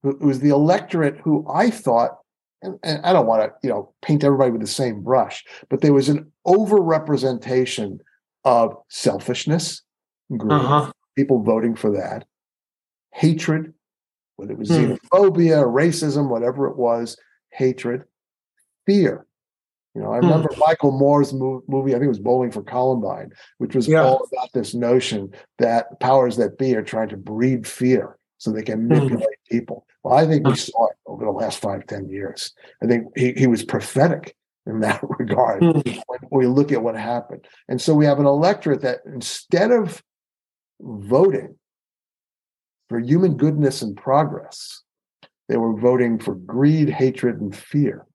it 0.04 0.20
was 0.20 0.40
the 0.40 0.50
electorate 0.50 1.18
who 1.18 1.46
I 1.52 1.70
thought, 1.70 2.18
and, 2.62 2.78
and 2.82 3.04
I 3.04 3.12
don't 3.12 3.26
want 3.26 3.42
to, 3.42 3.52
you 3.62 3.70
know, 3.70 3.92
paint 4.02 4.24
everybody 4.24 4.50
with 4.50 4.60
the 4.60 4.66
same 4.66 5.02
brush, 5.02 5.44
but 5.68 5.80
there 5.80 5.92
was 5.92 6.08
an 6.08 6.30
overrepresentation 6.46 7.98
of 8.44 8.76
selfishness, 8.88 9.82
greed, 10.36 10.52
uh-huh. 10.52 10.92
people 11.16 11.42
voting 11.42 11.74
for 11.74 11.90
that, 11.92 12.24
hatred, 13.12 13.74
whether 14.36 14.52
it 14.52 14.58
was 14.58 14.68
hmm. 14.68 14.92
xenophobia, 14.92 15.64
racism, 15.64 16.28
whatever 16.28 16.68
it 16.68 16.76
was, 16.76 17.16
hatred, 17.50 18.04
fear. 18.86 19.26
You 19.94 20.02
know, 20.02 20.12
I 20.12 20.18
hmm. 20.18 20.26
remember 20.26 20.50
hmm. 20.52 20.60
Michael 20.60 20.92
Moore's 20.92 21.32
movie, 21.32 21.90
I 21.90 21.94
think 21.94 22.04
it 22.04 22.08
was 22.08 22.20
Bowling 22.20 22.52
for 22.52 22.62
Columbine, 22.62 23.32
which 23.58 23.74
was 23.74 23.88
yeah. 23.88 24.02
all 24.04 24.28
about 24.32 24.52
this 24.54 24.74
notion 24.74 25.32
that 25.58 25.98
powers 25.98 26.36
that 26.36 26.56
be 26.56 26.74
are 26.76 26.82
trying 26.82 27.08
to 27.08 27.16
breed 27.16 27.66
fear 27.66 28.16
so 28.38 28.52
they 28.52 28.62
can 28.62 28.82
hmm. 28.82 28.88
manipulate. 28.88 29.37
People. 29.50 29.86
Well, 30.02 30.14
I 30.14 30.26
think 30.26 30.46
we 30.46 30.56
saw 30.56 30.86
it 30.88 30.96
over 31.06 31.24
the 31.24 31.30
last 31.30 31.58
five, 31.60 31.86
ten 31.86 32.08
years. 32.08 32.52
I 32.82 32.86
think 32.86 33.06
he, 33.16 33.32
he 33.32 33.46
was 33.46 33.64
prophetic 33.64 34.36
in 34.66 34.80
that 34.80 35.00
regard 35.02 35.62
mm. 35.62 36.02
when 36.06 36.20
we 36.30 36.46
look 36.46 36.72
at 36.72 36.82
what 36.82 36.96
happened. 36.96 37.46
And 37.68 37.80
so 37.80 37.94
we 37.94 38.06
have 38.06 38.18
an 38.18 38.26
electorate 38.26 38.82
that 38.82 39.00
instead 39.06 39.70
of 39.70 40.02
voting 40.80 41.56
for 42.88 42.98
human 42.98 43.36
goodness 43.36 43.82
and 43.82 43.96
progress, 43.96 44.82
they 45.48 45.56
were 45.56 45.78
voting 45.78 46.18
for 46.18 46.34
greed, 46.34 46.90
hatred, 46.90 47.40
and 47.40 47.54
fear. 47.54 48.06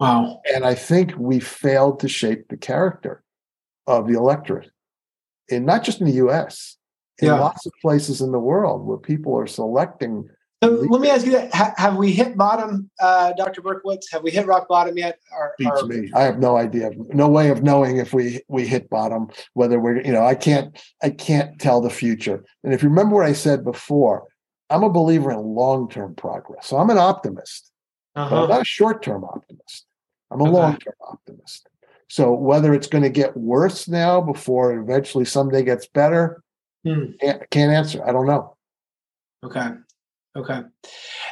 Wow. 0.00 0.40
And 0.52 0.64
I 0.64 0.74
think 0.74 1.14
we 1.16 1.38
failed 1.38 2.00
to 2.00 2.08
shape 2.08 2.48
the 2.48 2.56
character 2.56 3.22
of 3.86 4.08
the 4.08 4.14
electorate, 4.14 4.70
and 5.50 5.64
not 5.64 5.84
just 5.84 6.00
in 6.00 6.06
the 6.06 6.26
US, 6.26 6.76
in 7.18 7.28
yeah. 7.28 7.38
lots 7.38 7.66
of 7.66 7.72
places 7.80 8.20
in 8.20 8.32
the 8.32 8.38
world 8.38 8.84
where 8.84 8.98
people 8.98 9.38
are 9.38 9.46
selecting. 9.46 10.28
So 10.62 10.70
let 10.70 11.00
me 11.00 11.08
ask 11.08 11.26
you 11.26 11.32
that: 11.32 11.54
ha- 11.54 11.74
Have 11.76 11.96
we 11.96 12.12
hit 12.12 12.36
bottom, 12.36 12.90
uh, 13.00 13.32
Dr. 13.32 13.62
Berkowitz? 13.62 14.04
Have 14.12 14.22
we 14.22 14.30
hit 14.30 14.46
rock 14.46 14.68
bottom 14.68 14.96
yet? 14.96 15.18
Or, 15.32 15.54
Beats 15.58 15.82
or... 15.82 15.86
me. 15.86 16.10
I 16.14 16.22
have 16.22 16.38
no 16.38 16.56
idea, 16.56 16.90
no 17.08 17.28
way 17.28 17.50
of 17.50 17.62
knowing 17.62 17.96
if 17.96 18.12
we 18.12 18.40
we 18.48 18.66
hit 18.66 18.88
bottom. 18.88 19.28
Whether 19.54 19.80
we're, 19.80 20.00
you 20.02 20.12
know, 20.12 20.24
I 20.24 20.34
can't, 20.34 20.78
I 21.02 21.10
can't 21.10 21.58
tell 21.58 21.80
the 21.80 21.90
future. 21.90 22.44
And 22.62 22.72
if 22.72 22.82
you 22.82 22.88
remember 22.88 23.16
what 23.16 23.26
I 23.26 23.32
said 23.32 23.64
before, 23.64 24.24
I'm 24.70 24.84
a 24.84 24.90
believer 24.90 25.32
in 25.32 25.38
long 25.38 25.88
term 25.88 26.14
progress. 26.14 26.68
So 26.68 26.76
I'm 26.76 26.90
an 26.90 26.98
optimist, 26.98 27.72
uh-huh. 28.14 28.30
but 28.30 28.42
I'm 28.42 28.48
not 28.48 28.62
a 28.62 28.64
short 28.64 29.02
term 29.02 29.24
optimist. 29.24 29.86
I'm 30.30 30.40
a 30.40 30.44
okay. 30.44 30.52
long 30.52 30.76
term 30.76 30.94
optimist. 31.08 31.68
So 32.08 32.32
whether 32.34 32.74
it's 32.74 32.88
going 32.88 33.04
to 33.04 33.10
get 33.10 33.36
worse 33.36 33.88
now 33.88 34.20
before 34.20 34.74
it 34.74 34.82
eventually 34.82 35.24
someday 35.24 35.64
gets 35.64 35.86
better, 35.86 36.42
Hmm. 36.84 37.12
Can't, 37.20 37.50
can't 37.50 37.72
answer. 37.72 38.06
I 38.06 38.12
don't 38.12 38.26
know. 38.26 38.56
Okay. 39.44 39.68
Okay. 40.34 40.62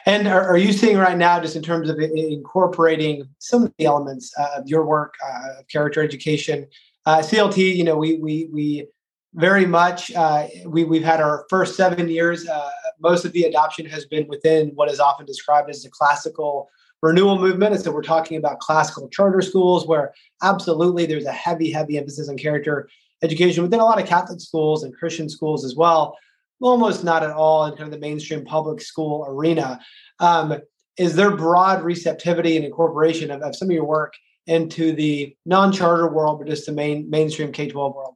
And 0.04 0.28
are, 0.28 0.46
are, 0.46 0.58
you 0.58 0.72
seeing 0.72 0.98
right 0.98 1.16
now, 1.16 1.40
just 1.40 1.56
in 1.56 1.62
terms 1.62 1.88
of 1.88 1.98
incorporating 1.98 3.26
some 3.38 3.62
of 3.62 3.72
the 3.78 3.86
elements 3.86 4.32
uh, 4.38 4.58
of 4.58 4.68
your 4.68 4.84
work, 4.84 5.14
uh, 5.26 5.62
character 5.72 6.02
education, 6.02 6.66
uh, 7.06 7.18
CLT? 7.18 7.76
You 7.76 7.84
know, 7.84 7.96
we 7.96 8.18
we 8.18 8.50
we 8.52 8.86
very 9.34 9.64
much 9.64 10.12
uh, 10.14 10.48
we 10.66 10.84
we've 10.84 11.02
had 11.02 11.20
our 11.20 11.46
first 11.48 11.76
seven 11.76 12.08
years. 12.08 12.46
Uh, 12.46 12.70
most 13.00 13.24
of 13.24 13.32
the 13.32 13.44
adoption 13.44 13.86
has 13.86 14.04
been 14.04 14.28
within 14.28 14.68
what 14.74 14.90
is 14.90 15.00
often 15.00 15.24
described 15.24 15.70
as 15.70 15.82
the 15.82 15.88
classical 15.88 16.68
renewal 17.00 17.38
movement. 17.38 17.74
And 17.74 17.82
so 17.82 17.90
we're 17.90 18.02
talking 18.02 18.36
about 18.36 18.60
classical 18.60 19.08
charter 19.08 19.40
schools, 19.40 19.86
where 19.86 20.12
absolutely 20.42 21.06
there's 21.06 21.24
a 21.24 21.32
heavy, 21.32 21.70
heavy 21.70 21.96
emphasis 21.96 22.28
on 22.28 22.36
character 22.36 22.90
education 23.22 23.62
within 23.62 23.80
a 23.80 23.84
lot 23.84 24.00
of 24.00 24.06
Catholic 24.06 24.42
schools 24.42 24.82
and 24.82 24.94
Christian 24.94 25.30
schools 25.30 25.64
as 25.64 25.74
well 25.74 26.18
almost 26.60 27.04
not 27.04 27.22
at 27.22 27.30
all 27.30 27.66
in 27.66 27.72
kind 27.72 27.84
of 27.84 27.90
the 27.90 27.98
mainstream 27.98 28.44
public 28.44 28.80
school 28.80 29.24
arena. 29.28 29.80
Um, 30.18 30.54
is 30.98 31.14
there 31.16 31.34
broad 31.36 31.82
receptivity 31.82 32.56
and 32.56 32.64
incorporation 32.64 33.30
of, 33.30 33.40
of 33.42 33.56
some 33.56 33.68
of 33.68 33.74
your 33.74 33.84
work 33.84 34.14
into 34.46 34.92
the 34.92 35.34
non-charter 35.46 36.12
world, 36.12 36.38
but 36.38 36.48
just 36.48 36.66
the 36.66 36.72
main 36.72 37.08
mainstream 37.08 37.52
K-12 37.52 37.94
world? 37.94 38.14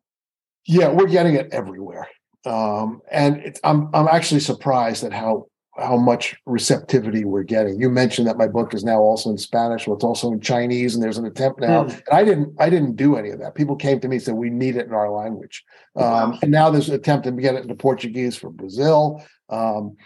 Yeah, 0.67 0.89
we're 0.89 1.07
getting 1.07 1.35
it 1.35 1.49
everywhere, 1.53 2.09
um, 2.47 3.03
and 3.11 3.59
I'm 3.63 3.91
I'm 3.95 4.09
actually 4.09 4.41
surprised 4.41 5.05
at 5.05 5.13
how 5.13 5.47
how 5.77 5.97
much 5.97 6.37
receptivity 6.47 7.25
we're 7.25 7.43
getting. 7.43 7.81
You 7.81 7.91
mentioned 7.91 8.29
that 8.29 8.37
my 8.37 8.47
book 8.47 8.75
is 8.75 8.85
now 8.85 9.01
also 9.01 9.31
in 9.31 9.39
Spanish, 9.39 9.87
well, 9.87 9.97
it's 9.97 10.05
also 10.05 10.31
in 10.31 10.41
Chinese, 10.41 10.95
and 10.95 11.03
there's 11.03 11.19
an 11.19 11.27
attempt 11.27 11.61
now. 11.61 11.85
Mm. 11.85 11.91
And 11.91 12.03
I 12.13 12.25
didn't, 12.25 12.55
I 12.61 12.71
didn't 12.71 12.97
do 12.97 13.17
any 13.17 13.31
of 13.31 13.41
that. 13.41 13.55
People 13.55 13.75
came 13.75 13.99
to 14.01 14.09
me 14.09 14.17
and 14.17 14.23
said 14.23 14.35
we 14.35 14.51
need 14.51 14.77
it 14.77 14.87
in 14.87 14.95
our 14.95 15.11
language, 15.11 15.65
um, 15.97 16.39
and 16.43 16.51
now 16.51 16.71
there's 16.71 16.89
an 16.89 16.95
attempt 16.95 17.25
to 17.25 17.33
get 17.33 17.55
it 17.55 17.63
into 17.63 17.75
Portuguese 17.75 18.37
for 18.37 18.51
Brazil. 18.51 19.25
Um, 19.49 19.97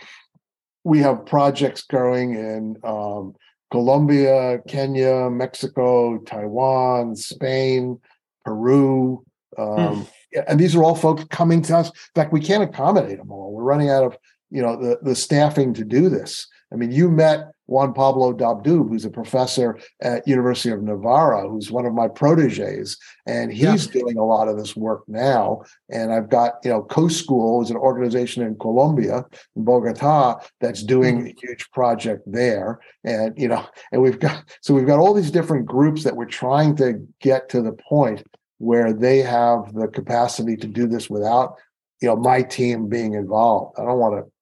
we 0.84 1.00
have 1.00 1.26
projects 1.26 1.82
going 1.82 2.34
in 2.34 2.76
um, 2.82 3.34
Colombia, 3.70 4.60
Kenya, 4.66 5.28
Mexico, 5.28 6.18
Taiwan, 6.18 7.14
Spain, 7.14 8.00
Peru. 8.44 9.24
Mm. 9.58 10.06
And 10.46 10.60
these 10.60 10.76
are 10.76 10.84
all 10.84 10.94
folks 10.94 11.24
coming 11.30 11.62
to 11.62 11.76
us. 11.76 11.88
In 11.88 11.94
fact, 12.14 12.32
we 12.32 12.40
can't 12.40 12.62
accommodate 12.62 13.18
them 13.18 13.32
all. 13.32 13.52
We're 13.52 13.64
running 13.64 13.90
out 13.90 14.04
of 14.04 14.16
you 14.50 14.62
know 14.62 14.76
the, 14.76 14.98
the 15.02 15.14
staffing 15.14 15.74
to 15.74 15.84
do 15.84 16.08
this 16.08 16.46
i 16.72 16.76
mean 16.76 16.90
you 16.90 17.10
met 17.10 17.52
juan 17.66 17.92
pablo 17.92 18.32
Dabdoub 18.32 18.88
who's 18.88 19.04
a 19.04 19.10
professor 19.10 19.78
at 20.02 20.26
university 20.26 20.70
of 20.70 20.82
navarra 20.82 21.48
who's 21.48 21.70
one 21.70 21.86
of 21.86 21.92
my 21.92 22.08
proteges 22.08 22.96
and 23.26 23.52
he's 23.52 23.86
yeah. 23.86 23.92
doing 23.92 24.16
a 24.16 24.24
lot 24.24 24.48
of 24.48 24.58
this 24.58 24.74
work 24.74 25.02
now 25.06 25.62
and 25.90 26.12
i've 26.12 26.30
got 26.30 26.54
you 26.64 26.70
know 26.70 26.82
CoSchool 26.84 27.62
is 27.62 27.70
an 27.70 27.76
organization 27.76 28.42
in 28.42 28.56
colombia 28.58 29.24
in 29.56 29.64
bogota 29.64 30.36
that's 30.60 30.82
doing 30.82 31.18
mm-hmm. 31.18 31.28
a 31.28 31.34
huge 31.40 31.70
project 31.70 32.22
there 32.26 32.80
and 33.04 33.38
you 33.38 33.48
know 33.48 33.64
and 33.92 34.00
we've 34.00 34.18
got 34.18 34.44
so 34.62 34.72
we've 34.72 34.86
got 34.86 34.98
all 34.98 35.14
these 35.14 35.30
different 35.30 35.66
groups 35.66 36.04
that 36.04 36.16
we're 36.16 36.24
trying 36.24 36.74
to 36.76 37.06
get 37.20 37.48
to 37.48 37.60
the 37.60 37.72
point 37.72 38.22
where 38.58 38.92
they 38.92 39.18
have 39.18 39.72
the 39.74 39.88
capacity 39.88 40.56
to 40.56 40.66
do 40.66 40.86
this 40.86 41.08
without 41.10 41.54
you 42.00 42.08
know 42.08 42.16
my 42.16 42.42
team 42.42 42.88
being 42.88 43.14
involved 43.14 43.78
i 43.78 43.84
don't 43.84 43.98
want 43.98 44.14
to 44.14 44.32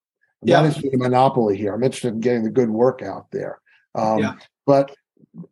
yeah. 0.46 0.56
not 0.56 0.66
interested 0.66 0.92
in 0.92 0.98
monopoly 1.00 1.56
here. 1.56 1.74
I'm 1.74 1.82
interested 1.82 2.14
in 2.14 2.20
getting 2.20 2.42
the 2.44 2.50
good 2.50 2.70
work 2.70 3.02
out 3.02 3.30
there. 3.30 3.60
Um, 3.94 4.18
yeah. 4.18 4.34
But 4.66 4.94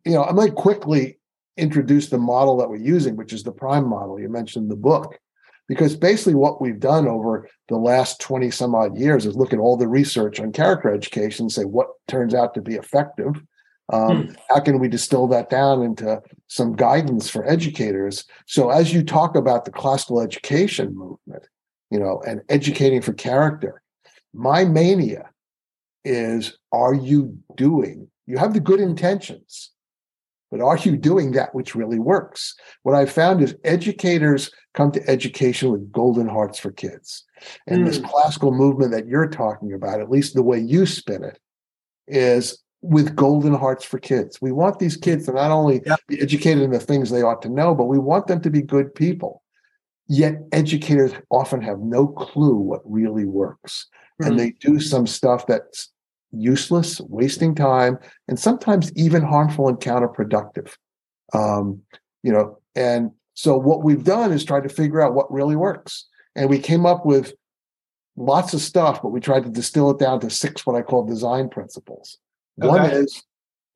you 0.05 0.13
know, 0.13 0.23
I 0.23 0.31
might 0.31 0.55
quickly 0.55 1.19
introduce 1.57 2.09
the 2.09 2.17
model 2.17 2.57
that 2.57 2.69
we're 2.69 2.77
using, 2.77 3.15
which 3.15 3.33
is 3.33 3.43
the 3.43 3.51
prime 3.51 3.87
model 3.87 4.19
you 4.19 4.29
mentioned 4.29 4.69
the 4.69 4.75
book. 4.75 5.19
Because 5.67 5.95
basically, 5.95 6.35
what 6.35 6.61
we've 6.61 6.79
done 6.79 7.07
over 7.07 7.49
the 7.69 7.77
last 7.77 8.21
20 8.21 8.51
some 8.51 8.75
odd 8.75 8.97
years 8.97 9.25
is 9.25 9.35
look 9.35 9.51
at 9.51 9.57
all 9.57 9.75
the 9.75 9.87
research 9.87 10.39
on 10.39 10.51
character 10.51 10.93
education 10.93 11.45
and 11.45 11.51
say 11.51 11.63
what 11.63 11.87
turns 12.07 12.35
out 12.35 12.53
to 12.53 12.61
be 12.61 12.75
effective. 12.75 13.41
Um, 13.91 14.27
hmm. 14.27 14.33
How 14.49 14.59
can 14.59 14.79
we 14.79 14.87
distill 14.87 15.27
that 15.27 15.49
down 15.49 15.81
into 15.81 16.21
some 16.47 16.75
guidance 16.75 17.29
for 17.29 17.47
educators? 17.47 18.25
So, 18.45 18.69
as 18.69 18.93
you 18.93 19.03
talk 19.03 19.35
about 19.35 19.65
the 19.65 19.71
classical 19.71 20.21
education 20.21 20.95
movement, 20.95 21.47
you 21.89 21.99
know, 21.99 22.21
and 22.27 22.41
educating 22.49 23.01
for 23.01 23.13
character, 23.13 23.81
my 24.35 24.65
mania 24.65 25.29
is 26.03 26.57
are 26.71 26.93
you 26.93 27.37
doing, 27.55 28.07
you 28.27 28.37
have 28.37 28.53
the 28.53 28.59
good 28.59 28.79
intentions, 28.79 29.71
but 30.51 30.61
are 30.61 30.77
you 30.77 30.97
doing 30.97 31.31
that 31.31 31.55
which 31.55 31.73
really 31.73 31.99
works? 31.99 32.53
What 32.83 32.95
I 32.95 33.05
found 33.05 33.41
is 33.41 33.55
educators 33.63 34.51
come 34.73 34.91
to 34.91 35.09
education 35.09 35.71
with 35.71 35.91
golden 35.91 36.27
hearts 36.27 36.59
for 36.59 36.71
kids. 36.71 37.23
And 37.67 37.81
mm. 37.81 37.85
this 37.85 37.97
hmm. 37.97 38.05
classical 38.05 38.51
movement 38.51 38.91
that 38.91 39.07
you're 39.07 39.29
talking 39.29 39.73
about, 39.73 40.01
at 40.01 40.11
least 40.11 40.35
the 40.35 40.43
way 40.43 40.59
you 40.59 40.85
spin 40.85 41.23
it, 41.23 41.39
is 42.07 42.61
with 42.81 43.15
golden 43.15 43.53
hearts 43.53 43.83
for 43.83 43.97
kids. 43.97 44.39
We 44.41 44.51
want 44.51 44.77
these 44.77 44.95
kids 44.95 45.25
to 45.25 45.33
not 45.33 45.49
only 45.49 45.81
yep. 45.85 45.99
be 46.07 46.21
educated 46.21 46.61
in 46.61 46.71
the 46.71 46.79
things 46.79 47.09
they 47.09 47.23
ought 47.23 47.41
to 47.41 47.49
know, 47.49 47.73
but 47.73 47.85
we 47.85 47.97
want 47.97 48.27
them 48.27 48.41
to 48.41 48.49
be 48.51 48.61
good 48.61 48.93
people. 48.93 49.41
Yet 50.07 50.35
educators 50.51 51.13
often 51.31 51.61
have 51.61 51.79
no 51.79 52.07
clue 52.07 52.55
what 52.57 52.81
really 52.85 53.25
works 53.25 53.87
mm-hmm. 54.21 54.31
and 54.31 54.39
they 54.39 54.51
do 54.51 54.79
some 54.79 55.07
stuff 55.07 55.47
that's 55.47 55.91
useless, 56.31 56.99
wasting 57.01 57.55
time, 57.55 57.97
and 58.27 58.39
sometimes 58.39 58.91
even 58.95 59.21
harmful 59.21 59.67
and 59.67 59.79
counterproductive. 59.79 60.73
Um, 61.33 61.81
you 62.23 62.31
know, 62.31 62.59
and 62.75 63.11
so 63.33 63.57
what 63.57 63.83
we've 63.83 64.03
done 64.03 64.31
is 64.31 64.43
try 64.43 64.61
to 64.61 64.69
figure 64.69 65.01
out 65.01 65.13
what 65.13 65.31
really 65.31 65.55
works. 65.55 66.07
And 66.35 66.49
we 66.49 66.59
came 66.59 66.85
up 66.85 67.05
with 67.05 67.33
lots 68.17 68.53
of 68.53 68.61
stuff, 68.61 69.01
but 69.01 69.09
we 69.09 69.19
tried 69.19 69.43
to 69.43 69.49
distill 69.49 69.91
it 69.91 69.99
down 69.99 70.19
to 70.21 70.29
six 70.29 70.65
what 70.65 70.75
I 70.75 70.81
call 70.81 71.05
design 71.05 71.49
principles. 71.49 72.17
Okay. 72.61 72.67
One 72.67 72.89
is, 72.89 73.23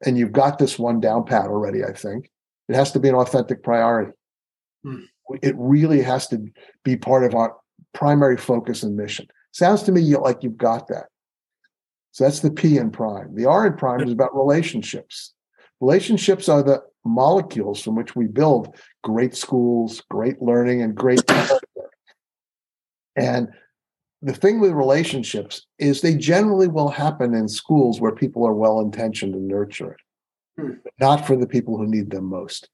and 0.06 0.18
you've 0.18 0.32
got 0.32 0.60
this 0.60 0.80
one 0.80 1.00
down 1.00 1.26
pat 1.26 1.48
already, 1.48 1.84
I 1.84 1.94
think, 1.94 2.32
it 2.68 2.76
has 2.76 2.92
to 2.94 3.00
be 3.00 3.10
an 3.10 3.16
authentic 3.16 3.64
priority. 3.64 4.14
Hmm. 4.84 5.02
It 5.42 5.56
really 5.58 6.02
has 6.02 6.28
to 6.28 6.46
be 6.84 6.96
part 6.96 7.24
of 7.24 7.36
our 7.36 7.56
primary 7.94 8.38
focus 8.38 8.84
and 8.84 8.96
mission. 8.96 9.28
Sounds 9.52 9.84
to 9.84 9.92
me 9.92 10.02
like 10.16 10.44
you've 10.44 10.58
got 10.58 10.88
that. 10.88 11.08
So 12.12 12.24
that's 12.24 12.40
the 12.40 12.52
P 12.52 12.78
in 12.78 12.92
prime. 12.92 13.36
The 13.36 13.46
R 13.46 13.68
in 13.68 13.74
prime 13.74 14.02
is 14.02 14.12
about 14.12 14.36
relationships. 14.36 15.34
Relationships 15.80 16.50
are 16.50 16.64
the 16.64 16.84
molecules 17.06 17.82
from 17.82 17.96
which 17.96 18.16
we 18.16 18.28
build 18.28 18.76
great 19.04 19.36
schools, 19.36 20.02
great 20.10 20.42
learning, 20.42 20.82
and 20.82 20.96
great 20.96 21.26
character. 21.26 21.90
And 23.16 23.50
the 24.22 24.34
thing 24.34 24.60
with 24.60 24.72
relationships 24.72 25.66
is 25.78 26.02
they 26.02 26.16
generally 26.16 26.68
will 26.68 26.90
happen 26.90 27.34
in 27.34 27.48
schools 27.48 28.02
where 28.02 28.12
people 28.14 28.46
are 28.46 28.54
well 28.54 28.82
intentioned 28.82 29.34
and 29.34 29.48
nurture 29.48 29.94
it, 29.94 30.62
hmm. 30.62 30.74
not 31.00 31.26
for 31.26 31.36
the 31.36 31.48
people 31.48 31.78
who 31.78 31.88
need 31.88 32.12
them 32.12 32.26
most. 32.26 32.70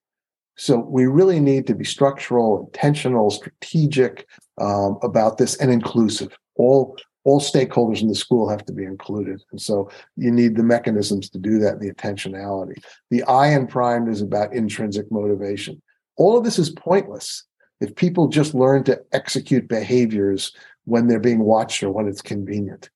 So 0.57 0.79
we 0.79 1.05
really 1.05 1.39
need 1.39 1.67
to 1.67 1.75
be 1.75 1.83
structural, 1.83 2.65
intentional, 2.65 3.29
strategic 3.29 4.25
um, 4.59 4.97
about 5.03 5.37
this, 5.37 5.57
and 5.57 5.69
inclusive 5.69 6.35
all 6.55 6.97
all 7.25 7.41
stakeholders 7.41 8.01
in 8.01 8.07
the 8.07 8.15
school 8.15 8.47
have 8.47 8.63
to 8.65 8.71
be 8.71 8.83
included. 8.83 9.43
And 9.51 9.59
so 9.59 9.89
you 10.15 10.31
need 10.31 10.55
the 10.55 10.63
mechanisms 10.63 11.27
to 11.31 11.39
do 11.39 11.57
that, 11.57 11.79
the 11.79 11.91
intentionality. 11.91 12.83
The 13.09 13.23
I 13.23 13.47
in 13.47 13.65
prime 13.65 14.07
is 14.07 14.21
about 14.21 14.53
intrinsic 14.53 15.11
motivation. 15.11 15.81
All 16.17 16.37
of 16.37 16.43
this 16.43 16.59
is 16.59 16.69
pointless 16.69 17.43
if 17.81 17.95
people 17.95 18.27
just 18.27 18.53
learn 18.53 18.83
to 18.85 19.01
execute 19.11 19.67
behaviors 19.67 20.53
when 20.85 21.07
they're 21.07 21.19
being 21.19 21.39
watched 21.39 21.81
or 21.81 21.89
when 21.89 22.07
it's 22.07 22.21
convenient. 22.21 22.91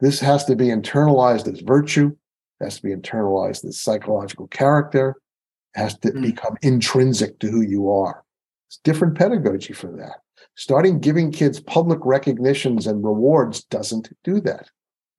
This 0.00 0.20
has 0.20 0.44
to 0.46 0.56
be 0.56 0.66
internalized 0.66 1.50
as 1.52 1.60
virtue, 1.60 2.16
has 2.60 2.76
to 2.76 2.82
be 2.82 2.94
internalized 2.94 3.64
as 3.64 3.80
psychological 3.80 4.48
character, 4.48 5.14
has 5.74 5.96
to 5.98 6.10
mm. 6.10 6.22
become 6.22 6.56
intrinsic 6.62 7.38
to 7.38 7.48
who 7.48 7.62
you 7.62 7.90
are. 7.90 8.24
It's 8.68 8.78
different 8.84 9.16
pedagogy 9.16 9.72
for 9.72 9.90
that. 9.92 10.20
Starting 10.58 10.98
giving 10.98 11.30
kids 11.30 11.60
public 11.60 12.00
recognitions 12.02 12.88
and 12.88 13.04
rewards 13.04 13.62
doesn't 13.66 14.12
do 14.24 14.40
that. 14.40 14.68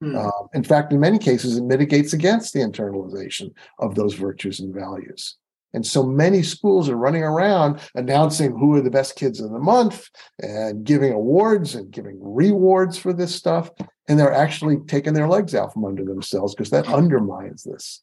Hmm. 0.02 0.18
Uh, 0.18 0.48
in 0.54 0.66
fact, 0.66 0.92
in 0.92 1.00
many 1.00 1.18
cases, 1.18 1.56
it 1.56 1.64
mitigates 1.64 2.12
against 2.12 2.52
the 2.52 2.60
internalization 2.60 3.54
of 3.80 3.96
those 3.96 4.16
virtues 4.16 4.60
and 4.60 4.76
values. 4.76 5.38
And 5.74 5.86
so 5.86 6.04
many 6.04 6.44
schools 6.44 6.90
are 6.90 6.98
running 6.98 7.24
around 7.24 7.80
announcing 7.96 8.52
who 8.52 8.76
are 8.76 8.82
the 8.82 8.92
best 8.92 9.16
kids 9.16 9.40
of 9.40 9.52
the 9.52 9.60
month 9.60 10.10
and 10.40 10.84
giving 10.84 11.14
awards 11.14 11.74
and 11.74 11.90
giving 11.90 12.20
rewards 12.22 12.98
for 12.98 13.14
this 13.14 13.34
stuff. 13.34 13.72
And 14.10 14.20
they're 14.20 14.34
actually 14.34 14.80
taking 14.88 15.14
their 15.14 15.30
legs 15.30 15.56
out 15.56 15.72
from 15.72 15.86
under 15.86 16.04
themselves 16.04 16.54
because 16.54 16.72
that 16.72 16.88
undermines 16.90 17.64
this. 17.64 18.02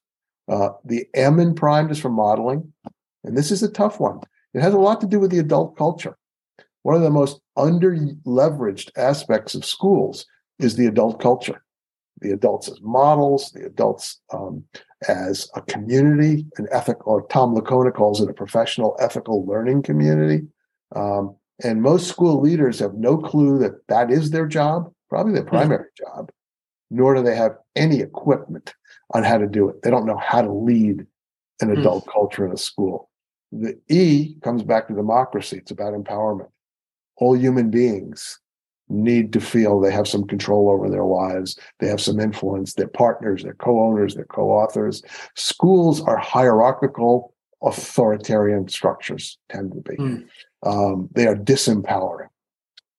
Uh, 0.49 0.71
the 0.87 1.05
M 1.13 1.39
in 1.39 1.55
prime 1.55 1.91
is 1.91 1.99
for 1.99 2.09
modeling. 2.09 2.73
And 3.25 3.37
this 3.37 3.51
is 3.51 3.63
a 3.63 3.71
tough 3.71 4.01
one. 4.01 4.21
It 4.55 4.63
has 4.63 4.73
a 4.73 4.79
lot 4.79 5.03
to 5.03 5.07
do 5.07 5.21
with 5.21 5.33
the 5.33 5.41
adult 5.41 5.77
culture 5.77 6.17
one 6.87 6.95
of 6.95 7.03
the 7.03 7.11
most 7.11 7.41
under 7.57 7.97
leveraged 8.27 8.91
aspects 8.97 9.55
of 9.55 9.65
schools 9.65 10.27
is 10.59 10.77
the 10.77 10.87
adult 10.87 11.21
culture 11.21 11.63
the 12.21 12.33
adults 12.33 12.69
as 12.69 12.81
models 12.81 13.51
the 13.53 13.65
adults 13.67 14.21
um, 14.33 14.65
as 15.09 15.51
a 15.55 15.63
community 15.63 16.47
an 16.59 16.67
ethical 16.71 17.13
or 17.13 17.27
tom 17.29 17.55
Lickona 17.55 17.93
calls 17.93 18.21
it 18.21 18.31
a 18.31 18.35
professional 18.35 18.97
ethical 19.01 19.45
learning 19.47 19.83
community 19.83 20.47
um, 20.95 21.35
and 21.63 21.83
most 21.83 22.09
school 22.09 22.41
leaders 22.41 22.79
have 22.79 22.95
no 22.95 23.17
clue 23.17 23.59
that 23.59 23.75
that 23.89 24.11
is 24.11 24.31
their 24.31 24.47
job 24.47 24.91
probably 25.11 25.33
their 25.33 25.43
hmm. 25.43 25.57
primary 25.57 25.85
mm-hmm. 25.85 26.19
job 26.19 26.31
nor 26.91 27.15
do 27.15 27.23
they 27.23 27.37
have 27.37 27.57
any 27.75 28.01
equipment 28.01 28.75
on 29.13 29.23
how 29.23 29.39
to 29.39 29.47
do 29.47 29.69
it. 29.69 29.83
They 29.83 29.91
don't 29.91 30.07
know 30.07 30.19
how 30.19 30.43
to 30.43 30.53
lead 30.53 31.07
an 31.61 31.69
Hmm. 31.69 31.81
adult 31.81 32.07
culture 32.07 32.45
in 32.45 32.53
a 32.53 32.57
school. 32.57 33.11
The 33.53 33.79
E 33.89 34.37
comes 34.43 34.63
back 34.63 34.89
to 34.89 34.95
democracy. 34.95 35.59
It's 35.59 35.71
about 35.71 35.95
empowerment. 35.95 36.49
All 37.19 37.37
human 37.37 37.71
beings 37.71 38.39
need 38.89 39.33
to 39.33 39.41
feel 39.41 39.81
they 39.81 39.93
have 39.93 40.07
some 40.07 40.27
control 40.27 40.71
over 40.71 40.89
their 40.89 41.05
lives. 41.05 41.59
They 41.81 41.89
have 41.89 42.01
some 42.01 42.21
influence. 42.21 42.75
They're 42.75 42.87
partners, 42.87 43.43
they're 43.43 43.55
co 43.55 43.81
owners, 43.81 44.15
they're 44.15 44.25
co 44.25 44.51
authors. 44.51 45.03
Schools 45.35 46.01
are 46.03 46.17
hierarchical, 46.17 47.35
authoritarian 47.63 48.69
structures, 48.69 49.39
tend 49.51 49.73
to 49.73 49.81
be. 49.81 49.97
Hmm. 49.97 50.17
Um, 50.63 51.09
they 51.13 51.27
are 51.27 51.37
disempowering. 51.37 52.29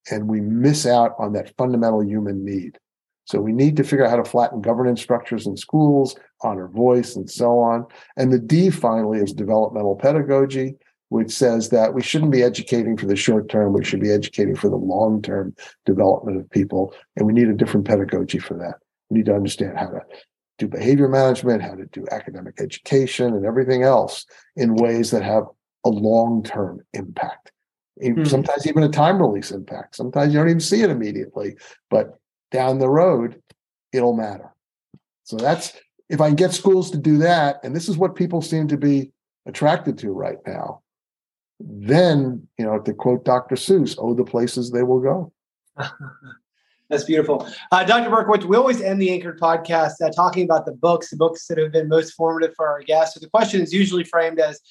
And 0.10 0.28
we 0.28 0.42
miss 0.42 0.86
out 0.86 1.16
on 1.20 1.34
that 1.34 1.56
fundamental 1.58 2.04
human 2.04 2.46
need. 2.46 2.78
So 3.26 3.42
we 3.42 3.52
need 3.52 3.76
to 3.76 3.84
figure 3.84 4.06
out 4.06 4.12
how 4.12 4.18
to 4.18 4.24
flatten 4.24 4.62
governance 4.62 5.02
structures 5.02 5.48
in 5.48 5.58
schools, 5.58 6.16
honor 6.42 6.70
voice, 6.70 7.18
and 7.18 7.30
so 7.30 7.60
on. 7.60 7.86
And 8.16 8.32
the 8.32 8.40
D 8.40 8.70
finally 8.70 9.20
is 9.20 9.34
developmental 9.34 9.98
pedagogy, 9.98 10.76
which 11.10 11.32
says 11.32 11.70
that 11.70 11.94
we 11.94 12.02
shouldn't 12.02 12.32
be 12.32 12.44
educating 12.44 12.98
for 12.98 13.06
the 13.06 13.16
short 13.16 13.50
term, 13.50 13.74
we 13.74 13.84
should 13.84 14.02
be 14.02 14.12
educating 14.12 14.56
for 14.56 14.70
the 14.70 14.76
long 14.76 15.22
term 15.22 15.56
development 15.86 16.38
of 16.38 16.50
people. 16.50 16.94
And 17.16 17.26
we 17.26 17.34
need 17.34 17.48
a 17.48 17.54
different 17.54 17.88
pedagogy 17.88 18.40
for 18.40 18.56
that. 18.56 18.76
We 19.10 19.18
need 19.18 19.26
to 19.28 19.36
understand 19.36 19.78
how 19.78 19.88
to 19.88 20.02
do 20.58 20.68
behavior 20.68 21.08
management, 21.08 21.62
how 21.62 21.76
to 21.76 21.86
do 21.86 22.06
academic 22.12 22.60
education, 22.60 23.34
and 23.34 23.46
everything 23.46 23.84
else 23.84 24.26
in 24.56 24.76
ways 24.76 25.12
that 25.12 25.24
have 25.24 25.44
a 25.86 25.90
long 25.90 26.44
term 26.44 26.82
impact. 26.94 27.52
Hmm. 28.02 28.26
Sometimes 28.26 28.68
even 28.68 28.84
a 28.84 28.90
time 28.90 29.22
release 29.22 29.52
impact. 29.52 29.96
Sometimes 29.96 30.34
you 30.34 30.40
don't 30.40 30.50
even 30.50 30.60
see 30.60 30.82
it 30.82 30.90
immediately, 30.90 31.56
but 31.90 32.20
down 32.52 32.80
the 32.80 32.90
road, 32.90 33.42
it'll 33.92 34.16
matter. 34.16 34.54
So 35.24 35.38
that's 35.38 35.74
if 36.10 36.22
I 36.22 36.28
can 36.28 36.36
get 36.36 36.54
schools 36.54 36.92
to 36.92 36.98
do 36.98 37.18
that, 37.20 37.60
and 37.64 37.76
this 37.76 37.90
is 37.90 37.98
what 37.98 38.16
people 38.16 38.42
seem 38.42 38.68
to 38.70 38.78
be 38.78 39.12
attracted 39.46 39.98
to 40.00 40.12
right 40.12 40.38
now, 40.46 40.82
then, 41.60 42.48
you 42.58 42.66
know, 42.66 42.80
to 42.80 42.94
quote 42.94 43.26
Dr. 43.26 43.56
Seuss, 43.56 43.96
oh, 43.98 44.14
the 44.14 44.24
places 44.24 44.72
they 44.72 44.84
will 44.84 45.00
go. 45.00 45.32
That's 46.90 47.04
beautiful. 47.04 47.48
Uh, 47.72 47.84
Dr. 47.84 48.10
Berkowitz, 48.10 48.46
we 48.46 48.56
always 48.56 48.82
end 48.82 49.02
the 49.02 49.12
Anchored 49.12 49.40
podcast 49.40 49.94
uh, 50.02 50.10
talking 50.10 50.46
about 50.46 50.66
the 50.66 50.72
books, 50.72 51.10
the 51.10 51.18
books 51.18 51.46
that 51.48 51.58
have 51.58 51.74
been 51.74 51.90
most 51.90 52.14
formative 52.14 52.56
for 52.56 52.68
our 52.68 52.82
guests. 52.82 53.14
So 53.14 53.20
the 53.20 53.30
question 53.30 53.62
is 53.62 53.74
usually 53.74 54.06
framed 54.06 54.40
as 54.40 54.62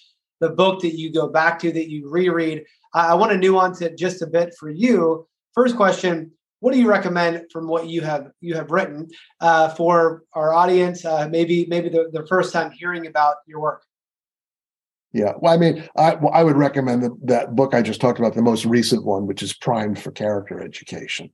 the 0.40 0.50
book 0.50 0.80
that 0.80 0.96
you 0.96 1.12
go 1.12 1.28
back 1.28 1.58
to, 1.60 1.72
that 1.72 1.90
you 1.90 2.08
reread. 2.08 2.64
I 2.94 3.14
want 3.14 3.32
to 3.32 3.38
nuance 3.38 3.82
it 3.82 3.98
just 3.98 4.22
a 4.22 4.26
bit 4.26 4.54
for 4.58 4.70
you. 4.70 5.26
First 5.54 5.76
question 5.76 6.30
what 6.60 6.72
do 6.72 6.80
you 6.80 6.88
recommend 6.88 7.44
from 7.52 7.68
what 7.68 7.86
you 7.86 8.00
have 8.00 8.30
you 8.40 8.54
have 8.54 8.70
written 8.70 9.08
uh, 9.40 9.68
for 9.70 10.24
our 10.32 10.52
audience 10.52 11.04
uh, 11.04 11.28
maybe 11.30 11.66
maybe 11.68 11.88
the, 11.88 12.08
the 12.12 12.26
first 12.26 12.52
time 12.52 12.70
hearing 12.72 13.06
about 13.06 13.36
your 13.46 13.60
work 13.60 13.84
yeah 15.16 15.32
well 15.38 15.54
i 15.54 15.56
mean 15.56 15.88
i, 15.96 16.14
well, 16.14 16.32
I 16.32 16.44
would 16.44 16.56
recommend 16.56 17.02
the, 17.02 17.16
that 17.24 17.56
book 17.56 17.74
i 17.74 17.82
just 17.82 18.00
talked 18.00 18.18
about 18.18 18.34
the 18.34 18.42
most 18.42 18.64
recent 18.64 19.04
one 19.04 19.26
which 19.26 19.42
is 19.42 19.54
primed 19.54 19.98
for 19.98 20.10
character 20.10 20.60
education 20.60 21.30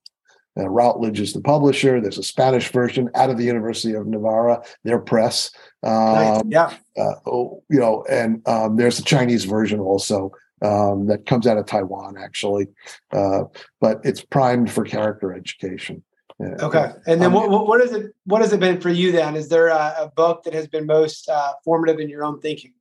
uh, 0.58 0.68
routledge 0.68 1.18
is 1.18 1.32
the 1.32 1.40
publisher 1.40 2.00
there's 2.00 2.18
a 2.18 2.22
spanish 2.22 2.70
version 2.70 3.10
out 3.14 3.30
of 3.30 3.38
the 3.38 3.44
university 3.44 3.94
of 3.94 4.06
navarra 4.06 4.62
their 4.84 4.98
press 4.98 5.50
um, 5.82 6.14
nice. 6.14 6.42
yeah 6.48 6.74
uh, 7.02 7.14
oh, 7.26 7.62
you 7.68 7.80
know 7.80 8.04
and 8.08 8.46
um, 8.46 8.76
there's 8.76 8.98
a 8.98 9.04
chinese 9.04 9.44
version 9.44 9.80
also 9.80 10.30
um, 10.62 11.06
that 11.08 11.26
comes 11.26 11.48
out 11.48 11.58
of 11.58 11.66
Taiwan, 11.66 12.16
actually. 12.16 12.68
Uh, 13.12 13.46
but 13.80 14.00
it's 14.04 14.24
primed 14.24 14.70
for 14.70 14.84
character 14.84 15.34
education. 15.34 16.04
Okay, 16.40 16.90
and 17.06 17.20
then 17.20 17.28
um, 17.28 17.34
what, 17.34 17.68
what 17.68 17.80
is 17.80 17.92
it? 17.92 18.12
What 18.24 18.42
has 18.42 18.52
it 18.52 18.58
been 18.58 18.80
for 18.80 18.90
you 18.90 19.12
then? 19.12 19.36
Is 19.36 19.48
there 19.48 19.68
a, 19.68 19.94
a 19.98 20.12
book 20.16 20.42
that 20.44 20.54
has 20.54 20.66
been 20.66 20.86
most 20.86 21.28
uh, 21.28 21.52
formative 21.64 22.00
in 22.00 22.08
your 22.08 22.24
own 22.24 22.40
thinking? 22.40 22.72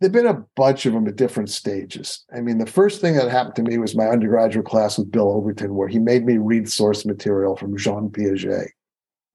There've 0.00 0.12
been 0.12 0.26
a 0.26 0.44
bunch 0.56 0.84
of 0.84 0.92
them 0.92 1.06
at 1.08 1.16
different 1.16 1.48
stages. 1.48 2.24
I 2.34 2.40
mean, 2.40 2.58
the 2.58 2.66
first 2.66 3.00
thing 3.00 3.14
that 3.16 3.30
happened 3.30 3.56
to 3.56 3.62
me 3.62 3.78
was 3.78 3.96
my 3.96 4.06
undergraduate 4.08 4.66
class 4.66 4.98
with 4.98 5.10
Bill 5.10 5.30
Overton, 5.30 5.74
where 5.74 5.88
he 5.88 5.98
made 5.98 6.26
me 6.26 6.36
read 6.36 6.70
source 6.70 7.06
material 7.06 7.56
from 7.56 7.76
Jean 7.78 8.10
Piaget. 8.10 8.68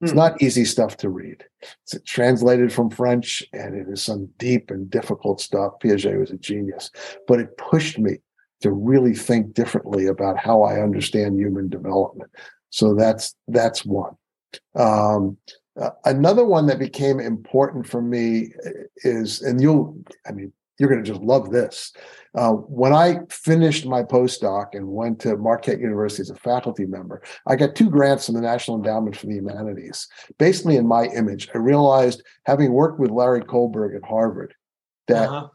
It's 0.01 0.13
not 0.13 0.41
easy 0.41 0.65
stuff 0.65 0.97
to 0.97 1.09
read. 1.09 1.43
It's 1.61 1.95
translated 2.05 2.73
from 2.73 2.89
French, 2.89 3.43
and 3.53 3.75
it 3.75 3.87
is 3.87 4.01
some 4.01 4.29
deep 4.39 4.71
and 4.71 4.89
difficult 4.89 5.39
stuff. 5.39 5.73
Piaget 5.83 6.19
was 6.19 6.31
a 6.31 6.37
genius, 6.37 6.89
but 7.27 7.39
it 7.39 7.55
pushed 7.57 7.99
me 7.99 8.17
to 8.61 8.71
really 8.71 9.13
think 9.13 9.53
differently 9.53 10.07
about 10.07 10.39
how 10.39 10.63
I 10.63 10.81
understand 10.81 11.39
human 11.39 11.69
development. 11.69 12.31
So 12.71 12.95
that's 12.95 13.35
that's 13.47 13.85
one. 13.85 14.15
Um, 14.75 15.37
uh, 15.81 15.89
another 16.05 16.45
one 16.45 16.67
that 16.67 16.79
became 16.79 17.19
important 17.19 17.87
for 17.87 18.01
me 18.01 18.53
is, 18.97 19.41
and 19.41 19.59
you'll, 19.61 19.97
I 20.27 20.31
mean, 20.31 20.53
you're 20.77 20.89
going 20.89 21.03
to 21.03 21.11
just 21.11 21.21
love 21.21 21.51
this. 21.51 21.93
Uh, 22.33 22.51
when 22.53 22.93
I 22.93 23.19
finished 23.29 23.85
my 23.85 24.03
postdoc 24.03 24.69
and 24.73 24.87
went 24.87 25.19
to 25.21 25.37
Marquette 25.37 25.79
University 25.79 26.21
as 26.21 26.29
a 26.29 26.35
faculty 26.35 26.85
member, 26.85 27.21
I 27.45 27.55
got 27.55 27.75
two 27.75 27.89
grants 27.89 28.25
from 28.25 28.35
the 28.35 28.41
National 28.41 28.77
Endowment 28.77 29.15
for 29.15 29.27
the 29.27 29.33
Humanities. 29.35 30.07
Basically, 30.39 30.77
in 30.77 30.87
my 30.87 31.05
image, 31.05 31.49
I 31.53 31.57
realized, 31.57 32.23
having 32.45 32.71
worked 32.71 32.99
with 32.99 33.11
Larry 33.11 33.41
Kohlberg 33.41 33.95
at 33.95 34.03
Harvard, 34.03 34.55
that 35.07 35.29
uh-huh. 35.29 35.47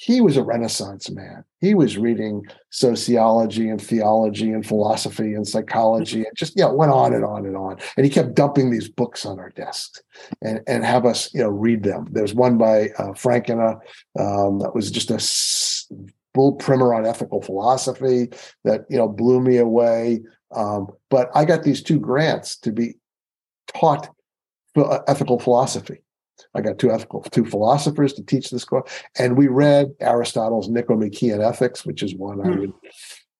He 0.00 0.22
was 0.22 0.38
a 0.38 0.42
Renaissance 0.42 1.10
man. 1.10 1.44
He 1.60 1.74
was 1.74 1.98
reading 1.98 2.46
sociology 2.70 3.68
and 3.68 3.80
theology 3.82 4.50
and 4.50 4.64
philosophy 4.64 5.34
and 5.34 5.46
psychology 5.46 6.24
and 6.24 6.34
just, 6.34 6.56
you 6.56 6.64
know, 6.64 6.72
went 6.72 6.90
on 6.90 7.12
and 7.12 7.22
on 7.22 7.44
and 7.44 7.54
on. 7.54 7.76
And 7.98 8.06
he 8.06 8.10
kept 8.10 8.32
dumping 8.32 8.70
these 8.70 8.88
books 8.88 9.26
on 9.26 9.38
our 9.38 9.50
desks 9.50 10.00
and, 10.40 10.60
and 10.66 10.86
have 10.86 11.04
us, 11.04 11.34
you 11.34 11.42
know, 11.42 11.50
read 11.50 11.82
them. 11.82 12.06
There's 12.12 12.32
one 12.32 12.56
by 12.56 12.88
uh, 12.98 13.12
Frankena 13.12 13.74
um, 14.18 14.60
that 14.60 14.74
was 14.74 14.90
just 14.90 15.10
a 15.10 15.94
bull 16.32 16.54
primer 16.54 16.94
on 16.94 17.04
ethical 17.04 17.42
philosophy 17.42 18.30
that 18.64 18.86
you 18.88 18.96
know 18.96 19.06
blew 19.08 19.38
me 19.38 19.58
away. 19.58 20.22
Um, 20.56 20.86
but 21.10 21.28
I 21.34 21.44
got 21.44 21.62
these 21.62 21.82
two 21.82 22.00
grants 22.00 22.56
to 22.60 22.72
be 22.72 22.94
taught 23.74 24.08
ethical 25.06 25.38
philosophy. 25.38 25.98
I 26.54 26.60
got 26.60 26.78
two 26.78 26.90
ethical 26.90 27.22
two 27.22 27.44
philosophers 27.44 28.12
to 28.14 28.22
teach 28.22 28.50
this 28.50 28.64
course, 28.64 28.90
and 29.18 29.36
we 29.36 29.48
read 29.48 29.92
Aristotle's 30.00 30.68
Nicomachean 30.68 31.40
Ethics, 31.40 31.84
which 31.84 32.02
is 32.02 32.14
one 32.14 32.46
I 32.46 32.50
would 32.50 32.72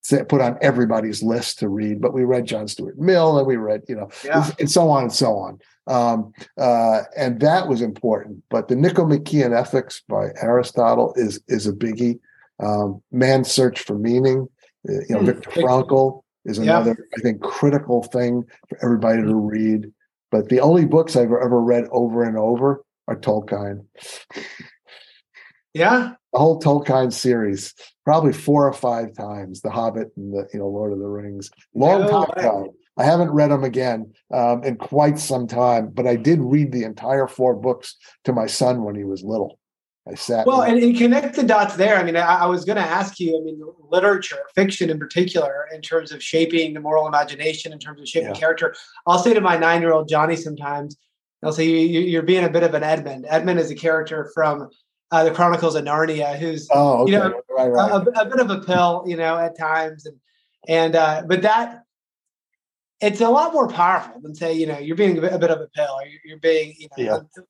say, 0.03 0.25
put 0.25 0.41
on 0.41 0.59
everybody's 0.61 1.23
list 1.23 1.59
to 1.61 1.69
read. 1.69 2.01
But 2.01 2.13
we 2.13 2.25
read 2.25 2.47
John 2.47 2.69
Stuart 2.69 2.99
Mill, 2.99 3.39
and 3.39 3.47
we 3.47 3.57
read 3.57 3.83
you 3.89 3.97
know, 3.97 4.09
yeah. 4.25 4.51
and 4.59 4.71
so 4.71 4.89
on 4.89 5.05
and 5.05 5.13
so 5.13 5.37
on. 5.37 5.59
Um, 5.87 6.33
uh, 6.59 7.03
and 7.17 7.41
that 7.41 7.69
was 7.69 7.83
important. 7.83 8.43
But 8.51 8.69
the 8.69 8.77
Nicomachean 8.77 9.53
Ethics 9.53 10.03
by 10.09 10.29
Aristotle 10.41 11.13
is 11.17 11.41
is 11.49 11.67
a 11.67 11.73
biggie. 11.73 12.19
Um, 12.61 13.03
Man's 13.11 13.51
Search 13.51 13.81
for 13.81 13.99
Meaning, 13.99 14.47
uh, 14.89 14.93
you 14.93 15.15
know, 15.15 15.21
Hmm. 15.21 15.27
Viktor 15.27 15.51
Frankl 15.51 16.23
is 16.45 16.59
Yeah. 16.59 16.65
another, 16.65 17.07
I 17.17 17.21
think, 17.23 17.41
critical 17.41 18.03
thing 18.03 18.45
for 18.69 18.79
everybody 18.85 19.23
to 19.23 19.35
read. 19.35 19.91
But 20.31 20.49
the 20.49 20.61
only 20.61 20.85
books 20.85 21.17
I've 21.17 21.33
ever 21.33 21.61
read 21.61 21.87
over 21.91 22.23
and 22.23 22.37
over 22.37 22.85
are 23.11 23.17
Tolkien. 23.17 23.85
Yeah. 25.75 26.13
The 26.33 26.39
whole 26.39 26.61
Tolkien 26.61 27.13
series, 27.13 27.75
probably 28.05 28.33
four 28.33 28.67
or 28.67 28.73
five 28.73 29.15
times. 29.15 29.61
The 29.61 29.71
Hobbit 29.71 30.13
and 30.17 30.33
the 30.33 30.49
you 30.53 30.61
know 30.61 30.69
Lord 30.69 30.93
of 30.93 30.99
the 30.99 31.07
Rings. 31.07 31.51
Long 31.75 32.09
time 32.09 32.31
ago. 32.37 32.75
I 32.97 33.05
haven't 33.05 33.31
read 33.31 33.51
them 33.51 33.65
again 33.65 34.13
um, 34.33 34.63
in 34.63 34.77
quite 34.77 35.19
some 35.19 35.47
time, 35.47 35.91
but 35.93 36.07
I 36.07 36.17
did 36.17 36.39
read 36.41 36.71
the 36.73 36.85
entire 36.85 37.27
four 37.27 37.55
books 37.55 37.97
to 38.25 38.33
my 38.33 38.47
son 38.47 38.83
when 38.83 38.95
he 38.95 39.05
was 39.05 39.23
little. 39.23 39.59
I 40.11 40.15
sat. 40.15 40.47
Well, 40.47 40.63
and- 40.63 40.75
and, 40.77 40.85
and 40.85 40.99
connect 40.99 41.37
the 41.37 41.43
dots 41.45 41.77
there. 41.77 41.97
I 41.97 42.03
mean, 42.03 42.17
I, 42.17 42.43
I 42.43 42.47
was 42.47 42.65
going 42.65 42.77
to 42.77 42.83
ask 42.83 43.19
you. 43.21 43.39
I 43.39 43.45
mean, 43.45 43.61
literature, 43.91 44.39
fiction 44.55 44.91
in 44.91 44.99
particular, 44.99 45.67
in 45.75 45.81
terms 45.83 46.13
of 46.13 46.23
shaping 46.23 46.75
the 46.75 46.81
moral 46.81 47.07
imagination, 47.07 47.73
in 47.73 47.79
terms 47.79 48.01
of 48.01 48.09
shaping 48.09 48.31
Yeah. 48.31 48.35
character. 48.35 48.75
I'll 49.07 49.19
say 49.19 49.35
to 49.35 49.41
my 49.41 49.57
nine-year-old 49.57 50.09
Johnny 50.09 50.37
sometimes, 50.37 50.97
I'll 51.43 51.53
say, 51.53 51.64
you, 51.64 52.01
"You're 52.01 52.22
being 52.22 52.45
a 52.45 52.51
bit 52.51 52.62
of 52.62 52.74
an 52.74 52.82
Edmund." 52.82 53.26
Edmund 53.28 53.59
is 53.61 53.70
a 53.70 53.74
character 53.74 54.30
from 54.34 54.68
uh, 55.11 55.24
the 55.24 55.30
Chronicles 55.30 55.74
of 55.74 55.84
Narnia, 55.84 56.38
who's 56.38 56.68
oh, 56.70 57.03
okay, 57.03 57.12
you 57.12 57.18
know, 57.18 57.41
right, 57.51 57.68
right. 57.68 57.93
a, 57.93 58.20
a 58.20 58.24
bit 58.26 58.41
of 58.41 58.51
a 58.51 58.61
pill, 58.61 59.05
you 59.07 59.16
know, 59.16 59.38
at 59.38 59.59
times, 59.59 60.07
and 60.07 60.16
and 60.68 60.97
uh, 60.97 61.22
but 61.26 61.43
that 61.43 61.84
it's 63.01 63.20
a 63.20 63.28
lot 63.28 63.53
more 63.53 63.68
powerful 63.68 64.20
than 64.20 64.34
say, 64.34 64.53
you 64.53 64.66
know, 64.66 64.78
you're 64.78 64.97
being 64.97 65.16
a 65.16 65.20
bit, 65.20 65.32
a 65.32 65.38
bit 65.38 65.51
of 65.51 65.61
a 65.61 65.68
pill, 65.68 65.88
or 65.91 66.07
you're, 66.07 66.20
you're 66.24 66.38
being, 66.38 66.74
you 66.78 66.88
know, 66.99 67.05
Yeah. 67.05 67.43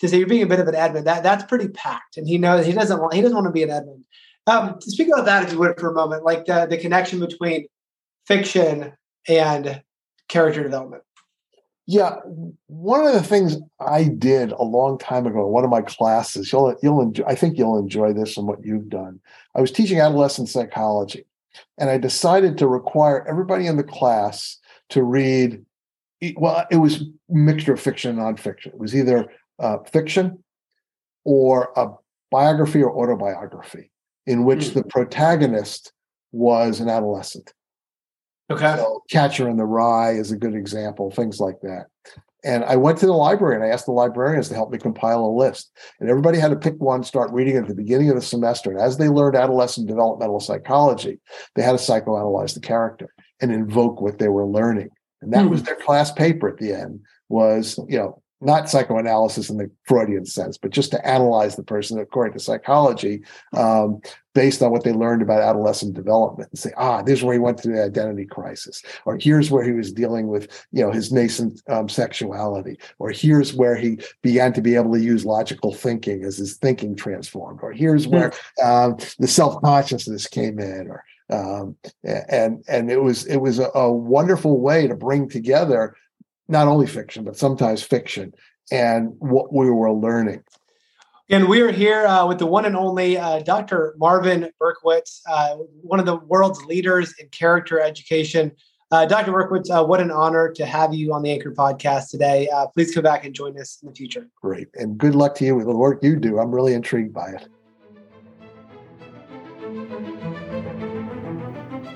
to 0.00 0.08
say 0.08 0.18
you're 0.18 0.26
being 0.26 0.42
a 0.42 0.48
bit 0.48 0.58
of 0.58 0.66
an 0.66 0.74
Edmund. 0.74 1.06
That 1.06 1.22
that's 1.22 1.44
pretty 1.44 1.68
packed, 1.68 2.16
and 2.16 2.26
he 2.26 2.38
knows 2.38 2.66
he 2.66 2.72
doesn't 2.72 3.00
want 3.00 3.14
he 3.14 3.22
doesn't 3.22 3.36
want 3.36 3.46
to 3.46 3.52
be 3.52 3.62
an 3.62 3.70
Edmund. 3.70 4.04
Um, 4.48 4.78
to 4.78 4.90
speak 4.90 5.08
about 5.08 5.24
that, 5.26 5.44
if 5.44 5.52
you 5.52 5.58
would, 5.58 5.78
for 5.78 5.90
a 5.90 5.94
moment, 5.94 6.24
like 6.24 6.46
the 6.46 6.66
the 6.68 6.76
connection 6.76 7.20
between 7.20 7.66
fiction 8.26 8.92
and 9.28 9.82
character 10.28 10.62
development. 10.62 11.02
Yeah, 11.88 12.16
one 12.66 13.06
of 13.06 13.14
the 13.14 13.22
things 13.22 13.58
I 13.78 14.04
did 14.04 14.50
a 14.52 14.64
long 14.64 14.98
time 14.98 15.24
ago 15.24 15.46
in 15.46 15.52
one 15.52 15.62
of 15.62 15.70
my 15.70 15.82
classes, 15.82 16.52
you'll 16.52 16.76
you'll 16.82 17.00
enjoy, 17.00 17.24
I 17.26 17.36
think 17.36 17.56
you'll 17.56 17.78
enjoy 17.78 18.12
this 18.12 18.36
and 18.36 18.46
what 18.46 18.64
you've 18.64 18.88
done. 18.88 19.20
I 19.54 19.60
was 19.60 19.70
teaching 19.70 20.00
adolescent 20.00 20.48
psychology, 20.48 21.26
and 21.78 21.88
I 21.88 21.98
decided 21.98 22.58
to 22.58 22.66
require 22.66 23.26
everybody 23.28 23.68
in 23.68 23.76
the 23.76 23.84
class 23.84 24.58
to 24.90 25.02
read 25.02 25.64
well, 26.36 26.66
it 26.70 26.76
was 26.76 27.04
mixture 27.28 27.74
of 27.74 27.80
fiction 27.80 28.18
and 28.18 28.18
nonfiction. 28.18 28.68
It 28.68 28.78
was 28.78 28.94
either 28.94 29.26
uh, 29.58 29.78
fiction 29.84 30.42
or 31.24 31.72
a 31.76 31.88
biography 32.30 32.82
or 32.82 32.96
autobiography 32.96 33.90
in 34.26 34.44
which 34.44 34.66
mm. 34.66 34.74
the 34.74 34.84
protagonist 34.84 35.92
was 36.32 36.80
an 36.80 36.88
adolescent. 36.88 37.52
Okay. 38.50 38.76
So 38.76 39.02
Catcher 39.10 39.48
in 39.48 39.56
the 39.56 39.64
Rye 39.64 40.12
is 40.12 40.30
a 40.30 40.36
good 40.36 40.54
example, 40.54 41.10
things 41.10 41.40
like 41.40 41.60
that. 41.62 41.86
And 42.44 42.64
I 42.64 42.76
went 42.76 42.98
to 42.98 43.06
the 43.06 43.12
library 43.12 43.56
and 43.56 43.64
I 43.64 43.68
asked 43.68 43.86
the 43.86 43.92
librarians 43.92 44.48
to 44.48 44.54
help 44.54 44.70
me 44.70 44.78
compile 44.78 45.24
a 45.24 45.36
list. 45.36 45.72
And 45.98 46.08
everybody 46.08 46.38
had 46.38 46.50
to 46.50 46.56
pick 46.56 46.80
one, 46.80 47.02
start 47.02 47.32
reading 47.32 47.56
at 47.56 47.66
the 47.66 47.74
beginning 47.74 48.08
of 48.08 48.14
the 48.14 48.22
semester. 48.22 48.70
And 48.70 48.80
as 48.80 48.98
they 48.98 49.08
learned 49.08 49.34
adolescent 49.34 49.88
developmental 49.88 50.38
psychology, 50.38 51.18
they 51.56 51.62
had 51.62 51.72
to 51.72 51.78
psychoanalyze 51.78 52.54
the 52.54 52.60
character 52.60 53.12
and 53.40 53.52
invoke 53.52 54.00
what 54.00 54.18
they 54.18 54.28
were 54.28 54.46
learning. 54.46 54.90
And 55.22 55.32
that 55.32 55.46
mm. 55.46 55.50
was 55.50 55.64
their 55.64 55.76
class 55.76 56.12
paper 56.12 56.48
at 56.48 56.58
the 56.58 56.72
end 56.72 57.00
was, 57.28 57.80
you 57.88 57.98
know, 57.98 58.22
not 58.46 58.70
psychoanalysis 58.70 59.50
in 59.50 59.56
the 59.56 59.68
Freudian 59.84 60.24
sense, 60.24 60.56
but 60.56 60.70
just 60.70 60.92
to 60.92 61.06
analyze 61.06 61.56
the 61.56 61.64
person 61.64 61.98
according 61.98 62.32
to 62.32 62.38
psychology, 62.38 63.22
um, 63.52 64.00
based 64.34 64.62
on 64.62 64.70
what 64.70 64.84
they 64.84 64.92
learned 64.92 65.20
about 65.20 65.42
adolescent 65.42 65.94
development, 65.94 66.48
and 66.50 66.58
say, 66.58 66.70
ah, 66.76 67.02
this 67.02 67.18
is 67.18 67.24
where 67.24 67.34
he 67.34 67.40
went 67.40 67.58
through 67.58 67.74
the 67.74 67.82
identity 67.82 68.24
crisis, 68.24 68.82
or 69.04 69.18
here's 69.20 69.50
where 69.50 69.64
he 69.64 69.72
was 69.72 69.92
dealing 69.92 70.28
with, 70.28 70.64
you 70.70 70.80
know, 70.80 70.92
his 70.92 71.10
nascent 71.10 71.60
um, 71.68 71.88
sexuality, 71.88 72.78
or 73.00 73.10
here's 73.10 73.52
where 73.52 73.74
he 73.74 73.98
began 74.22 74.52
to 74.52 74.62
be 74.62 74.76
able 74.76 74.92
to 74.92 75.00
use 75.00 75.26
logical 75.26 75.74
thinking 75.74 76.22
as 76.22 76.36
his 76.36 76.56
thinking 76.56 76.94
transformed, 76.94 77.58
or 77.62 77.72
here's 77.72 78.04
hmm. 78.04 78.12
where 78.12 78.32
um, 78.64 78.96
the 79.18 79.28
self 79.28 79.60
consciousness 79.60 80.28
came 80.28 80.60
in, 80.60 80.88
or 80.88 81.04
um, 81.30 81.74
and 82.04 82.62
and 82.68 82.92
it 82.92 83.02
was 83.02 83.26
it 83.26 83.38
was 83.38 83.58
a, 83.58 83.70
a 83.74 83.92
wonderful 83.92 84.60
way 84.60 84.86
to 84.86 84.94
bring 84.94 85.28
together 85.28 85.96
not 86.48 86.68
only 86.68 86.86
fiction, 86.86 87.24
but 87.24 87.36
sometimes 87.36 87.82
fiction 87.82 88.32
and 88.70 89.14
what 89.18 89.52
we 89.52 89.70
were 89.70 89.92
learning. 89.92 90.42
And 91.28 91.48
we 91.48 91.60
are 91.60 91.72
here 91.72 92.06
uh, 92.06 92.24
with 92.26 92.38
the 92.38 92.46
one 92.46 92.66
and 92.66 92.76
only 92.76 93.18
uh, 93.18 93.40
Dr. 93.40 93.94
Marvin 93.98 94.48
Berkowitz, 94.60 95.22
uh, 95.28 95.56
one 95.82 95.98
of 95.98 96.06
the 96.06 96.16
world's 96.16 96.64
leaders 96.64 97.14
in 97.18 97.28
character 97.30 97.80
education. 97.80 98.52
Uh, 98.92 99.06
Dr. 99.06 99.32
Berkowitz, 99.32 99.68
uh, 99.68 99.84
what 99.84 100.00
an 100.00 100.12
honor 100.12 100.52
to 100.52 100.64
have 100.64 100.94
you 100.94 101.12
on 101.12 101.22
the 101.22 101.32
Anchor 101.32 101.50
podcast 101.50 102.10
today. 102.10 102.48
Uh, 102.48 102.68
please 102.68 102.94
come 102.94 103.02
back 103.02 103.24
and 103.24 103.34
join 103.34 103.58
us 103.58 103.78
in 103.82 103.88
the 103.88 103.94
future. 103.94 104.28
Great. 104.40 104.68
And 104.74 104.96
good 104.96 105.16
luck 105.16 105.34
to 105.36 105.44
you 105.44 105.56
with 105.56 105.66
the 105.66 105.76
work 105.76 106.00
you 106.00 106.14
do. 106.14 106.38
I'm 106.38 106.52
really 106.52 106.74
intrigued 106.74 107.12
by 107.12 107.30
it. 107.30 107.48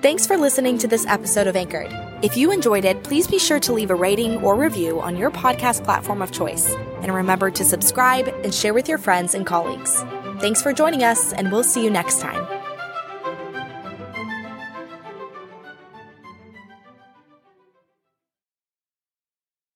Thanks 0.02 0.26
for 0.26 0.36
listening 0.36 0.78
to 0.78 0.88
this 0.88 1.06
episode 1.06 1.46
of 1.46 1.54
Anchored. 1.54 2.09
If 2.22 2.36
you 2.36 2.52
enjoyed 2.52 2.84
it, 2.84 3.02
please 3.02 3.26
be 3.26 3.38
sure 3.38 3.58
to 3.60 3.72
leave 3.72 3.90
a 3.90 3.94
rating 3.94 4.36
or 4.42 4.54
review 4.54 5.00
on 5.00 5.16
your 5.16 5.30
podcast 5.30 5.84
platform 5.84 6.20
of 6.20 6.30
choice. 6.30 6.74
And 7.00 7.14
remember 7.14 7.50
to 7.50 7.64
subscribe 7.64 8.28
and 8.44 8.54
share 8.54 8.74
with 8.74 8.90
your 8.90 8.98
friends 8.98 9.34
and 9.34 9.46
colleagues. 9.46 10.02
Thanks 10.38 10.60
for 10.60 10.74
joining 10.74 11.02
us, 11.02 11.32
and 11.32 11.50
we'll 11.50 11.64
see 11.64 11.82
you 11.82 11.88
next 11.88 12.20
time. 12.20 12.59